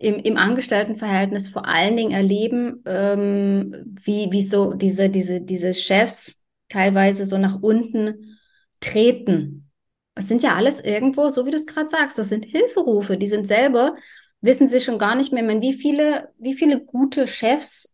im, 0.04 0.16
im 0.18 0.38
Angestelltenverhältnis 0.38 1.50
vor 1.50 1.66
allen 1.66 1.96
Dingen 1.96 2.12
erleben, 2.12 2.84
ähm, 2.86 3.96
wie, 4.04 4.28
wie 4.32 4.42
so 4.42 4.74
diese, 4.74 5.10
diese, 5.10 5.42
diese 5.42 5.74
Chefs 5.74 6.44
teilweise 6.70 7.26
so 7.26 7.38
nach 7.38 7.62
unten 7.62 8.38
treten. 8.80 9.72
Es 10.16 10.28
sind 10.28 10.44
ja 10.44 10.56
alles 10.56 10.82
irgendwo, 10.82 11.30
so 11.30 11.46
wie 11.46 11.52
du 11.52 11.58
es 11.58 11.66
gerade 11.66 11.90
sagst, 11.90 12.18
das 12.20 12.30
sind 12.30 12.46
Hilferufe, 12.46 13.18
die 13.18 13.28
sind 13.28 13.48
selber, 13.48 13.96
wissen 14.42 14.68
sie 14.68 14.82
schon 14.82 15.00
gar 15.00 15.16
nicht 15.16 15.32
mehr, 15.32 15.44
meine, 15.44 15.62
wie 15.62 15.74
viele, 15.74 16.30
wie 16.38 16.54
viele 16.54 16.84
gute 16.84 17.26
Chefs 17.26 17.93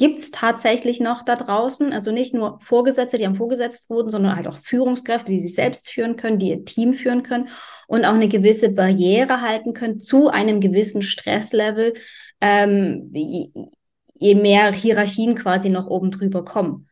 gibt 0.00 0.18
es 0.18 0.30
tatsächlich 0.30 0.98
noch 0.98 1.22
da 1.22 1.36
draußen. 1.36 1.92
Also 1.92 2.10
nicht 2.10 2.32
nur 2.32 2.58
Vorgesetzte, 2.60 3.18
die 3.18 3.26
am 3.26 3.34
vorgesetzt 3.34 3.90
wurden, 3.90 4.08
sondern 4.08 4.34
halt 4.34 4.48
auch 4.48 4.56
Führungskräfte, 4.56 5.30
die 5.30 5.40
sich 5.40 5.54
selbst 5.54 5.90
führen 5.90 6.16
können, 6.16 6.38
die 6.38 6.48
ihr 6.48 6.64
Team 6.64 6.94
führen 6.94 7.22
können 7.22 7.50
und 7.86 8.06
auch 8.06 8.14
eine 8.14 8.28
gewisse 8.28 8.72
Barriere 8.72 9.42
halten 9.42 9.74
können 9.74 10.00
zu 10.00 10.30
einem 10.30 10.60
gewissen 10.60 11.02
Stresslevel, 11.02 11.92
ähm, 12.40 13.10
je 13.12 14.34
mehr 14.36 14.72
Hierarchien 14.72 15.34
quasi 15.34 15.68
noch 15.68 15.86
oben 15.86 16.10
drüber 16.10 16.46
kommen. 16.46 16.88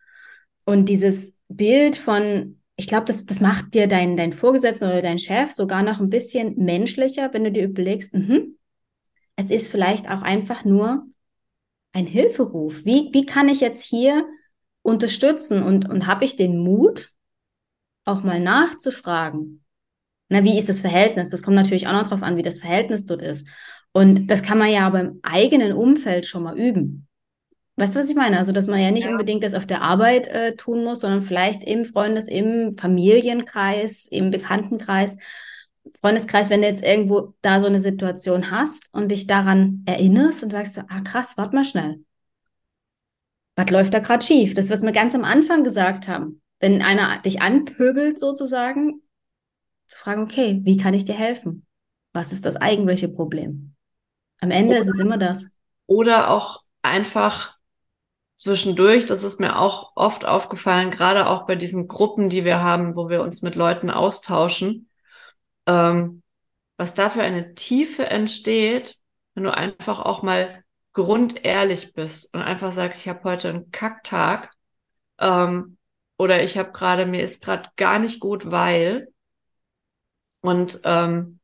Und 0.66 0.90
dieses 0.90 1.34
Bild 1.48 1.96
von, 1.96 2.60
ich 2.76 2.88
glaube, 2.88 3.06
das, 3.06 3.24
das 3.24 3.40
macht 3.40 3.72
dir 3.72 3.86
dein, 3.86 4.18
dein 4.18 4.34
Vorgesetzter 4.34 4.86
oder 4.88 5.00
dein 5.00 5.18
Chef 5.18 5.52
sogar 5.52 5.82
noch 5.82 5.98
ein 5.98 6.10
bisschen 6.10 6.56
menschlicher, 6.56 7.32
wenn 7.32 7.44
du 7.44 7.52
dir 7.52 7.64
überlegst, 7.64 8.12
mh, 8.12 8.40
es 9.36 9.50
ist 9.50 9.68
vielleicht 9.68 10.10
auch 10.10 10.20
einfach 10.20 10.66
nur 10.66 11.06
ein 11.92 12.06
Hilferuf. 12.06 12.84
Wie, 12.84 13.10
wie 13.12 13.26
kann 13.26 13.48
ich 13.48 13.60
jetzt 13.60 13.84
hier 13.84 14.26
unterstützen 14.82 15.62
und, 15.62 15.88
und 15.88 16.06
habe 16.06 16.24
ich 16.24 16.36
den 16.36 16.58
Mut, 16.58 17.10
auch 18.04 18.22
mal 18.22 18.40
nachzufragen? 18.40 19.64
Na, 20.28 20.44
wie 20.44 20.58
ist 20.58 20.68
das 20.68 20.80
Verhältnis? 20.80 21.30
Das 21.30 21.42
kommt 21.42 21.56
natürlich 21.56 21.86
auch 21.86 21.92
noch 21.92 22.02
darauf 22.02 22.22
an, 22.22 22.36
wie 22.36 22.42
das 22.42 22.60
Verhältnis 22.60 23.06
dort 23.06 23.22
ist. 23.22 23.48
Und 23.92 24.30
das 24.30 24.42
kann 24.42 24.58
man 24.58 24.70
ja 24.70 24.88
beim 24.90 25.20
eigenen 25.22 25.72
Umfeld 25.72 26.26
schon 26.26 26.42
mal 26.42 26.58
üben. 26.58 27.08
Weißt 27.76 27.94
du, 27.94 28.00
was 28.00 28.10
ich 28.10 28.16
meine? 28.16 28.38
Also, 28.38 28.52
dass 28.52 28.66
man 28.66 28.80
ja 28.80 28.90
nicht 28.90 29.06
ja. 29.06 29.12
unbedingt 29.12 29.44
das 29.44 29.54
auf 29.54 29.66
der 29.66 29.82
Arbeit 29.82 30.26
äh, 30.26 30.56
tun 30.56 30.84
muss, 30.84 31.00
sondern 31.00 31.20
vielleicht 31.20 31.62
im 31.62 31.84
Freundes-, 31.84 32.26
im 32.26 32.76
Familienkreis, 32.76 34.06
im 34.10 34.30
Bekanntenkreis 34.30 35.16
Freundeskreis, 36.00 36.50
wenn 36.50 36.62
du 36.62 36.68
jetzt 36.68 36.84
irgendwo 36.84 37.34
da 37.42 37.60
so 37.60 37.66
eine 37.66 37.80
Situation 37.80 38.50
hast 38.50 38.92
und 38.94 39.08
dich 39.08 39.26
daran 39.26 39.82
erinnerst 39.86 40.42
und 40.42 40.50
sagst, 40.50 40.78
ah 40.78 41.00
krass, 41.02 41.36
warte 41.36 41.56
mal 41.56 41.64
schnell. 41.64 42.04
Was 43.56 43.70
läuft 43.70 43.94
da 43.94 43.98
gerade 43.98 44.24
schief? 44.24 44.54
Das, 44.54 44.70
was 44.70 44.82
wir 44.82 44.92
ganz 44.92 45.14
am 45.14 45.24
Anfang 45.24 45.64
gesagt 45.64 46.08
haben. 46.08 46.40
Wenn 46.60 46.82
einer 46.82 47.20
dich 47.22 47.40
anpöbelt 47.42 48.18
sozusagen, 48.18 49.02
zu 49.86 49.98
fragen, 49.98 50.22
okay, 50.22 50.60
wie 50.64 50.76
kann 50.76 50.94
ich 50.94 51.04
dir 51.04 51.14
helfen? 51.14 51.66
Was 52.12 52.32
ist 52.32 52.46
das 52.46 52.56
eigentliche 52.56 53.08
Problem? 53.08 53.74
Am 54.40 54.50
Ende 54.50 54.72
oder, 54.72 54.80
ist 54.80 54.88
es 54.88 54.98
immer 54.98 55.18
das. 55.18 55.56
Oder 55.86 56.30
auch 56.30 56.62
einfach 56.82 57.56
zwischendurch, 58.34 59.06
das 59.06 59.24
ist 59.24 59.40
mir 59.40 59.58
auch 59.58 59.92
oft 59.96 60.24
aufgefallen, 60.24 60.90
gerade 60.90 61.26
auch 61.26 61.46
bei 61.46 61.56
diesen 61.56 61.88
Gruppen, 61.88 62.28
die 62.28 62.44
wir 62.44 62.62
haben, 62.62 62.94
wo 62.94 63.08
wir 63.08 63.22
uns 63.22 63.42
mit 63.42 63.56
Leuten 63.56 63.90
austauschen, 63.90 64.87
ähm, 65.68 66.22
was 66.78 66.94
da 66.94 67.10
für 67.10 67.22
eine 67.22 67.54
Tiefe 67.54 68.06
entsteht, 68.06 68.96
wenn 69.34 69.44
du 69.44 69.54
einfach 69.54 70.00
auch 70.00 70.22
mal 70.22 70.64
grundehrlich 70.92 71.92
bist 71.92 72.34
und 72.34 72.40
einfach 72.40 72.72
sagst, 72.72 73.00
ich 73.00 73.08
habe 73.08 73.22
heute 73.24 73.50
einen 73.50 73.70
Kacktag 73.70 74.50
ähm, 75.20 75.76
oder 76.16 76.42
ich 76.42 76.58
habe 76.58 76.72
gerade, 76.72 77.06
mir 77.06 77.22
ist 77.22 77.42
gerade 77.44 77.68
gar 77.76 78.00
nicht 78.00 78.18
gut, 78.18 78.50
weil. 78.50 79.08
Und 80.40 80.80
ähm, 80.84 81.38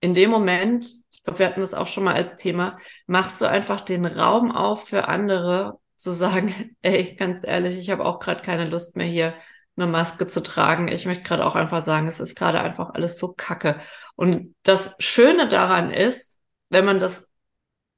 in 0.00 0.14
dem 0.14 0.30
Moment, 0.30 0.86
ich 1.10 1.22
glaube, 1.22 1.38
wir 1.38 1.46
hatten 1.46 1.60
das 1.60 1.74
auch 1.74 1.86
schon 1.86 2.04
mal 2.04 2.14
als 2.14 2.36
Thema, 2.36 2.78
machst 3.06 3.40
du 3.40 3.46
einfach 3.48 3.80
den 3.80 4.06
Raum 4.06 4.50
auf 4.50 4.88
für 4.88 5.08
andere 5.08 5.78
zu 5.96 6.12
sagen, 6.12 6.76
ey, 6.82 7.14
ganz 7.16 7.40
ehrlich, 7.42 7.76
ich 7.76 7.90
habe 7.90 8.04
auch 8.04 8.18
gerade 8.18 8.42
keine 8.42 8.68
Lust 8.68 8.96
mehr 8.96 9.06
hier 9.06 9.34
eine 9.76 9.86
Maske 9.86 10.26
zu 10.26 10.42
tragen. 10.42 10.88
Ich 10.88 11.06
möchte 11.06 11.24
gerade 11.24 11.44
auch 11.44 11.54
einfach 11.54 11.84
sagen, 11.84 12.06
es 12.06 12.20
ist 12.20 12.36
gerade 12.36 12.60
einfach 12.60 12.90
alles 12.90 13.18
so 13.18 13.32
kacke. 13.32 13.80
Und 14.16 14.54
das 14.62 14.94
Schöne 14.98 15.48
daran 15.48 15.90
ist, 15.90 16.38
wenn 16.70 16.84
man 16.84 17.00
das 17.00 17.32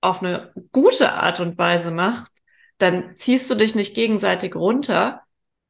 auf 0.01 0.23
eine 0.23 0.53
gute 0.73 1.13
Art 1.13 1.41
und 1.41 1.59
Weise 1.59 1.91
macht, 1.91 2.31
dann 2.79 3.17
ziehst 3.17 3.51
du 3.51 3.55
dich 3.55 3.75
nicht 3.75 3.95
gegenseitig 3.95 4.55
runter, 4.55 5.23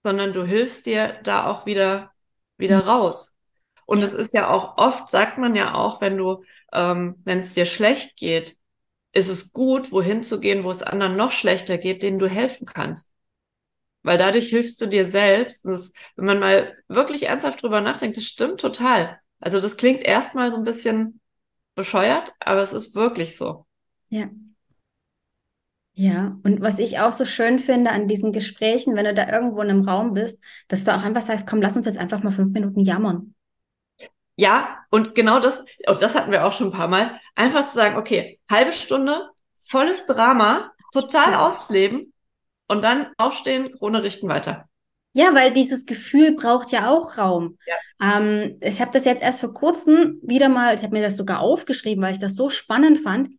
sondern 0.05 0.33
du 0.33 0.45
hilfst 0.45 0.87
dir 0.87 1.19
da 1.25 1.47
auch 1.47 1.67
wieder, 1.67 2.13
wieder 2.57 2.83
mhm. 2.83 2.89
raus. 2.89 3.37
Und 3.87 4.03
es 4.03 4.15
ist 4.15 4.35
ja 4.35 4.51
auch 4.51 4.79
oft, 4.79 5.11
sagt 5.11 5.39
man 5.39 5.55
ja 5.55 5.75
auch, 5.75 6.01
wenn 6.01 6.17
du, 6.17 6.45
ähm, 6.73 7.21
wenn 7.25 7.39
es 7.39 7.55
dir 7.55 7.67
schlecht 7.67 8.17
geht, 8.17 8.57
ist 9.13 9.29
es 9.29 9.53
gut, 9.53 9.93
wohin 9.93 10.23
zu 10.23 10.41
gehen, 10.41 10.65
wo 10.65 10.71
es 10.71 10.83
anderen 10.83 11.17
noch 11.17 11.31
schlechter 11.31 11.79
geht, 11.79 12.03
denen 12.03 12.19
du 12.19 12.29
helfen 12.29 12.67
kannst 12.67 13.16
weil 14.07 14.19
dadurch 14.19 14.49
hilfst 14.51 14.81
du 14.81 14.87
dir 14.87 15.05
selbst. 15.05 15.67
Das, 15.67 15.93
wenn 16.15 16.27
man 16.27 16.39
mal 16.39 16.77
wirklich 16.87 17.25
ernsthaft 17.25 17.61
drüber 17.61 17.81
nachdenkt, 17.81 18.17
das 18.17 18.25
stimmt 18.25 18.61
total. 18.61 19.19
Also 19.41 19.61
das 19.61 19.77
klingt 19.77 20.05
erstmal 20.05 20.53
so 20.53 20.59
ein 20.59 20.63
bisschen 20.63 21.21
bescheuert, 21.75 22.33
aber 22.39 22.63
es 22.63 22.73
ist 22.73 22.95
wirklich 22.95 23.37
so. 23.37 23.67
Ja. 24.09 24.31
Ja, 25.95 26.39
und 26.45 26.61
was 26.61 26.79
ich 26.79 27.01
auch 27.01 27.11
so 27.11 27.25
schön 27.25 27.59
finde 27.59 27.91
an 27.91 28.07
diesen 28.07 28.31
Gesprächen, 28.31 28.95
wenn 28.95 29.07
du 29.07 29.15
da 29.15 29.29
irgendwo 29.29 29.61
in 29.63 29.71
einem 29.71 29.89
Raum 29.89 30.15
bist, 30.15 30.41
dass 30.69 30.85
du 30.85 30.95
auch 30.95 31.03
einfach 31.03 31.23
sagst, 31.23 31.49
komm, 31.49 31.61
lass 31.61 31.77
uns 31.77 31.87
jetzt 31.87 31.99
einfach 31.99 32.23
mal 32.23 32.31
fünf 32.31 32.53
Minuten 32.53 32.81
jammern. 32.81 33.35
Ja, 34.37 34.85
und 34.91 35.17
genau 35.17 35.41
das, 35.41 35.65
und 35.89 36.01
das 36.01 36.15
hatten 36.15 36.31
wir 36.31 36.47
auch 36.47 36.53
schon 36.53 36.69
ein 36.69 36.73
paar 36.73 36.89
Mal, 36.89 37.19
einfach 37.35 37.65
zu 37.65 37.75
sagen, 37.75 37.97
okay, 37.97 38.39
halbe 38.49 38.71
Stunde, 38.71 39.31
volles 39.57 40.07
Drama, 40.07 40.71
total 40.93 41.35
ausleben 41.35 42.13
und 42.69 42.83
dann 42.83 43.09
aufstehen, 43.19 43.73
Krone 43.73 44.03
richten 44.03 44.29
weiter. 44.29 44.69
Ja, 45.15 45.35
weil 45.35 45.51
dieses 45.51 45.87
Gefühl 45.87 46.33
braucht 46.37 46.73
ja 46.73 46.91
auch 46.91 47.17
Raum. 47.17 47.57
Ja. 47.67 48.19
Ähm, 48.19 48.59
ich 48.61 48.83
habe 48.83 48.91
das 48.93 49.07
jetzt 49.07 49.23
erst 49.23 49.41
vor 49.41 49.55
kurzem 49.55 50.19
wieder 50.23 50.51
mal, 50.51 50.75
ich 50.75 50.83
habe 50.83 50.95
mir 50.95 51.03
das 51.03 51.17
sogar 51.17 51.41
aufgeschrieben, 51.41 52.05
weil 52.05 52.13
ich 52.13 52.19
das 52.19 52.37
so 52.37 52.51
spannend 52.51 52.99
fand. 52.99 53.31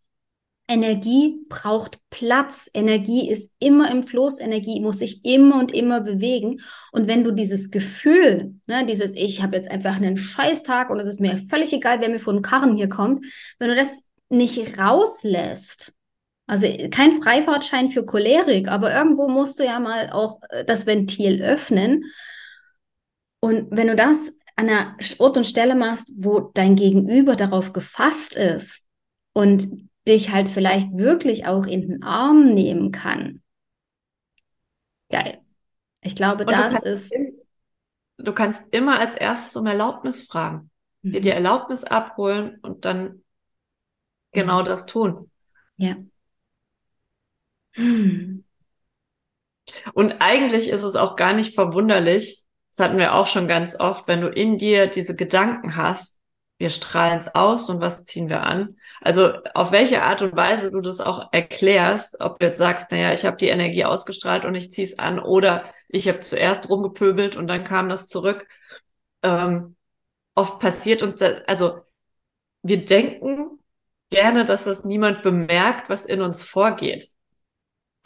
Energie 0.68 1.38
braucht 1.50 2.00
Platz. 2.10 2.70
Energie 2.74 3.30
ist 3.30 3.56
immer 3.60 3.92
im 3.92 4.04
Fluss. 4.04 4.40
Energie 4.40 4.82
muss 4.82 5.00
sich 5.00 5.24
immer 5.24 5.60
und 5.60 5.72
immer 5.72 6.02
bewegen. 6.02 6.62
Und 6.92 7.08
wenn 7.08 7.24
du 7.24 7.32
dieses 7.32 7.72
Gefühl, 7.72 8.56
ne, 8.66 8.86
dieses 8.86 9.16
Ich 9.16 9.44
habe 9.44 9.56
jetzt 9.56 9.72
einfach 9.72 9.96
einen 9.96 10.18
Scheißtag 10.18 10.90
und 10.90 11.00
es 11.00 11.08
ist 11.08 11.22
mir 11.22 11.38
völlig 11.50 11.72
egal, 11.74 12.02
wer 12.02 12.10
mir 12.10 12.20
vor 12.20 12.34
den 12.34 12.42
Karren 12.42 12.76
hier 12.76 12.90
kommt, 12.90 13.24
wenn 13.60 13.70
du 13.70 13.76
das 13.76 14.04
nicht 14.30 14.78
rauslässt, 14.78 15.94
also 16.48 16.68
kein 16.90 17.22
Freifahrtschein 17.22 17.90
für 17.90 18.06
Cholerik, 18.06 18.70
aber 18.70 18.94
irgendwo 18.94 19.28
musst 19.28 19.60
du 19.60 19.66
ja 19.66 19.80
mal 19.80 20.10
auch 20.12 20.42
äh, 20.50 20.64
das 20.64 20.86
Ventil 20.86 21.44
öffnen. 21.44 22.06
Und 23.42 23.68
wenn 23.70 23.88
du 23.88 23.96
das 23.96 24.40
an 24.56 24.70
einer 24.70 24.98
Ort 25.20 25.38
und 25.38 25.46
Stelle 25.46 25.76
machst, 25.76 26.12
wo 26.18 26.40
dein 26.40 26.76
Gegenüber 26.76 27.36
darauf 27.36 27.74
gefasst 27.74 28.36
ist 28.36 28.86
und 29.34 29.68
dich 30.08 30.32
halt 30.32 30.50
vielleicht 30.50 30.98
wirklich 30.98 31.46
auch 31.46 31.68
in 31.68 31.82
den 31.82 32.04
Arm 32.04 32.54
nehmen 32.54 32.92
kann. 32.92 33.44
Geil. 35.10 35.42
Ich 36.02 36.16
glaube, 36.16 36.46
und 36.46 36.52
das 36.52 36.82
ist. 36.82 37.16
du 38.18 38.34
kannst 38.34 38.64
immer 38.72 39.00
als 39.00 39.16
erstes 39.16 39.56
um 39.58 39.68
Erlaubnis 39.68 40.26
fragen, 40.26 40.72
mhm. 41.02 41.12
dir 41.12 41.22
die 41.22 41.30
Erlaubnis 41.30 41.84
abholen 41.84 42.58
und 42.62 42.86
dann 42.86 43.24
genau 44.32 44.62
mhm. 44.62 44.66
das 44.66 44.86
tun. 44.86 45.30
Ja. 45.76 45.98
Und 49.94 50.16
eigentlich 50.20 50.70
ist 50.70 50.84
es 50.84 50.96
auch 50.96 51.16
gar 51.16 51.34
nicht 51.34 51.56
verwunderlich, 51.56 52.46
das 52.76 52.86
hatten 52.86 52.98
wir 52.98 53.16
auch 53.16 53.28
schon 53.28 53.48
ganz 53.48 53.80
oft, 53.80 54.08
wenn 54.08 54.22
du 54.22 54.28
in 54.28 54.58
dir 54.58 54.88
diese 54.88 55.16
Gedanken 55.16 55.76
hast, 55.76 56.20
wir 56.60 56.70
strahlen 56.70 57.20
es 57.20 57.34
aus 57.36 57.70
und 57.70 57.82
was 57.82 58.06
ziehen 58.06 58.30
wir 58.30 58.44
an? 58.44 58.78
Also 59.02 59.34
auf 59.54 59.72
welche 59.72 60.04
Art 60.04 60.22
und 60.24 60.36
Weise 60.36 60.72
du 60.72 60.82
das 60.82 61.02
auch 61.02 61.30
erklärst, 61.32 62.20
ob 62.20 62.40
du 62.40 62.48
jetzt 62.48 62.58
sagst, 62.58 62.92
naja, 62.92 63.14
ich 63.14 63.26
habe 63.26 63.38
die 63.38 63.50
Energie 63.50 63.86
ausgestrahlt 63.86 64.44
und 64.46 64.56
ich 64.56 64.72
ziehe 64.72 64.88
es 64.88 64.98
an 64.98 65.20
oder 65.20 65.66
ich 65.88 66.08
habe 66.08 66.20
zuerst 66.20 66.70
rumgepöbelt 66.70 67.36
und 67.36 67.48
dann 67.48 67.64
kam 67.64 67.90
das 67.90 68.08
zurück. 68.08 68.48
Ähm, 69.22 69.76
oft 70.36 70.60
passiert 70.60 71.04
uns, 71.04 71.22
also 71.22 71.82
wir 72.64 72.86
denken 72.86 73.60
gerne, 74.10 74.46
dass 74.46 74.64
das 74.64 74.84
niemand 74.84 75.22
bemerkt, 75.24 75.90
was 75.90 76.06
in 76.06 76.22
uns 76.22 76.44
vorgeht. 76.44 77.10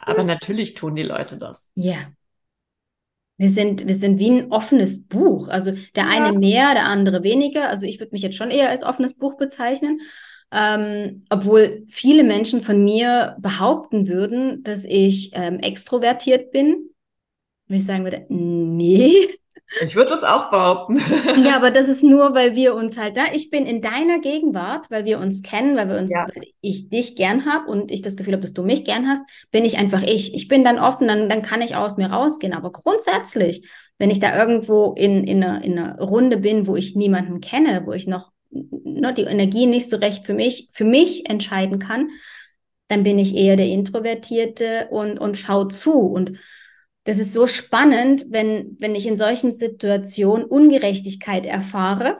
Aber 0.04 0.24
natürlich 0.24 0.74
tun 0.74 0.94
die 0.96 1.02
Leute 1.02 1.38
das. 1.38 1.70
Ja. 1.74 2.12
Wir 3.36 3.48
sind, 3.48 3.86
wir 3.86 3.94
sind 3.94 4.18
wie 4.18 4.30
ein 4.30 4.52
offenes 4.52 5.06
Buch. 5.06 5.48
Also 5.48 5.72
der 5.96 6.08
eine 6.08 6.26
ja. 6.26 6.32
mehr, 6.32 6.74
der 6.74 6.86
andere 6.86 7.22
weniger. 7.22 7.68
Also 7.68 7.86
ich 7.86 7.98
würde 7.98 8.12
mich 8.12 8.22
jetzt 8.22 8.36
schon 8.36 8.50
eher 8.50 8.68
als 8.68 8.82
offenes 8.82 9.18
Buch 9.18 9.36
bezeichnen. 9.36 10.00
Ähm, 10.50 11.24
obwohl 11.30 11.84
viele 11.88 12.24
Menschen 12.24 12.60
von 12.60 12.84
mir 12.84 13.36
behaupten 13.40 14.06
würden, 14.06 14.62
dass 14.62 14.84
ich 14.84 15.30
ähm, 15.32 15.58
extrovertiert 15.60 16.52
bin. 16.52 16.90
Und 17.68 17.74
ich 17.74 17.86
sagen 17.86 18.04
würde, 18.04 18.26
nee, 18.28 19.28
ich 19.80 19.96
würde 19.96 20.10
das 20.10 20.22
auch 20.22 20.50
behaupten. 20.50 21.00
ja, 21.42 21.56
aber 21.56 21.70
das 21.70 21.88
ist 21.88 22.02
nur, 22.02 22.34
weil 22.34 22.54
wir 22.54 22.74
uns 22.74 22.98
halt 22.98 23.16
da, 23.16 23.24
ich 23.32 23.50
bin 23.50 23.66
in 23.66 23.80
deiner 23.80 24.20
Gegenwart, 24.20 24.90
weil 24.90 25.04
wir 25.04 25.18
uns 25.18 25.42
kennen, 25.42 25.76
weil 25.76 25.88
wir 25.88 25.98
uns, 25.98 26.12
ja. 26.12 26.26
weil 26.34 26.44
ich 26.60 26.90
dich 26.90 27.16
gern 27.16 27.46
habe 27.46 27.70
und 27.70 27.90
ich 27.90 28.02
das 28.02 28.16
Gefühl 28.16 28.34
habe, 28.34 28.42
dass 28.42 28.52
du 28.52 28.62
mich 28.62 28.84
gern 28.84 29.08
hast, 29.08 29.22
bin 29.50 29.64
ich 29.64 29.78
einfach 29.78 30.02
ich. 30.02 30.34
Ich 30.34 30.48
bin 30.48 30.64
dann 30.64 30.78
offen, 30.78 31.08
dann, 31.08 31.28
dann 31.28 31.42
kann 31.42 31.62
ich 31.62 31.76
aus 31.76 31.96
mir 31.96 32.10
rausgehen. 32.10 32.54
Aber 32.54 32.70
grundsätzlich, 32.70 33.66
wenn 33.98 34.10
ich 34.10 34.20
da 34.20 34.36
irgendwo 34.36 34.92
in, 34.92 35.24
in, 35.24 35.42
einer, 35.42 35.64
in 35.64 35.78
einer 35.78 35.98
Runde 35.98 36.36
bin, 36.36 36.66
wo 36.66 36.76
ich 36.76 36.94
niemanden 36.94 37.40
kenne, 37.40 37.82
wo 37.86 37.92
ich 37.92 38.06
noch 38.06 38.30
ne, 38.50 39.14
die 39.14 39.22
Energie 39.22 39.66
nicht 39.66 39.88
so 39.88 39.96
recht 39.96 40.26
für 40.26 40.34
mich, 40.34 40.68
für 40.72 40.84
mich 40.84 41.28
entscheiden 41.28 41.78
kann, 41.78 42.10
dann 42.88 43.04
bin 43.04 43.18
ich 43.18 43.34
eher 43.34 43.56
der 43.56 43.66
Introvertierte 43.66 44.88
und, 44.90 45.18
und 45.18 45.38
schau 45.38 45.64
zu 45.64 45.92
und 45.92 46.38
das 47.04 47.18
ist 47.18 47.32
so 47.32 47.46
spannend, 47.46 48.26
wenn, 48.30 48.76
wenn 48.78 48.94
ich 48.94 49.06
in 49.06 49.16
solchen 49.16 49.52
Situationen 49.52 50.46
Ungerechtigkeit 50.46 51.46
erfahre, 51.46 52.18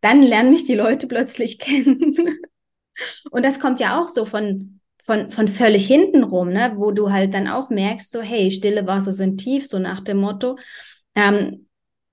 dann 0.00 0.22
lernen 0.22 0.50
mich 0.50 0.64
die 0.64 0.74
Leute 0.74 1.06
plötzlich 1.06 1.58
kennen. 1.58 2.14
Und 3.30 3.44
das 3.44 3.60
kommt 3.60 3.80
ja 3.80 4.00
auch 4.00 4.08
so 4.08 4.24
von, 4.24 4.80
von, 5.02 5.30
von 5.30 5.48
völlig 5.48 5.86
hinten 5.86 6.22
rum, 6.22 6.52
ne? 6.52 6.74
wo 6.76 6.90
du 6.92 7.10
halt 7.10 7.34
dann 7.34 7.48
auch 7.48 7.70
merkst, 7.70 8.10
so, 8.10 8.20
hey, 8.20 8.50
stille 8.50 8.86
Wasser 8.86 9.12
sind 9.12 9.38
tief, 9.38 9.66
so 9.66 9.78
nach 9.78 10.00
dem 10.00 10.18
Motto. 10.18 10.58
Ähm, 11.14 11.68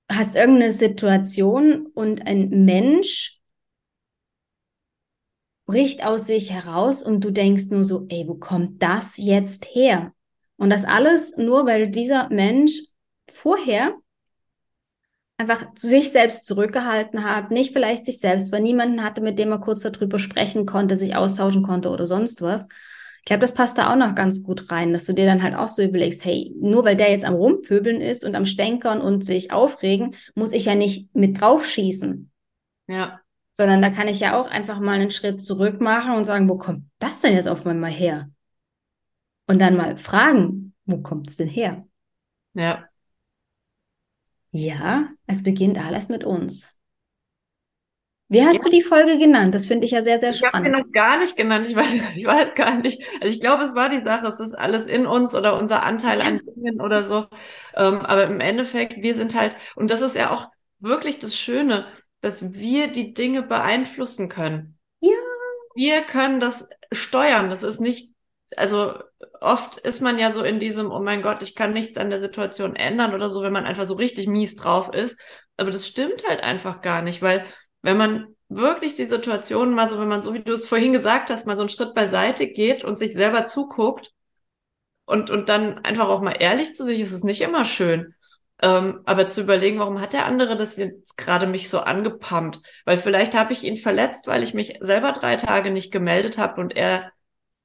hast 0.10 0.36
irgendeine 0.36 0.74
Situation 0.74 1.88
und 1.93 2.26
ein 2.26 2.50
Mensch 2.65 3.41
bricht 5.65 6.04
aus 6.04 6.26
sich 6.26 6.52
heraus 6.52 7.04
und 7.04 7.24
du 7.24 7.32
denkst 7.32 7.65
nur 7.69 7.84
so, 7.84 8.08
ey, 8.10 8.28
wo 8.28 8.36
kommt 8.36 8.82
das 8.82 9.17
jetzt 9.17 9.67
her? 9.76 10.13
Und 10.60 10.69
das 10.69 10.84
alles 10.84 11.38
nur, 11.38 11.65
weil 11.65 11.89
dieser 11.89 12.30
Mensch 12.30 12.74
vorher 13.32 13.95
einfach 15.38 15.65
sich 15.74 16.12
selbst 16.12 16.45
zurückgehalten 16.45 17.24
hat, 17.24 17.50
nicht 17.50 17.72
vielleicht 17.72 18.06
sich 18.06 18.19
selbst, 18.19 18.52
weil 18.52 18.62
niemanden 18.62 19.02
hatte, 19.02 19.22
mit 19.22 19.39
dem 19.39 19.52
er 19.52 19.60
kurz 19.60 19.82
darüber 19.82 20.19
sprechen 20.19 20.65
konnte, 20.65 20.98
sich 20.98 21.15
austauschen 21.15 21.63
konnte 21.63 21.89
oder 21.89 22.06
sonst 22.06 22.41
was. 22.41 22.67
Ich 23.19 23.26
glaube, 23.26 23.39
das 23.39 23.54
passt 23.54 23.78
da 23.78 23.91
auch 23.91 23.95
noch 23.95 24.15
ganz 24.15 24.43
gut 24.43 24.69
rein, 24.69 24.91
dass 24.91 25.06
du 25.06 25.13
dir 25.13 25.26
dann 25.26 25.43
halt 25.43 25.56
auch 25.56 25.69
so 25.69 25.82
überlegst, 25.82 26.26
hey, 26.26 26.54
nur 26.60 26.84
weil 26.84 26.98
der 26.98 27.12
jetzt 27.12 27.26
am 27.26 27.36
Rumpöbeln 27.36 28.02
ist 28.02 28.26
und 28.26 28.36
am 28.36 28.45
Stänkern 28.45 29.00
und 29.00 29.24
sich 29.24 29.54
aufregen, 29.54 30.15
muss 30.36 30.52
ich 30.52 30.65
ja 30.65 30.76
nicht 30.76 31.15
mit 31.15 31.39
draufschießen. 31.39 32.30
Ja. 32.88 33.22
Sondern 33.54 33.82
da 33.82 33.91
kann 33.91 34.10
ich 34.10 34.19
ja 34.19 34.38
auch 34.38 34.50
einfach 34.50 34.82
mal 34.82 35.00
einen 35.00 35.10
Schritt 35.10 35.41
zurück 35.41 35.80
machen 35.80 36.15
und 36.15 36.26
sagen, 36.26 36.50
wo 36.50 36.58
kommt 36.58 36.84
das 37.00 37.22
denn 37.22 37.36
jetzt 37.36 37.48
auf 37.48 37.65
einmal 37.65 37.91
her? 37.91 38.30
Und 39.49 39.59
dann 39.59 39.75
mal 39.75 39.97
fragen, 39.97 40.75
wo 40.85 40.99
kommt 40.99 41.27
es 41.27 41.38
denn 41.38 41.47
her? 41.47 41.88
Ja. 42.53 42.88
Ja, 44.51 45.07
es 45.25 45.41
beginnt 45.41 45.83
alles 45.83 46.07
mit 46.07 46.23
uns. 46.23 46.79
Wie 48.27 48.43
hast 48.43 48.57
ja. 48.57 48.62
du 48.65 48.69
die 48.69 48.83
Folge 48.83 49.17
genannt? 49.17 49.55
Das 49.55 49.65
finde 49.65 49.85
ich 49.85 49.91
ja 49.91 50.03
sehr, 50.03 50.19
sehr 50.19 50.33
spannend. 50.33 50.67
Ich 50.67 50.71
habe 50.71 50.83
sie 50.83 50.83
noch 50.83 50.91
gar 50.91 51.17
nicht 51.17 51.35
genannt. 51.35 51.67
Ich 51.67 51.75
weiß, 51.75 51.93
ich 52.15 52.25
weiß 52.25 52.53
gar 52.53 52.77
nicht. 52.77 53.01
Also 53.21 53.33
ich 53.33 53.39
glaube, 53.39 53.63
es 53.63 53.73
war 53.73 53.89
die 53.89 54.03
Sache, 54.03 54.27
es 54.27 54.39
ist 54.39 54.53
alles 54.53 54.85
in 54.85 55.07
uns 55.07 55.33
oder 55.33 55.57
unser 55.57 55.81
Anteil 55.81 56.21
an 56.21 56.41
Dingen 56.55 56.79
oder 56.79 57.01
so. 57.01 57.25
Ähm, 57.75 58.01
aber 58.05 58.25
im 58.25 58.41
Endeffekt, 58.41 59.01
wir 59.01 59.15
sind 59.15 59.33
halt, 59.33 59.55
und 59.75 59.89
das 59.89 60.01
ist 60.01 60.15
ja 60.15 60.29
auch 60.29 60.51
wirklich 60.77 61.17
das 61.17 61.35
Schöne, 61.35 61.88
dass 62.21 62.53
wir 62.53 62.89
die 62.89 63.15
Dinge 63.15 63.41
beeinflussen 63.41 64.29
können. 64.29 64.77
Ja. 64.99 65.09
Wir 65.73 66.01
können 66.01 66.39
das 66.39 66.69
steuern. 66.91 67.49
Das 67.49 67.63
ist 67.63 67.79
nicht 67.79 68.13
also 68.57 68.93
oft 69.41 69.78
ist 69.78 70.02
man 70.02 70.19
ja 70.19 70.32
so 70.32 70.43
in 70.43 70.60
diesem, 70.60 70.91
oh 70.91 70.99
mein 70.99 71.21
Gott, 71.21 71.43
ich 71.43 71.56
kann 71.56 71.73
nichts 71.73 71.97
an 71.97 72.10
der 72.10 72.19
Situation 72.19 72.75
ändern 72.75 73.13
oder 73.13 73.30
so, 73.30 73.41
wenn 73.41 73.54
man 73.54 73.65
einfach 73.65 73.86
so 73.86 73.95
richtig 73.95 74.28
mies 74.28 74.56
drauf 74.56 74.93
ist. 74.93 75.19
Aber 75.58 75.71
das 75.71 75.88
stimmt 75.88 76.28
halt 76.28 76.41
einfach 76.43 76.82
gar 76.82 77.02
nicht, 77.02 77.21
weil 77.21 77.45
wenn 77.82 77.97
man 77.97 78.36
wirklich 78.49 78.95
die 78.95 79.06
Situation 79.06 79.73
mal 79.73 79.88
so, 79.88 79.99
wenn 79.99 80.08
man 80.08 80.21
so, 80.21 80.34
wie 80.34 80.43
du 80.43 80.54
es 80.54 80.65
vorhin 80.67 80.91
gesagt 80.91 81.30
hast, 81.30 81.45
mal 81.45 81.56
so 81.56 81.62
einen 81.62 81.69
Schritt 81.69 81.93
beiseite 81.93 82.47
geht 82.47 82.84
und 82.84 82.97
sich 82.97 83.13
selber 83.13 83.45
zuguckt 83.45 84.12
und, 85.06 85.30
und 85.30 85.49
dann 85.49 85.80
einfach 85.86 86.08
auch 86.08 86.21
mal 86.21 86.36
ehrlich 86.39 86.73
zu 86.73 86.86
sich 86.86 86.99
ist, 86.99 87.12
ist 87.12 87.23
nicht 87.23 87.41
immer 87.41 87.65
schön. 87.65 88.15
Ähm, 88.62 89.02
aber 89.06 89.25
zu 89.25 89.41
überlegen, 89.41 89.80
warum 89.80 90.02
hat 90.02 90.12
der 90.13 90.25
andere 90.25 90.58
das 90.58 90.75
jetzt 90.75 91.17
gerade 91.17 91.47
mich 91.47 91.69
so 91.69 91.80
angepumpt? 91.80 92.60
Weil 92.86 92.97
vielleicht 92.97 93.34
habe 93.34 93.54
ich 93.54 93.63
ihn 93.63 93.78
verletzt, 93.78 94.28
weil 94.28 94.43
ich 94.43 94.54
mich 94.54 94.78
selber 94.82 95.13
drei 95.13 95.38
Tage 95.38 95.71
nicht 95.71 95.91
gemeldet 95.91 96.38
habe 96.38 96.60
und 96.60 96.75
er 96.75 97.12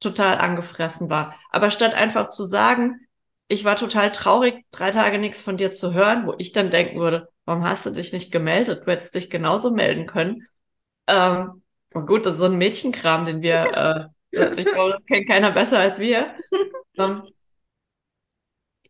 total 0.00 0.38
angefressen 0.38 1.10
war. 1.10 1.34
Aber 1.50 1.70
statt 1.70 1.94
einfach 1.94 2.28
zu 2.28 2.44
sagen, 2.44 3.00
ich 3.48 3.64
war 3.64 3.76
total 3.76 4.12
traurig, 4.12 4.64
drei 4.70 4.90
Tage 4.90 5.18
nichts 5.18 5.40
von 5.40 5.56
dir 5.56 5.72
zu 5.72 5.92
hören, 5.92 6.26
wo 6.26 6.34
ich 6.38 6.52
dann 6.52 6.70
denken 6.70 6.98
würde, 6.98 7.28
warum 7.44 7.64
hast 7.64 7.86
du 7.86 7.90
dich 7.90 8.12
nicht 8.12 8.32
gemeldet? 8.32 8.86
Du 8.86 8.90
hättest 8.90 9.14
dich 9.14 9.30
genauso 9.30 9.70
melden 9.70 10.06
können. 10.06 10.46
Ähm, 11.06 11.62
gut, 11.92 12.26
das 12.26 12.34
ist 12.34 12.38
so 12.38 12.46
ein 12.46 12.56
Mädchenkram, 12.56 13.26
den 13.26 13.42
wir, 13.42 14.10
äh, 14.32 14.50
ich 14.56 14.64
glaube, 14.64 14.92
das 14.92 15.04
kennt 15.06 15.28
keiner 15.28 15.50
besser 15.50 15.78
als 15.78 15.98
wir. 15.98 16.34
Ähm, 16.96 17.22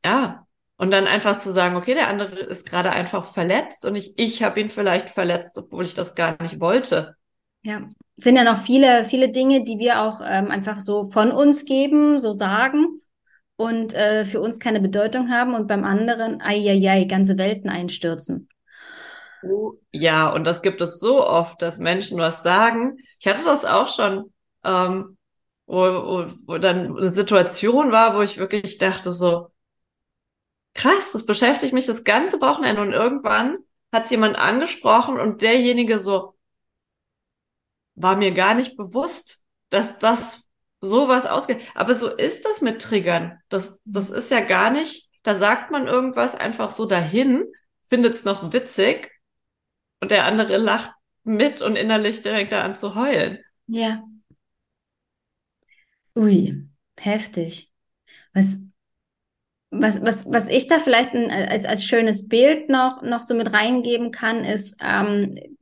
ja, 0.04 0.46
und 0.76 0.90
dann 0.90 1.06
einfach 1.06 1.38
zu 1.38 1.50
sagen, 1.50 1.76
okay, 1.76 1.94
der 1.94 2.08
andere 2.08 2.40
ist 2.40 2.68
gerade 2.68 2.90
einfach 2.90 3.32
verletzt 3.32 3.84
und 3.84 3.94
ich, 3.94 4.12
ich 4.18 4.42
habe 4.42 4.60
ihn 4.60 4.70
vielleicht 4.70 5.08
verletzt, 5.08 5.56
obwohl 5.58 5.84
ich 5.84 5.94
das 5.94 6.14
gar 6.14 6.40
nicht 6.42 6.60
wollte. 6.60 7.16
Ja, 7.62 7.88
sind 8.16 8.36
ja 8.36 8.44
noch 8.44 8.58
viele, 8.58 9.04
viele 9.04 9.30
Dinge, 9.30 9.64
die 9.64 9.78
wir 9.78 10.02
auch 10.02 10.20
ähm, 10.24 10.50
einfach 10.50 10.80
so 10.80 11.10
von 11.10 11.32
uns 11.32 11.64
geben, 11.64 12.18
so 12.18 12.32
sagen 12.32 13.00
und 13.56 13.94
äh, 13.94 14.24
für 14.24 14.40
uns 14.40 14.58
keine 14.58 14.80
Bedeutung 14.80 15.30
haben 15.30 15.54
und 15.54 15.66
beim 15.66 15.84
anderen, 15.84 16.40
ai, 16.40 17.04
ganze 17.08 17.38
Welten 17.38 17.70
einstürzen. 17.70 18.48
Oh, 19.42 19.74
ja, 19.92 20.32
und 20.32 20.46
das 20.46 20.62
gibt 20.62 20.80
es 20.80 21.00
so 21.00 21.26
oft, 21.26 21.60
dass 21.60 21.78
Menschen 21.78 22.18
was 22.18 22.42
sagen. 22.42 22.98
Ich 23.18 23.26
hatte 23.26 23.44
das 23.44 23.64
auch 23.64 23.88
schon. 23.88 24.32
Ähm, 24.64 25.16
wo, 25.66 25.76
wo, 25.76 26.26
wo 26.46 26.58
dann 26.58 26.96
eine 26.96 27.10
Situation 27.10 27.90
war, 27.90 28.16
wo 28.16 28.22
ich 28.22 28.38
wirklich 28.38 28.78
dachte 28.78 29.10
so, 29.10 29.48
krass, 30.74 31.12
das 31.12 31.26
beschäftigt 31.26 31.72
mich 31.72 31.86
das 31.86 32.04
ganze 32.04 32.40
Wochenende 32.40 32.82
und 32.82 32.92
irgendwann 32.92 33.58
hat 33.92 34.04
es 34.04 34.10
jemand 34.10 34.36
angesprochen 34.36 35.20
und 35.20 35.42
derjenige 35.42 35.98
so, 35.98 36.33
war 37.94 38.16
mir 38.16 38.32
gar 38.32 38.54
nicht 38.54 38.76
bewusst, 38.76 39.44
dass 39.70 39.98
das 39.98 40.48
sowas 40.80 41.26
ausgeht. 41.26 41.60
Aber 41.74 41.94
so 41.94 42.08
ist 42.08 42.44
das 42.44 42.60
mit 42.60 42.80
Triggern. 42.80 43.40
Das, 43.48 43.80
das 43.84 44.10
ist 44.10 44.30
ja 44.30 44.40
gar 44.40 44.70
nicht, 44.70 45.10
da 45.22 45.34
sagt 45.34 45.70
man 45.70 45.86
irgendwas 45.86 46.34
einfach 46.34 46.70
so 46.70 46.86
dahin, 46.86 47.44
findet 47.86 48.14
es 48.14 48.24
noch 48.24 48.52
witzig 48.52 49.10
und 50.00 50.10
der 50.10 50.24
andere 50.24 50.58
lacht 50.58 50.92
mit 51.22 51.62
und 51.62 51.76
innerlich 51.76 52.22
direkt 52.22 52.52
da 52.52 52.62
an 52.62 52.76
zu 52.76 52.94
heulen. 52.94 53.38
Ja. 53.66 54.04
Ui, 56.16 56.68
heftig. 56.98 57.72
Was, 58.34 58.60
was, 59.70 60.02
was, 60.02 60.26
was 60.30 60.48
ich 60.48 60.66
da 60.68 60.78
vielleicht 60.78 61.14
als, 61.14 61.64
als 61.64 61.84
schönes 61.84 62.28
Bild 62.28 62.68
noch, 62.68 63.02
noch 63.02 63.22
so 63.22 63.34
mit 63.34 63.52
reingeben 63.52 64.10
kann, 64.10 64.44
ist, 64.44 64.76
ähm, 64.82 65.56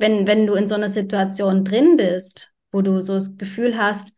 wenn, 0.00 0.26
wenn 0.26 0.46
du 0.46 0.54
in 0.54 0.66
so 0.66 0.74
einer 0.74 0.88
Situation 0.88 1.64
drin 1.64 1.96
bist, 1.96 2.50
wo 2.72 2.82
du 2.82 3.00
so 3.00 3.14
das 3.14 3.36
Gefühl 3.38 3.78
hast, 3.78 4.12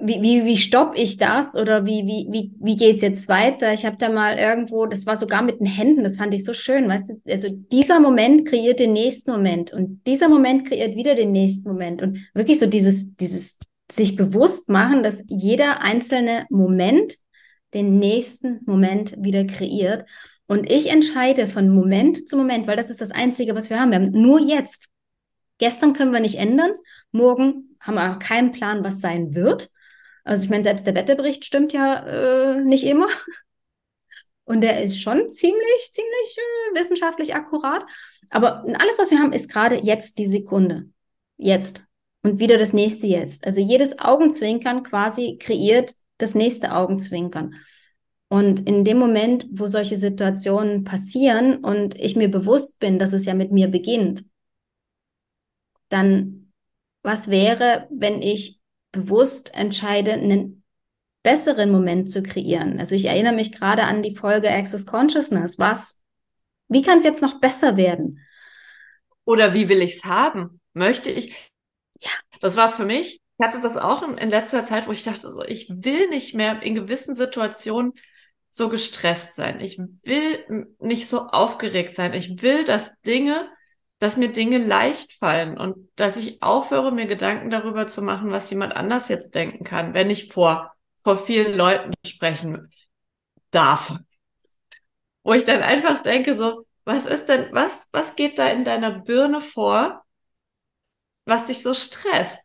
wie, 0.00 0.22
wie, 0.22 0.44
wie 0.44 0.56
stopp 0.56 0.92
ich 0.96 1.16
das 1.16 1.56
oder 1.56 1.84
wie, 1.84 2.06
wie, 2.06 2.28
wie, 2.30 2.52
wie 2.60 2.76
geht's 2.76 3.02
jetzt 3.02 3.28
weiter? 3.28 3.72
Ich 3.72 3.84
habe 3.84 3.96
da 3.96 4.08
mal 4.08 4.38
irgendwo, 4.38 4.86
das 4.86 5.06
war 5.06 5.16
sogar 5.16 5.42
mit 5.42 5.58
den 5.58 5.66
Händen, 5.66 6.04
das 6.04 6.16
fand 6.16 6.32
ich 6.34 6.44
so 6.44 6.54
schön, 6.54 6.88
weißt 6.88 7.10
du, 7.10 7.30
also 7.30 7.48
dieser 7.72 7.98
Moment 7.98 8.46
kreiert 8.46 8.78
den 8.78 8.92
nächsten 8.92 9.32
Moment 9.32 9.72
und 9.72 10.00
dieser 10.06 10.28
Moment 10.28 10.68
kreiert 10.68 10.94
wieder 10.94 11.14
den 11.14 11.32
nächsten 11.32 11.68
Moment 11.68 12.00
und 12.00 12.18
wirklich 12.32 12.60
so 12.60 12.66
dieses, 12.66 13.16
dieses 13.16 13.58
sich 13.90 14.14
bewusst 14.14 14.68
machen, 14.68 15.02
dass 15.02 15.24
jeder 15.26 15.80
einzelne 15.80 16.46
Moment 16.48 17.16
den 17.74 17.98
nächsten 17.98 18.60
Moment 18.66 19.14
wieder 19.18 19.44
kreiert. 19.44 20.06
Und 20.48 20.72
ich 20.72 20.90
entscheide 20.90 21.46
von 21.46 21.68
Moment 21.68 22.26
zu 22.26 22.36
Moment, 22.36 22.66
weil 22.66 22.76
das 22.76 22.90
ist 22.90 23.02
das 23.02 23.10
Einzige, 23.10 23.54
was 23.54 23.68
wir 23.68 23.78
haben. 23.78 23.90
Wir 23.90 23.96
haben 23.96 24.10
nur 24.10 24.40
jetzt. 24.40 24.88
Gestern 25.58 25.92
können 25.92 26.12
wir 26.12 26.20
nicht 26.20 26.36
ändern. 26.36 26.70
Morgen 27.12 27.76
haben 27.80 27.94
wir 27.94 28.10
auch 28.10 28.18
keinen 28.18 28.50
Plan, 28.50 28.82
was 28.82 29.00
sein 29.00 29.34
wird. 29.34 29.68
Also 30.24 30.44
ich 30.44 30.50
meine, 30.50 30.62
selbst 30.62 30.86
der 30.86 30.94
Wetterbericht 30.94 31.44
stimmt 31.44 31.72
ja 31.72 32.06
äh, 32.06 32.60
nicht 32.62 32.84
immer. 32.84 33.08
Und 34.44 34.62
der 34.62 34.82
ist 34.82 35.02
schon 35.02 35.28
ziemlich, 35.28 35.92
ziemlich 35.92 36.38
äh, 36.38 36.78
wissenschaftlich 36.78 37.34
akkurat. 37.34 37.84
Aber 38.30 38.64
alles, 38.78 38.98
was 38.98 39.10
wir 39.10 39.18
haben, 39.18 39.34
ist 39.34 39.50
gerade 39.50 39.76
jetzt 39.76 40.18
die 40.18 40.26
Sekunde. 40.26 40.88
Jetzt. 41.36 41.82
Und 42.22 42.40
wieder 42.40 42.56
das 42.56 42.72
nächste 42.72 43.06
jetzt. 43.06 43.44
Also 43.44 43.60
jedes 43.60 43.98
Augenzwinkern 43.98 44.82
quasi 44.82 45.36
kreiert 45.38 45.92
das 46.16 46.34
nächste 46.34 46.74
Augenzwinkern. 46.74 47.54
Und 48.28 48.68
in 48.68 48.84
dem 48.84 48.98
Moment, 48.98 49.46
wo 49.50 49.66
solche 49.66 49.96
Situationen 49.96 50.84
passieren 50.84 51.64
und 51.64 51.94
ich 51.98 52.14
mir 52.14 52.30
bewusst 52.30 52.78
bin, 52.78 52.98
dass 52.98 53.14
es 53.14 53.24
ja 53.24 53.34
mit 53.34 53.52
mir 53.52 53.68
beginnt, 53.68 54.24
dann 55.88 56.52
was 57.02 57.30
wäre, 57.30 57.88
wenn 57.90 58.20
ich 58.20 58.60
bewusst 58.92 59.54
entscheide, 59.54 60.12
einen 60.12 60.62
besseren 61.22 61.70
Moment 61.70 62.10
zu 62.10 62.22
kreieren? 62.22 62.78
Also 62.78 62.94
ich 62.94 63.06
erinnere 63.06 63.32
mich 63.32 63.52
gerade 63.52 63.84
an 63.84 64.02
die 64.02 64.14
Folge 64.14 64.50
Access 64.50 64.84
Consciousness. 64.84 65.58
Was? 65.58 66.02
Wie 66.68 66.82
kann 66.82 66.98
es 66.98 67.04
jetzt 67.04 67.22
noch 67.22 67.40
besser 67.40 67.78
werden? 67.78 68.20
Oder 69.24 69.54
wie 69.54 69.70
will 69.70 69.80
ich 69.80 69.94
es 69.94 70.04
haben? 70.04 70.60
Möchte 70.74 71.10
ich? 71.10 71.50
Ja, 72.00 72.10
das 72.40 72.56
war 72.56 72.68
für 72.68 72.84
mich. 72.84 73.20
Ich 73.38 73.46
hatte 73.46 73.60
das 73.60 73.76
auch 73.76 74.02
in, 74.02 74.18
in 74.18 74.30
letzter 74.30 74.66
Zeit, 74.66 74.86
wo 74.86 74.92
ich 74.92 75.04
dachte, 75.04 75.30
so, 75.30 75.42
ich 75.44 75.68
will 75.70 76.08
nicht 76.08 76.34
mehr 76.34 76.62
in 76.62 76.74
gewissen 76.74 77.14
Situationen 77.14 77.94
so 78.50 78.68
gestresst 78.68 79.34
sein. 79.34 79.60
Ich 79.60 79.78
will 80.02 80.66
nicht 80.80 81.08
so 81.08 81.26
aufgeregt 81.26 81.94
sein. 81.94 82.12
Ich 82.14 82.42
will, 82.42 82.64
dass 82.64 83.00
Dinge 83.02 83.48
dass 83.98 84.16
mir 84.16 84.30
Dinge 84.30 84.58
leicht 84.58 85.12
fallen 85.12 85.58
und 85.58 85.90
dass 85.96 86.16
ich 86.16 86.42
aufhöre, 86.42 86.92
mir 86.92 87.06
Gedanken 87.06 87.50
darüber 87.50 87.88
zu 87.88 88.00
machen, 88.00 88.30
was 88.30 88.50
jemand 88.50 88.76
anders 88.76 89.08
jetzt 89.08 89.34
denken 89.34 89.64
kann, 89.64 89.92
wenn 89.92 90.08
ich 90.08 90.32
vor, 90.32 90.72
vor 91.02 91.18
vielen 91.18 91.56
Leuten 91.56 91.92
sprechen 92.06 92.70
darf. 93.50 93.96
Wo 95.24 95.32
ich 95.32 95.44
dann 95.44 95.62
einfach 95.62 96.00
denke, 96.00 96.34
so, 96.34 96.64
was 96.84 97.06
ist 97.06 97.26
denn, 97.26 97.48
was, 97.52 97.88
was 97.92 98.14
geht 98.14 98.38
da 98.38 98.48
in 98.48 98.64
deiner 98.64 98.92
Birne 98.92 99.40
vor, 99.40 100.04
was 101.24 101.46
dich 101.46 101.62
so 101.62 101.74
stresst? 101.74 102.40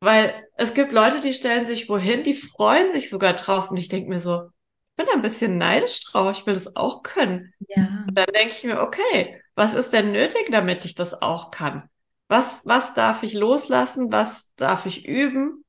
Weil 0.00 0.46
es 0.56 0.72
gibt 0.72 0.92
Leute, 0.92 1.20
die 1.20 1.34
stellen 1.34 1.66
sich 1.66 1.88
wohin, 1.88 2.22
die 2.22 2.34
freuen 2.34 2.92
sich 2.92 3.10
sogar 3.10 3.32
drauf 3.32 3.70
und 3.70 3.76
ich 3.76 3.88
denke 3.88 4.08
mir 4.08 4.20
so, 4.20 4.50
bin 4.96 5.06
da 5.06 5.12
ein 5.12 5.22
bisschen 5.22 5.58
neidisch 5.58 6.04
drauf, 6.04 6.38
ich 6.38 6.46
will 6.46 6.54
das 6.54 6.76
auch 6.76 7.02
können. 7.02 7.52
Ja. 7.68 8.04
Und 8.08 8.14
dann 8.14 8.26
denke 8.26 8.54
ich 8.54 8.64
mir, 8.64 8.80
okay, 8.80 9.40
was 9.54 9.74
ist 9.74 9.92
denn 9.92 10.12
nötig, 10.12 10.48
damit 10.50 10.84
ich 10.84 10.94
das 10.94 11.20
auch 11.22 11.50
kann? 11.50 11.88
Was, 12.28 12.64
was 12.64 12.94
darf 12.94 13.22
ich 13.22 13.34
loslassen? 13.34 14.10
Was 14.12 14.54
darf 14.56 14.86
ich 14.86 15.04
üben? 15.06 15.64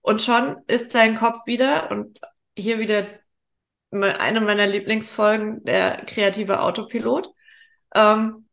Und 0.00 0.22
schon 0.22 0.62
ist 0.66 0.94
dein 0.94 1.16
Kopf 1.16 1.46
wieder, 1.46 1.90
und 1.90 2.20
hier 2.56 2.78
wieder 2.78 3.06
eine 3.90 4.40
meiner 4.40 4.66
Lieblingsfolgen, 4.66 5.64
der 5.64 6.04
kreative 6.06 6.60
Autopilot. 6.60 7.28
Ähm, 7.94 8.48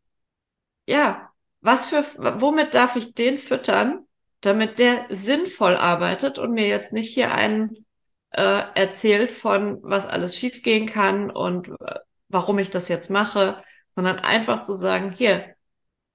ja, 0.87 1.29
was 1.61 1.85
für, 1.85 2.03
womit 2.17 2.73
darf 2.73 2.95
ich 2.95 3.13
den 3.13 3.37
füttern, 3.37 4.05
damit 4.41 4.79
der 4.79 5.05
sinnvoll 5.09 5.75
arbeitet 5.75 6.39
und 6.39 6.53
mir 6.53 6.67
jetzt 6.67 6.93
nicht 6.93 7.13
hier 7.13 7.33
einen 7.33 7.85
äh, 8.31 8.63
erzählt 8.75 9.31
von, 9.31 9.79
was 9.83 10.05
alles 10.05 10.37
schiefgehen 10.37 10.85
kann 10.85 11.31
und 11.31 11.69
äh, 11.69 11.99
warum 12.29 12.59
ich 12.59 12.69
das 12.69 12.87
jetzt 12.87 13.09
mache, 13.09 13.63
sondern 13.89 14.19
einfach 14.19 14.61
zu 14.61 14.73
sagen, 14.73 15.11
hier, 15.11 15.55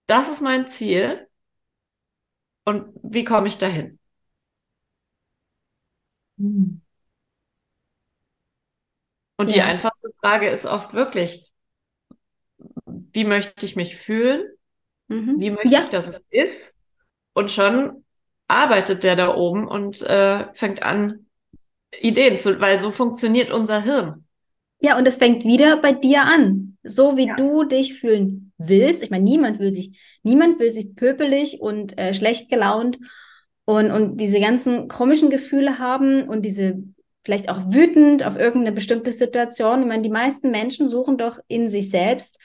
das 0.07 0.31
ist 0.31 0.41
mein 0.41 0.67
Ziel 0.67 1.27
und 2.65 2.95
wie 3.03 3.25
komme 3.25 3.49
ich 3.49 3.59
dahin? 3.59 3.99
Hm. 6.39 6.81
Und 9.37 9.49
ja. 9.49 9.55
die 9.55 9.63
einfachste 9.63 10.11
Frage 10.21 10.49
ist 10.49 10.67
oft 10.67 10.93
wirklich, 10.95 11.51
wie 12.87 13.25
möchte 13.25 13.67
ich 13.67 13.77
mich 13.77 13.97
fühlen? 13.97 14.47
Mhm. 15.09 15.41
Wie 15.41 15.51
möchte 15.51 15.69
ja. 15.69 15.81
ich, 15.81 15.89
dass 15.89 16.09
es 16.09 16.21
ist? 16.31 16.77
Und 17.33 17.51
schon 17.51 18.05
arbeitet 18.47 19.03
der 19.03 19.17
da 19.17 19.35
oben 19.35 19.67
und 19.67 20.03
äh, 20.03 20.53
fängt 20.55 20.83
an, 20.83 21.27
Ideen 22.01 22.39
zu, 22.39 22.61
weil 22.61 22.79
so 22.79 22.91
funktioniert 22.91 23.51
unser 23.51 23.83
Hirn. 23.83 24.25
Ja, 24.81 24.99
und 24.99 25.07
es 25.07 25.17
fängt 25.17 25.45
wieder 25.45 25.77
bei 25.77 25.93
dir 25.93 26.23
an. 26.23 26.77
So 26.83 27.17
wie 27.17 27.29
ja. 27.29 27.37
du 27.37 27.65
dich 27.65 27.95
fühlen 27.95 28.53
willst. 28.59 29.03
Ich 29.03 29.11
meine, 29.11 29.25
niemand 29.25 29.61
will 29.61 29.71
sich, 29.71 29.99
niemand 30.23 30.59
will 30.59 30.71
sich 30.71 30.97
pöpelig 30.97 31.61
und 31.61 31.97
äh, 31.99 32.13
schlecht 32.13 32.51
gelaunt 32.51 32.99
und, 33.65 33.93
und 33.93 34.17
diese 34.17 34.41
ganzen 34.41 34.89
komischen 34.89 35.31
Gefühle 35.31 35.79
haben 35.79 36.29
und 36.29 36.43
diese 36.43 36.83
vielleicht 37.25 37.49
auch 37.49 37.73
wütend 37.73 38.27
auf 38.27 38.37
irgendeine 38.37 38.75
bestimmte 38.75 39.13
Situation. 39.13 39.83
Ich 39.83 39.87
meine, 39.87 40.03
die 40.03 40.11
meisten 40.11 40.51
Menschen 40.51 40.89
suchen 40.89 41.17
doch 41.17 41.39
in 41.47 41.69
sich 41.69 41.89
selbst 41.91 42.41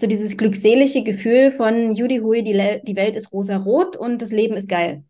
so 0.00 0.06
dieses 0.06 0.36
glückselige 0.36 1.04
Gefühl 1.04 1.50
von 1.50 1.92
Judy 1.92 2.18
Hui, 2.18 2.42
die, 2.42 2.80
die 2.82 2.96
Welt 2.96 3.16
ist 3.16 3.32
rosa-rot 3.32 3.96
und 3.96 4.22
das 4.22 4.32
Leben 4.32 4.56
ist 4.56 4.68
geil. 4.68 5.04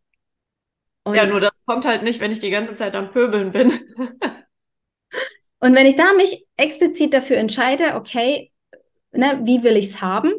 Und 1.10 1.16
ja, 1.16 1.26
nur 1.26 1.40
das 1.40 1.60
kommt 1.66 1.84
halt 1.84 2.02
nicht, 2.02 2.20
wenn 2.20 2.30
ich 2.30 2.38
die 2.38 2.50
ganze 2.50 2.76
Zeit 2.76 2.94
am 2.94 3.10
Pöbeln 3.10 3.50
bin. 3.50 3.72
Und 5.58 5.74
wenn 5.74 5.86
ich 5.86 5.96
da 5.96 6.12
mich 6.12 6.46
explizit 6.56 7.12
dafür 7.12 7.36
entscheide, 7.36 7.96
okay, 7.96 8.52
ne, 9.10 9.40
wie 9.44 9.62
will 9.62 9.76
ich 9.76 9.86
es 9.86 10.00
haben? 10.00 10.32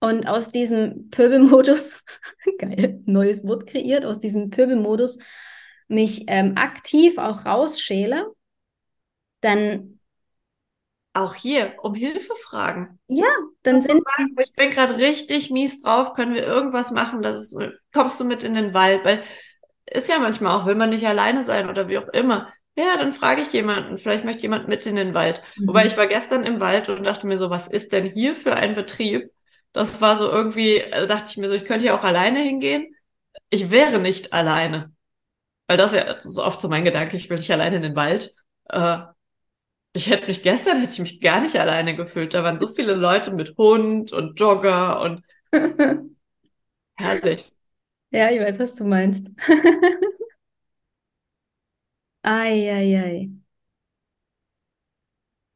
Und 0.00 0.26
aus 0.26 0.48
diesem 0.48 1.10
Pöbelmodus, 1.10 2.02
geil, 2.58 3.00
neues 3.04 3.46
Wort 3.46 3.66
kreiert, 3.66 4.04
aus 4.04 4.20
diesem 4.20 4.50
Pöbelmodus 4.50 5.18
mich 5.86 6.24
ähm, 6.28 6.54
aktiv 6.56 7.18
auch 7.18 7.44
rausschäle, 7.44 8.32
dann 9.42 10.00
auch 11.14 11.34
hier 11.34 11.74
um 11.82 11.94
Hilfe 11.94 12.34
fragen. 12.34 12.98
Ja, 13.08 13.28
dann 13.62 13.82
sind 13.82 14.02
sagen, 14.02 14.34
ich 14.42 14.52
bin 14.52 14.70
gerade 14.70 14.96
richtig 14.96 15.50
mies 15.50 15.82
drauf, 15.82 16.14
können 16.14 16.34
wir 16.34 16.46
irgendwas 16.46 16.90
machen, 16.90 17.22
dass 17.22 17.36
es 17.36 17.56
kommst 17.92 18.18
du 18.18 18.24
mit 18.24 18.42
in 18.42 18.54
den 18.54 18.72
Wald, 18.72 19.04
weil 19.04 19.22
ist 19.90 20.08
ja 20.08 20.18
manchmal 20.18 20.58
auch, 20.58 20.66
will 20.66 20.74
man 20.74 20.90
nicht 20.90 21.06
alleine 21.06 21.44
sein 21.44 21.68
oder 21.68 21.88
wie 21.88 21.98
auch 21.98 22.08
immer. 22.08 22.52
Ja, 22.76 22.96
dann 22.96 23.12
frage 23.12 23.42
ich 23.42 23.52
jemanden, 23.52 23.98
vielleicht 23.98 24.24
möchte 24.24 24.42
jemand 24.42 24.68
mit 24.68 24.86
in 24.86 24.96
den 24.96 25.12
Wald. 25.12 25.42
Mhm. 25.56 25.68
Wobei 25.68 25.84
ich 25.84 25.96
war 25.96 26.06
gestern 26.06 26.44
im 26.44 26.60
Wald 26.60 26.88
und 26.88 27.04
dachte 27.04 27.26
mir 27.26 27.36
so, 27.36 27.50
was 27.50 27.68
ist 27.68 27.92
denn 27.92 28.06
hier 28.06 28.34
für 28.34 28.54
ein 28.54 28.74
Betrieb? 28.74 29.30
Das 29.72 30.00
war 30.00 30.16
so 30.16 30.30
irgendwie, 30.30 30.82
also 30.92 31.06
dachte 31.06 31.26
ich 31.28 31.36
mir 31.36 31.48
so, 31.48 31.54
ich 31.54 31.66
könnte 31.66 31.84
ja 31.84 31.98
auch 31.98 32.04
alleine 32.04 32.40
hingehen. 32.40 32.94
Ich 33.50 33.70
wäre 33.70 33.98
nicht 33.98 34.32
alleine. 34.32 34.92
Weil 35.66 35.76
das 35.76 35.94
ja 35.94 36.16
so 36.24 36.44
oft 36.44 36.60
so 36.60 36.68
mein 36.68 36.84
Gedanke, 36.84 37.16
ich 37.16 37.28
will 37.28 37.36
nicht 37.36 37.50
alleine 37.50 37.76
in 37.76 37.82
den 37.82 37.96
Wald. 37.96 38.34
Äh, 38.68 38.98
ich 39.92 40.08
hätte 40.10 40.26
mich 40.28 40.42
gestern, 40.42 40.80
hätte 40.80 40.92
ich 40.92 40.98
mich 41.00 41.20
gar 41.20 41.40
nicht 41.40 41.56
alleine 41.58 41.94
gefühlt. 41.96 42.34
Da 42.34 42.42
waren 42.44 42.58
so 42.58 42.66
viele 42.66 42.94
Leute 42.94 43.30
mit 43.32 43.56
Hund 43.58 44.12
und 44.12 44.38
Jogger 44.40 45.00
und 45.02 45.22
herrlich. 46.96 47.52
Ja, 48.12 48.30
ich 48.30 48.40
weiß, 48.40 48.58
was 48.60 48.74
du 48.76 48.84
meinst. 48.84 49.28
Ei, 52.24 52.68
ei, 52.78 52.96
ei. 52.96 53.30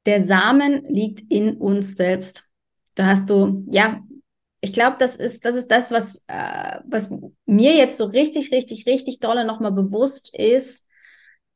Der 0.06 0.22
Samen 0.22 0.84
liegt 0.84 1.30
in 1.32 1.56
uns 1.56 1.96
selbst. 1.96 2.48
Da 2.94 3.06
hast 3.06 3.28
du, 3.28 3.64
ja, 3.70 4.02
ich 4.60 4.72
glaube, 4.72 4.96
das 4.98 5.16
ist, 5.16 5.44
das 5.44 5.56
ist 5.56 5.70
das, 5.70 5.90
was, 5.90 6.22
äh, 6.28 6.78
was 6.86 7.10
mir 7.46 7.74
jetzt 7.76 7.98
so 7.98 8.04
richtig, 8.06 8.52
richtig, 8.52 8.86
richtig 8.86 9.20
dolle 9.20 9.44
nochmal 9.44 9.72
bewusst 9.72 10.34
ist. 10.36 10.85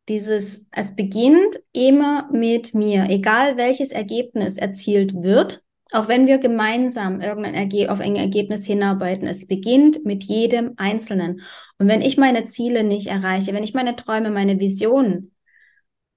Dieses, 0.08 0.68
es 0.72 0.96
beginnt 0.96 1.60
immer 1.72 2.28
mit 2.32 2.74
mir, 2.74 3.06
egal 3.08 3.56
welches 3.56 3.92
Ergebnis 3.92 4.56
erzielt 4.56 5.14
wird, 5.22 5.62
auch 5.92 6.08
wenn 6.08 6.26
wir 6.26 6.38
gemeinsam 6.38 7.20
irgendein 7.20 7.54
Erge 7.54 7.90
auf 7.90 8.00
ein 8.00 8.16
Ergebnis 8.16 8.66
hinarbeiten. 8.66 9.26
Es 9.26 9.46
beginnt 9.46 10.04
mit 10.04 10.24
jedem 10.24 10.74
Einzelnen. 10.76 11.42
Und 11.78 11.88
wenn 11.88 12.00
ich 12.00 12.16
meine 12.16 12.44
Ziele 12.44 12.84
nicht 12.84 13.08
erreiche, 13.08 13.52
wenn 13.52 13.64
ich 13.64 13.74
meine 13.74 13.96
Träume, 13.96 14.30
meine 14.30 14.60
Visionen 14.60 15.32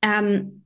ähm, 0.04 0.64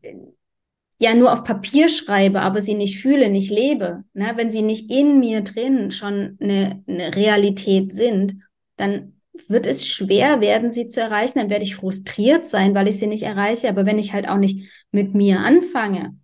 ja 0.99 1.13
nur 1.13 1.31
auf 1.31 1.43
Papier 1.43 1.89
schreibe, 1.89 2.41
aber 2.41 2.59
sie 2.59 2.73
nicht 2.73 2.99
fühle, 2.99 3.29
nicht 3.29 3.51
lebe, 3.51 4.03
ne? 4.13 4.33
wenn 4.35 4.51
sie 4.51 4.61
nicht 4.63 4.91
in 4.91 5.19
mir 5.19 5.41
drin 5.41 5.91
schon 5.91 6.37
eine, 6.41 6.83
eine 6.87 7.15
Realität 7.15 7.93
sind, 7.93 8.37
dann 8.75 9.16
wird 9.49 9.65
es 9.65 9.87
schwer 9.87 10.41
werden, 10.41 10.71
sie 10.71 10.87
zu 10.87 11.01
erreichen. 11.01 11.39
Dann 11.39 11.49
werde 11.49 11.65
ich 11.65 11.75
frustriert 11.75 12.45
sein, 12.47 12.75
weil 12.75 12.87
ich 12.87 12.99
sie 12.99 13.07
nicht 13.07 13.23
erreiche. 13.23 13.69
Aber 13.69 13.85
wenn 13.85 13.99
ich 13.99 14.13
halt 14.13 14.27
auch 14.27 14.37
nicht 14.37 14.69
mit 14.91 15.13
mir 15.15 15.39
anfange 15.39 16.17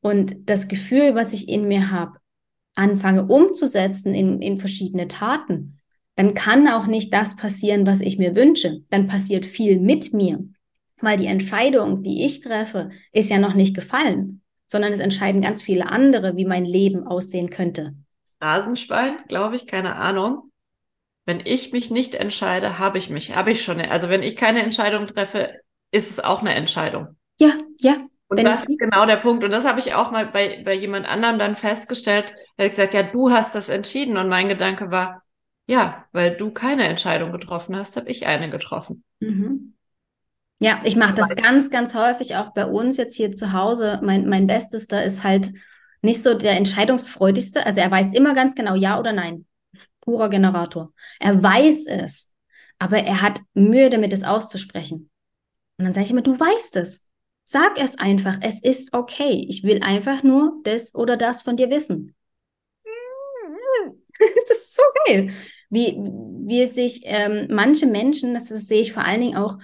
und 0.00 0.48
das 0.48 0.68
Gefühl, 0.68 1.14
was 1.14 1.32
ich 1.32 1.48
in 1.48 1.68
mir 1.68 1.90
habe, 1.90 2.18
anfange 2.74 3.26
umzusetzen 3.26 4.14
in, 4.14 4.42
in 4.42 4.58
verschiedene 4.58 5.08
Taten, 5.08 5.80
dann 6.16 6.34
kann 6.34 6.68
auch 6.68 6.86
nicht 6.86 7.12
das 7.12 7.36
passieren, 7.36 7.86
was 7.86 8.00
ich 8.00 8.18
mir 8.18 8.36
wünsche. 8.36 8.82
Dann 8.90 9.06
passiert 9.06 9.44
viel 9.44 9.80
mit 9.80 10.12
mir. 10.12 10.44
Weil 11.00 11.18
die 11.18 11.26
Entscheidung, 11.26 12.02
die 12.02 12.24
ich 12.24 12.40
treffe, 12.40 12.90
ist 13.12 13.30
ja 13.30 13.38
noch 13.38 13.54
nicht 13.54 13.74
gefallen, 13.74 14.42
sondern 14.66 14.92
es 14.92 15.00
entscheiden 15.00 15.40
ganz 15.40 15.60
viele 15.60 15.88
andere, 15.88 16.36
wie 16.36 16.44
mein 16.44 16.64
Leben 16.64 17.06
aussehen 17.06 17.50
könnte. 17.50 17.94
Rasenschwein, 18.40 19.16
glaube 19.28 19.56
ich, 19.56 19.66
keine 19.66 19.96
Ahnung. 19.96 20.50
Wenn 21.26 21.40
ich 21.44 21.72
mich 21.72 21.90
nicht 21.90 22.14
entscheide, 22.14 22.78
habe 22.78 22.98
ich 22.98 23.10
mich, 23.10 23.34
habe 23.34 23.50
ich 23.50 23.62
schon. 23.62 23.80
Also 23.80 24.08
wenn 24.08 24.22
ich 24.22 24.36
keine 24.36 24.62
Entscheidung 24.62 25.06
treffe, 25.06 25.52
ist 25.90 26.10
es 26.10 26.20
auch 26.20 26.40
eine 26.40 26.54
Entscheidung. 26.54 27.16
Ja, 27.38 27.52
ja. 27.78 27.96
Und 28.28 28.38
wenn 28.38 28.44
das 28.44 28.64
ist 28.64 28.78
genau 28.78 29.06
der 29.06 29.16
Punkt. 29.16 29.44
Und 29.44 29.52
das 29.52 29.66
habe 29.66 29.80
ich 29.80 29.94
auch 29.94 30.10
mal 30.10 30.26
bei, 30.26 30.62
bei 30.64 30.74
jemand 30.74 31.10
anderem 31.10 31.38
dann 31.38 31.56
festgestellt. 31.56 32.34
Er 32.56 32.66
hat 32.66 32.72
gesagt, 32.72 32.94
ja, 32.94 33.02
du 33.02 33.30
hast 33.30 33.54
das 33.54 33.68
entschieden. 33.68 34.16
Und 34.16 34.28
mein 34.28 34.48
Gedanke 34.48 34.90
war, 34.90 35.22
ja, 35.66 36.04
weil 36.12 36.36
du 36.36 36.50
keine 36.50 36.88
Entscheidung 36.88 37.32
getroffen 37.32 37.76
hast, 37.76 37.96
habe 37.96 38.10
ich 38.10 38.26
eine 38.26 38.50
getroffen. 38.50 39.04
Mhm. 39.20 39.74
Ja, 40.58 40.80
ich 40.84 40.96
mache 40.96 41.14
das 41.14 41.34
ganz, 41.36 41.70
ganz 41.70 41.94
häufig 41.94 42.36
auch 42.36 42.52
bei 42.54 42.66
uns 42.66 42.96
jetzt 42.96 43.16
hier 43.16 43.32
zu 43.32 43.52
Hause. 43.52 44.00
Mein, 44.02 44.28
mein 44.28 44.46
Bestester 44.46 45.04
ist 45.04 45.24
halt 45.24 45.52
nicht 46.02 46.22
so 46.22 46.34
der 46.34 46.56
entscheidungsfreudigste. 46.56 47.64
Also 47.64 47.80
er 47.80 47.90
weiß 47.90 48.14
immer 48.14 48.34
ganz 48.34 48.54
genau 48.54 48.74
ja 48.74 48.98
oder 48.98 49.12
nein. 49.12 49.46
Purer 50.04 50.28
Generator. 50.28 50.92
Er 51.18 51.42
weiß 51.42 51.86
es, 51.86 52.32
aber 52.78 52.98
er 52.98 53.22
hat 53.22 53.40
Mühe 53.54 53.90
damit, 53.90 54.12
es 54.12 54.22
auszusprechen. 54.22 55.10
Und 55.78 55.84
dann 55.84 55.92
sage 55.92 56.04
ich 56.04 56.10
immer, 56.10 56.22
du 56.22 56.38
weißt 56.38 56.76
es. 56.76 57.10
Sag 57.44 57.78
es 57.78 57.98
einfach. 57.98 58.38
Es 58.40 58.62
ist 58.62 58.94
okay. 58.94 59.44
Ich 59.48 59.64
will 59.64 59.82
einfach 59.82 60.22
nur 60.22 60.60
das 60.64 60.94
oder 60.94 61.16
das 61.16 61.42
von 61.42 61.56
dir 61.56 61.70
wissen. 61.70 62.14
Es 64.20 64.50
ist 64.50 64.76
so 64.76 64.82
geil. 65.06 65.30
Wie, 65.70 65.96
wie 66.46 66.66
sich 66.66 67.02
ähm, 67.04 67.48
manche 67.50 67.86
Menschen, 67.86 68.32
das, 68.32 68.48
das 68.48 68.68
sehe 68.68 68.80
ich 68.80 68.92
vor 68.92 69.04
allen 69.04 69.20
Dingen 69.20 69.36
auch 69.36 69.58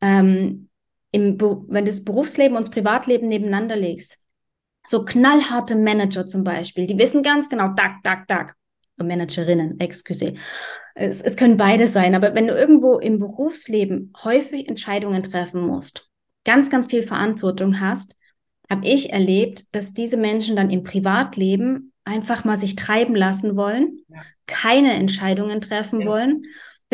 ähm, 0.00 0.68
im, 1.12 1.40
wenn 1.40 1.84
du 1.84 1.90
das 1.90 2.04
Berufsleben 2.04 2.56
und 2.56 2.66
das 2.66 2.72
Privatleben 2.72 3.28
nebeneinander 3.28 3.76
legst, 3.76 4.18
so 4.84 5.04
knallharte 5.04 5.76
Manager 5.76 6.26
zum 6.26 6.42
Beispiel, 6.42 6.88
die 6.88 6.98
wissen 6.98 7.22
ganz 7.22 7.48
genau, 7.48 7.68
tak, 7.76 8.02
tak, 8.02 8.26
tak, 8.26 8.56
Managerinnen, 8.96 9.80
excuse. 9.80 10.34
Es, 10.94 11.20
es 11.20 11.36
können 11.36 11.56
beide 11.56 11.86
sein, 11.86 12.14
aber 12.14 12.34
wenn 12.34 12.46
du 12.46 12.54
irgendwo 12.54 12.98
im 12.98 13.18
Berufsleben 13.18 14.12
häufig 14.22 14.68
Entscheidungen 14.68 15.22
treffen 15.22 15.66
musst, 15.66 16.08
ganz, 16.44 16.70
ganz 16.70 16.86
viel 16.86 17.02
Verantwortung 17.02 17.80
hast, 17.80 18.16
habe 18.70 18.86
ich 18.86 19.12
erlebt, 19.12 19.74
dass 19.74 19.92
diese 19.92 20.16
Menschen 20.16 20.56
dann 20.56 20.70
im 20.70 20.82
Privatleben 20.82 21.92
einfach 22.04 22.44
mal 22.44 22.56
sich 22.56 22.76
treiben 22.76 23.14
lassen 23.14 23.56
wollen, 23.56 24.00
ja. 24.08 24.22
keine 24.46 24.92
Entscheidungen 24.94 25.60
treffen 25.60 26.02
ja. 26.02 26.06
wollen 26.06 26.44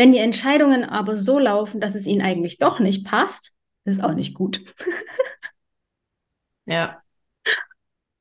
wenn 0.01 0.13
die 0.13 0.19
Entscheidungen 0.19 0.83
aber 0.85 1.19
so 1.19 1.39
laufen, 1.39 1.79
dass 1.79 1.95
es 1.95 2.07
ihnen 2.07 2.23
eigentlich 2.23 2.57
doch 2.57 2.81
nicht 2.81 3.07
passt, 3.07 3.53
ist 3.85 4.03
auch 4.03 4.15
nicht 4.15 4.35
gut. 4.35 4.63
ja. 6.65 7.03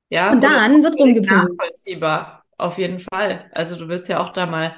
Ja, 0.09 0.31
und 0.31 0.41
dann 0.41 0.83
wird 0.83 0.99
rumgepöbelt. 0.99 1.57
Nachvollziehbar, 1.57 2.38
auf 2.59 2.77
jeden 2.77 2.99
Fall. 2.99 3.49
Also 3.53 3.75
du 3.75 3.87
willst 3.87 4.09
ja 4.09 4.19
auch 4.19 4.29
da 4.29 4.45
mal 4.45 4.75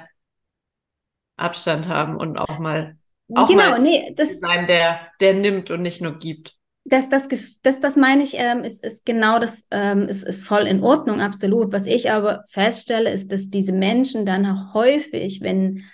Abstand 1.36 1.88
haben 1.88 2.16
und 2.16 2.38
auch 2.38 2.58
mal 2.58 2.96
auch 3.34 3.48
genau, 3.48 3.70
mal 3.70 3.80
nee, 3.80 4.12
das 4.16 4.40
sein, 4.40 4.66
der, 4.66 5.00
der 5.20 5.34
nimmt 5.34 5.70
und 5.70 5.82
nicht 5.82 6.02
nur 6.02 6.18
gibt. 6.18 6.56
Das, 6.84 7.08
das, 7.08 7.28
das, 7.62 7.80
das 7.80 7.96
meine 7.96 8.22
ich, 8.22 8.34
ähm, 8.36 8.64
ist, 8.64 8.84
ist 8.84 9.06
genau 9.06 9.38
das, 9.38 9.66
ähm, 9.70 10.08
ist, 10.08 10.24
ist 10.24 10.44
voll 10.44 10.66
in 10.66 10.82
Ordnung, 10.82 11.20
absolut. 11.20 11.72
Was 11.72 11.86
ich 11.86 12.10
aber 12.10 12.44
feststelle, 12.50 13.10
ist, 13.10 13.32
dass 13.32 13.48
diese 13.48 13.72
Menschen 13.72 14.26
dann 14.26 14.44
auch 14.46 14.74
häufig, 14.74 15.40
wenn 15.40 15.84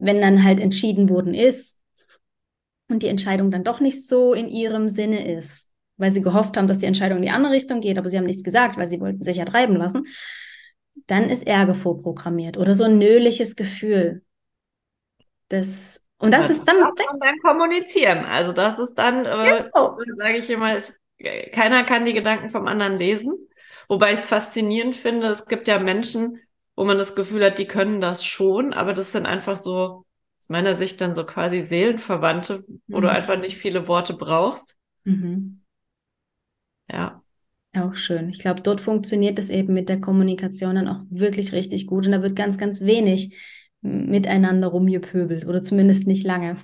wenn 0.00 0.20
dann 0.20 0.42
halt 0.42 0.60
entschieden 0.60 1.08
worden 1.08 1.34
ist 1.34 1.82
und 2.88 3.02
die 3.02 3.08
Entscheidung 3.08 3.50
dann 3.50 3.64
doch 3.64 3.80
nicht 3.80 4.04
so 4.06 4.32
in 4.32 4.48
ihrem 4.48 4.88
Sinne 4.88 5.32
ist, 5.32 5.72
weil 5.96 6.10
sie 6.10 6.22
gehofft 6.22 6.56
haben, 6.56 6.66
dass 6.66 6.78
die 6.78 6.86
Entscheidung 6.86 7.18
in 7.18 7.24
die 7.24 7.30
andere 7.30 7.52
Richtung 7.52 7.80
geht, 7.80 7.98
aber 7.98 8.08
sie 8.08 8.16
haben 8.16 8.24
nichts 8.24 8.42
gesagt, 8.42 8.76
weil 8.76 8.86
sie 8.86 9.00
wollten 9.00 9.22
sich 9.22 9.36
ja 9.36 9.44
treiben 9.44 9.76
lassen, 9.76 10.06
dann 11.06 11.24
ist 11.28 11.46
Ärger 11.46 11.74
vorprogrammiert 11.74 12.56
oder 12.56 12.74
so 12.74 12.84
ein 12.84 12.98
nöliges 12.98 13.56
Gefühl. 13.56 14.22
Das, 15.48 16.06
und 16.18 16.32
das, 16.32 16.48
das 16.48 16.58
ist 16.58 16.68
dann. 16.68 16.82
Und 16.82 16.98
dann 17.20 17.38
kommunizieren. 17.38 18.24
Also, 18.24 18.52
das 18.52 18.78
ist 18.78 18.94
dann, 18.94 19.24
äh, 19.24 19.64
genau. 19.64 19.96
sage 20.16 20.38
ich 20.38 20.50
immer, 20.50 20.76
ist, 20.76 21.00
keiner 21.52 21.84
kann 21.84 22.04
die 22.04 22.14
Gedanken 22.14 22.50
vom 22.50 22.66
anderen 22.66 22.98
lesen. 22.98 23.48
Wobei 23.88 24.12
ich 24.12 24.20
es 24.20 24.24
faszinierend 24.24 24.94
finde, 24.94 25.26
es 25.28 25.46
gibt 25.46 25.66
ja 25.66 25.78
Menschen, 25.80 26.40
wo 26.76 26.84
man 26.84 26.96
das 26.96 27.16
Gefühl 27.16 27.44
hat, 27.44 27.58
die 27.58 27.66
können 27.66 28.00
das 28.00 28.24
schon, 28.24 28.72
aber 28.72 28.94
das 28.94 29.12
sind 29.12 29.26
einfach 29.26 29.56
so, 29.56 30.06
aus 30.38 30.48
meiner 30.48 30.76
Sicht 30.76 31.00
dann 31.00 31.12
so 31.12 31.26
quasi 31.26 31.62
Seelenverwandte, 31.62 32.64
wo 32.86 32.98
mhm. 32.98 33.02
du 33.02 33.10
einfach 33.10 33.38
nicht 33.38 33.56
viele 33.56 33.88
Worte 33.88 34.14
brauchst. 34.14 34.76
Mhm. 35.04 35.62
Ja. 36.88 37.19
Auch 37.72 37.94
schön. 37.94 38.28
Ich 38.30 38.40
glaube, 38.40 38.62
dort 38.62 38.80
funktioniert 38.80 39.38
es 39.38 39.48
eben 39.48 39.72
mit 39.74 39.88
der 39.88 40.00
Kommunikation 40.00 40.74
dann 40.74 40.88
auch 40.88 41.00
wirklich 41.08 41.52
richtig 41.52 41.86
gut 41.86 42.06
und 42.06 42.12
da 42.12 42.22
wird 42.22 42.34
ganz, 42.34 42.58
ganz 42.58 42.80
wenig 42.80 43.36
miteinander 43.80 44.68
rumgepöbelt 44.68 45.46
oder 45.46 45.62
zumindest 45.62 46.06
nicht 46.06 46.24
lange. 46.24 46.56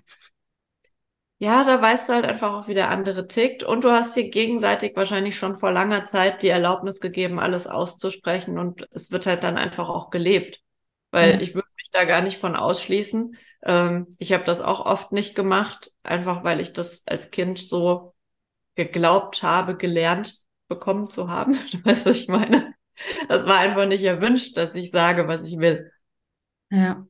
Ja, 1.38 1.64
da 1.64 1.81
weißt 1.81 2.09
du 2.09 2.14
halt 2.14 2.25
einfach 2.25 2.53
auch, 2.55 2.66
wie 2.66 2.75
der 2.75 2.90
andere 2.90 3.29
tickt. 3.29 3.62
Und 3.62 3.85
du 3.85 3.90
hast 3.90 4.16
dir 4.16 4.31
gegenseitig 4.31 4.97
wahrscheinlich 4.97 5.37
schon 5.37 5.55
vor 5.55 5.71
langer 5.71 6.07
Zeit 6.07 6.42
die 6.42 6.49
Erlaubnis 6.49 6.99
gegeben, 7.01 7.38
alles 7.38 7.66
auszusprechen. 7.66 8.59
Und 8.59 8.88
es 8.92 9.11
wird 9.11 9.27
halt 9.27 9.45
dann 9.45 9.59
einfach 9.59 9.90
auch 9.90 10.09
gelebt. 10.09 10.61
Weil 11.11 11.35
ja. 11.35 11.40
ich 11.40 11.55
würde 11.55 11.69
mich 11.77 11.90
da 11.90 12.05
gar 12.05 12.23
nicht 12.23 12.38
von 12.38 12.57
ausschließen. 12.57 13.37
Ähm, 13.64 14.07
ich 14.19 14.33
habe 14.33 14.45
das 14.45 14.62
auch 14.62 14.87
oft 14.87 15.12
nicht 15.12 15.35
gemacht, 15.35 15.92
einfach 16.03 16.42
weil 16.42 16.59
ich 16.59 16.73
das 16.73 17.07
als 17.07 17.31
Kind 17.31 17.59
so 17.59 18.14
geglaubt 18.75 19.42
habe, 19.42 19.77
gelernt 19.77 20.46
bekommen 20.68 21.11
zu 21.11 21.29
haben. 21.29 21.52
Du 21.72 21.85
weißt, 21.85 22.07
was 22.07 22.16
ich 22.16 22.29
meine? 22.29 22.74
Das 23.29 23.46
war 23.46 23.59
einfach 23.59 23.87
nicht 23.87 24.05
erwünscht, 24.05 24.57
dass 24.57 24.74
ich 24.74 24.90
sage, 24.90 25.29
was 25.29 25.46
ich 25.46 25.59
will. 25.59 25.90
Ja 26.70 27.07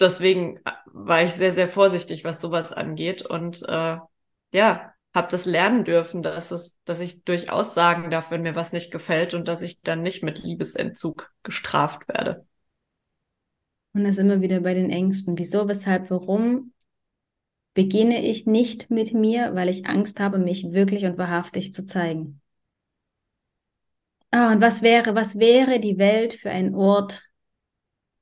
deswegen 0.00 0.58
äh, 0.58 0.72
war 0.86 1.22
ich 1.22 1.32
sehr, 1.32 1.52
sehr 1.52 1.68
vorsichtig, 1.68 2.24
was 2.24 2.40
sowas 2.40 2.72
angeht. 2.72 3.22
Und 3.22 3.62
äh, 3.62 3.98
ja, 4.52 4.94
habe 5.14 5.28
das 5.30 5.44
lernen 5.46 5.84
dürfen, 5.84 6.22
dass 6.22 6.50
es, 6.50 6.76
dass 6.84 7.00
ich 7.00 7.22
durchaus 7.24 7.74
sagen 7.74 8.10
darf, 8.10 8.30
wenn 8.30 8.42
mir 8.42 8.56
was 8.56 8.72
nicht 8.72 8.90
gefällt 8.90 9.34
und 9.34 9.48
dass 9.48 9.62
ich 9.62 9.80
dann 9.80 10.02
nicht 10.02 10.22
mit 10.22 10.42
Liebesentzug 10.42 11.32
gestraft 11.42 12.08
werde. 12.08 12.46
Und 13.92 14.04
das 14.04 14.18
immer 14.18 14.40
wieder 14.40 14.60
bei 14.60 14.74
den 14.74 14.90
Ängsten. 14.90 15.38
Wieso, 15.38 15.68
weshalb, 15.68 16.10
warum 16.10 16.72
beginne 17.74 18.24
ich 18.24 18.46
nicht 18.46 18.90
mit 18.90 19.14
mir, 19.14 19.54
weil 19.54 19.68
ich 19.68 19.86
Angst 19.86 20.18
habe, 20.18 20.38
mich 20.38 20.72
wirklich 20.72 21.04
und 21.04 21.16
wahrhaftig 21.16 21.72
zu 21.72 21.86
zeigen. 21.86 22.40
Ah, 24.36 24.50
und 24.50 24.60
was 24.60 24.82
wäre, 24.82 25.14
was 25.14 25.38
wäre 25.38 25.78
die 25.78 25.96
Welt 25.96 26.32
für 26.32 26.50
ein 26.50 26.74
Ort, 26.74 27.22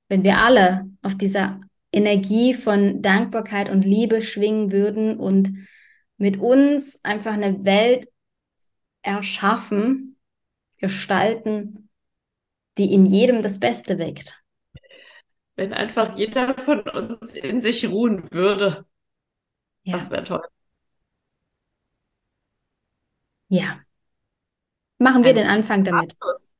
wenn 0.09 0.23
wir 0.25 0.43
alle 0.43 0.91
auf 1.01 1.17
dieser 1.17 1.59
Energie 1.91 2.53
von 2.53 3.01
Dankbarkeit 3.01 3.71
und 3.71 3.87
Liebe 3.87 4.21
schwingen 4.21 4.73
würden 4.73 5.19
und 5.19 5.55
mit 6.19 6.37
uns 6.39 7.03
einfach 7.03 7.33
eine 7.33 7.65
Welt 7.65 8.09
erschaffen, 9.01 10.19
gestalten, 10.77 11.89
die 12.77 12.93
in 12.93 13.07
jedem 13.07 13.41
das 13.41 13.59
Beste 13.59 13.97
weckt. 13.97 14.39
Wenn 15.57 15.73
einfach 15.73 16.19
jeder 16.19 16.53
von 16.59 16.81
uns 16.81 17.31
in 17.31 17.63
sich 17.63 17.89
ruhen 17.89 18.31
würde. 18.31 18.85
Ja. 19.85 19.97
Das 19.97 20.11
wäre 20.11 20.25
toll. 20.25 20.43
Ja. 23.49 23.81
Machen 25.03 25.25
wir 25.25 25.35
den 25.35 25.49
Anfang 25.49 25.83
damit. 25.83 26.13
Abschluss. 26.13 26.57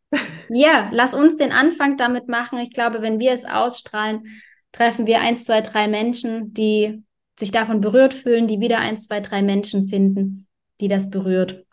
Ja, 0.49 0.91
lass 0.93 1.15
uns 1.15 1.37
den 1.37 1.53
Anfang 1.53 1.97
damit 1.97 2.27
machen. 2.27 2.59
Ich 2.59 2.73
glaube, 2.73 3.01
wenn 3.01 3.21
wir 3.21 3.31
es 3.31 3.45
ausstrahlen, 3.45 4.27
treffen 4.73 5.07
wir 5.07 5.21
eins, 5.21 5.45
zwei, 5.45 5.61
drei 5.61 5.87
Menschen, 5.87 6.53
die 6.53 7.05
sich 7.39 7.53
davon 7.53 7.81
berührt 7.81 8.15
fühlen, 8.15 8.49
die 8.49 8.59
wieder 8.59 8.79
eins, 8.79 9.07
zwei, 9.07 9.21
drei 9.21 9.43
Menschen 9.43 9.89
finden, 9.89 10.49
die 10.81 10.89
das 10.89 11.09
berührt. 11.09 11.65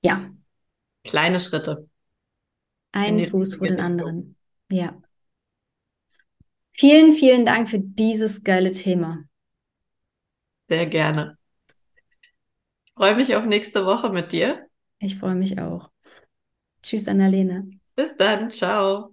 Ja. 0.00 0.30
Kleine 1.04 1.40
Schritte. 1.40 1.88
Ein 2.92 3.28
Fuß 3.28 3.56
vor 3.56 3.68
den 3.68 3.80
anderen. 3.80 4.36
Ja. 4.70 4.94
Vielen, 6.70 7.12
vielen 7.12 7.44
Dank 7.44 7.68
für 7.68 7.78
dieses 7.78 8.44
geile 8.44 8.72
Thema. 8.72 9.24
Sehr 10.68 10.86
gerne. 10.86 11.36
Ich 12.86 12.92
freue 12.94 13.14
mich 13.14 13.36
auf 13.36 13.44
nächste 13.44 13.84
Woche 13.84 14.08
mit 14.08 14.32
dir. 14.32 14.66
Ich 15.02 15.18
freue 15.18 15.34
mich 15.34 15.58
auch. 15.60 15.90
Tschüss, 16.80 17.08
Annalena. 17.08 17.64
Bis 17.96 18.16
dann. 18.16 18.48
Ciao. 18.50 19.12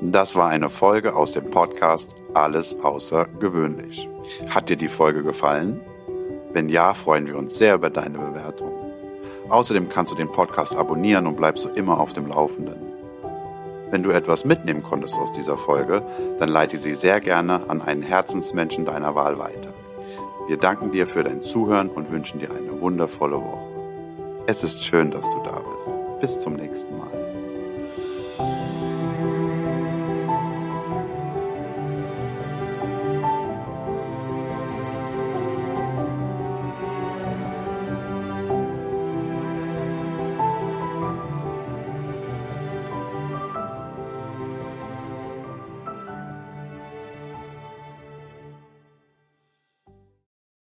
Das 0.00 0.34
war 0.34 0.48
eine 0.48 0.68
Folge 0.68 1.14
aus 1.14 1.32
dem 1.32 1.48
Podcast 1.50 2.14
Alles 2.34 2.76
außergewöhnlich. 2.80 4.08
Hat 4.50 4.68
dir 4.68 4.76
die 4.76 4.88
Folge 4.88 5.22
gefallen? 5.22 5.80
Wenn 6.52 6.68
ja, 6.68 6.92
freuen 6.92 7.28
wir 7.28 7.38
uns 7.38 7.56
sehr 7.56 7.76
über 7.76 7.88
deine 7.88 8.18
Bewertung. 8.18 8.72
Außerdem 9.48 9.88
kannst 9.88 10.10
du 10.10 10.16
den 10.16 10.30
Podcast 10.30 10.74
abonnieren 10.74 11.28
und 11.28 11.36
bleibst 11.36 11.62
so 11.62 11.68
immer 11.70 12.00
auf 12.00 12.12
dem 12.12 12.26
Laufenden. 12.26 12.74
Wenn 13.90 14.02
du 14.02 14.10
etwas 14.10 14.44
mitnehmen 14.44 14.82
konntest 14.82 15.16
aus 15.16 15.32
dieser 15.32 15.56
Folge, 15.56 16.02
dann 16.40 16.48
leite 16.48 16.78
sie 16.78 16.94
sehr 16.94 17.20
gerne 17.20 17.70
an 17.70 17.80
einen 17.80 18.02
Herzensmenschen 18.02 18.84
deiner 18.84 19.14
Wahl 19.14 19.38
weiter. 19.38 19.72
Wir 20.48 20.56
danken 20.56 20.90
dir 20.90 21.06
für 21.06 21.22
dein 21.22 21.44
Zuhören 21.44 21.88
und 21.88 22.10
wünschen 22.10 22.40
dir 22.40 22.50
eine 22.50 22.80
wundervolle 22.80 23.36
Woche. 23.36 23.63
Es 24.46 24.62
ist 24.62 24.84
schön, 24.84 25.10
dass 25.10 25.22
du 25.22 25.42
da 25.42 25.58
bist. 25.58 26.20
Bis 26.20 26.40
zum 26.40 26.56
nächsten 26.56 26.98
Mal. 26.98 27.23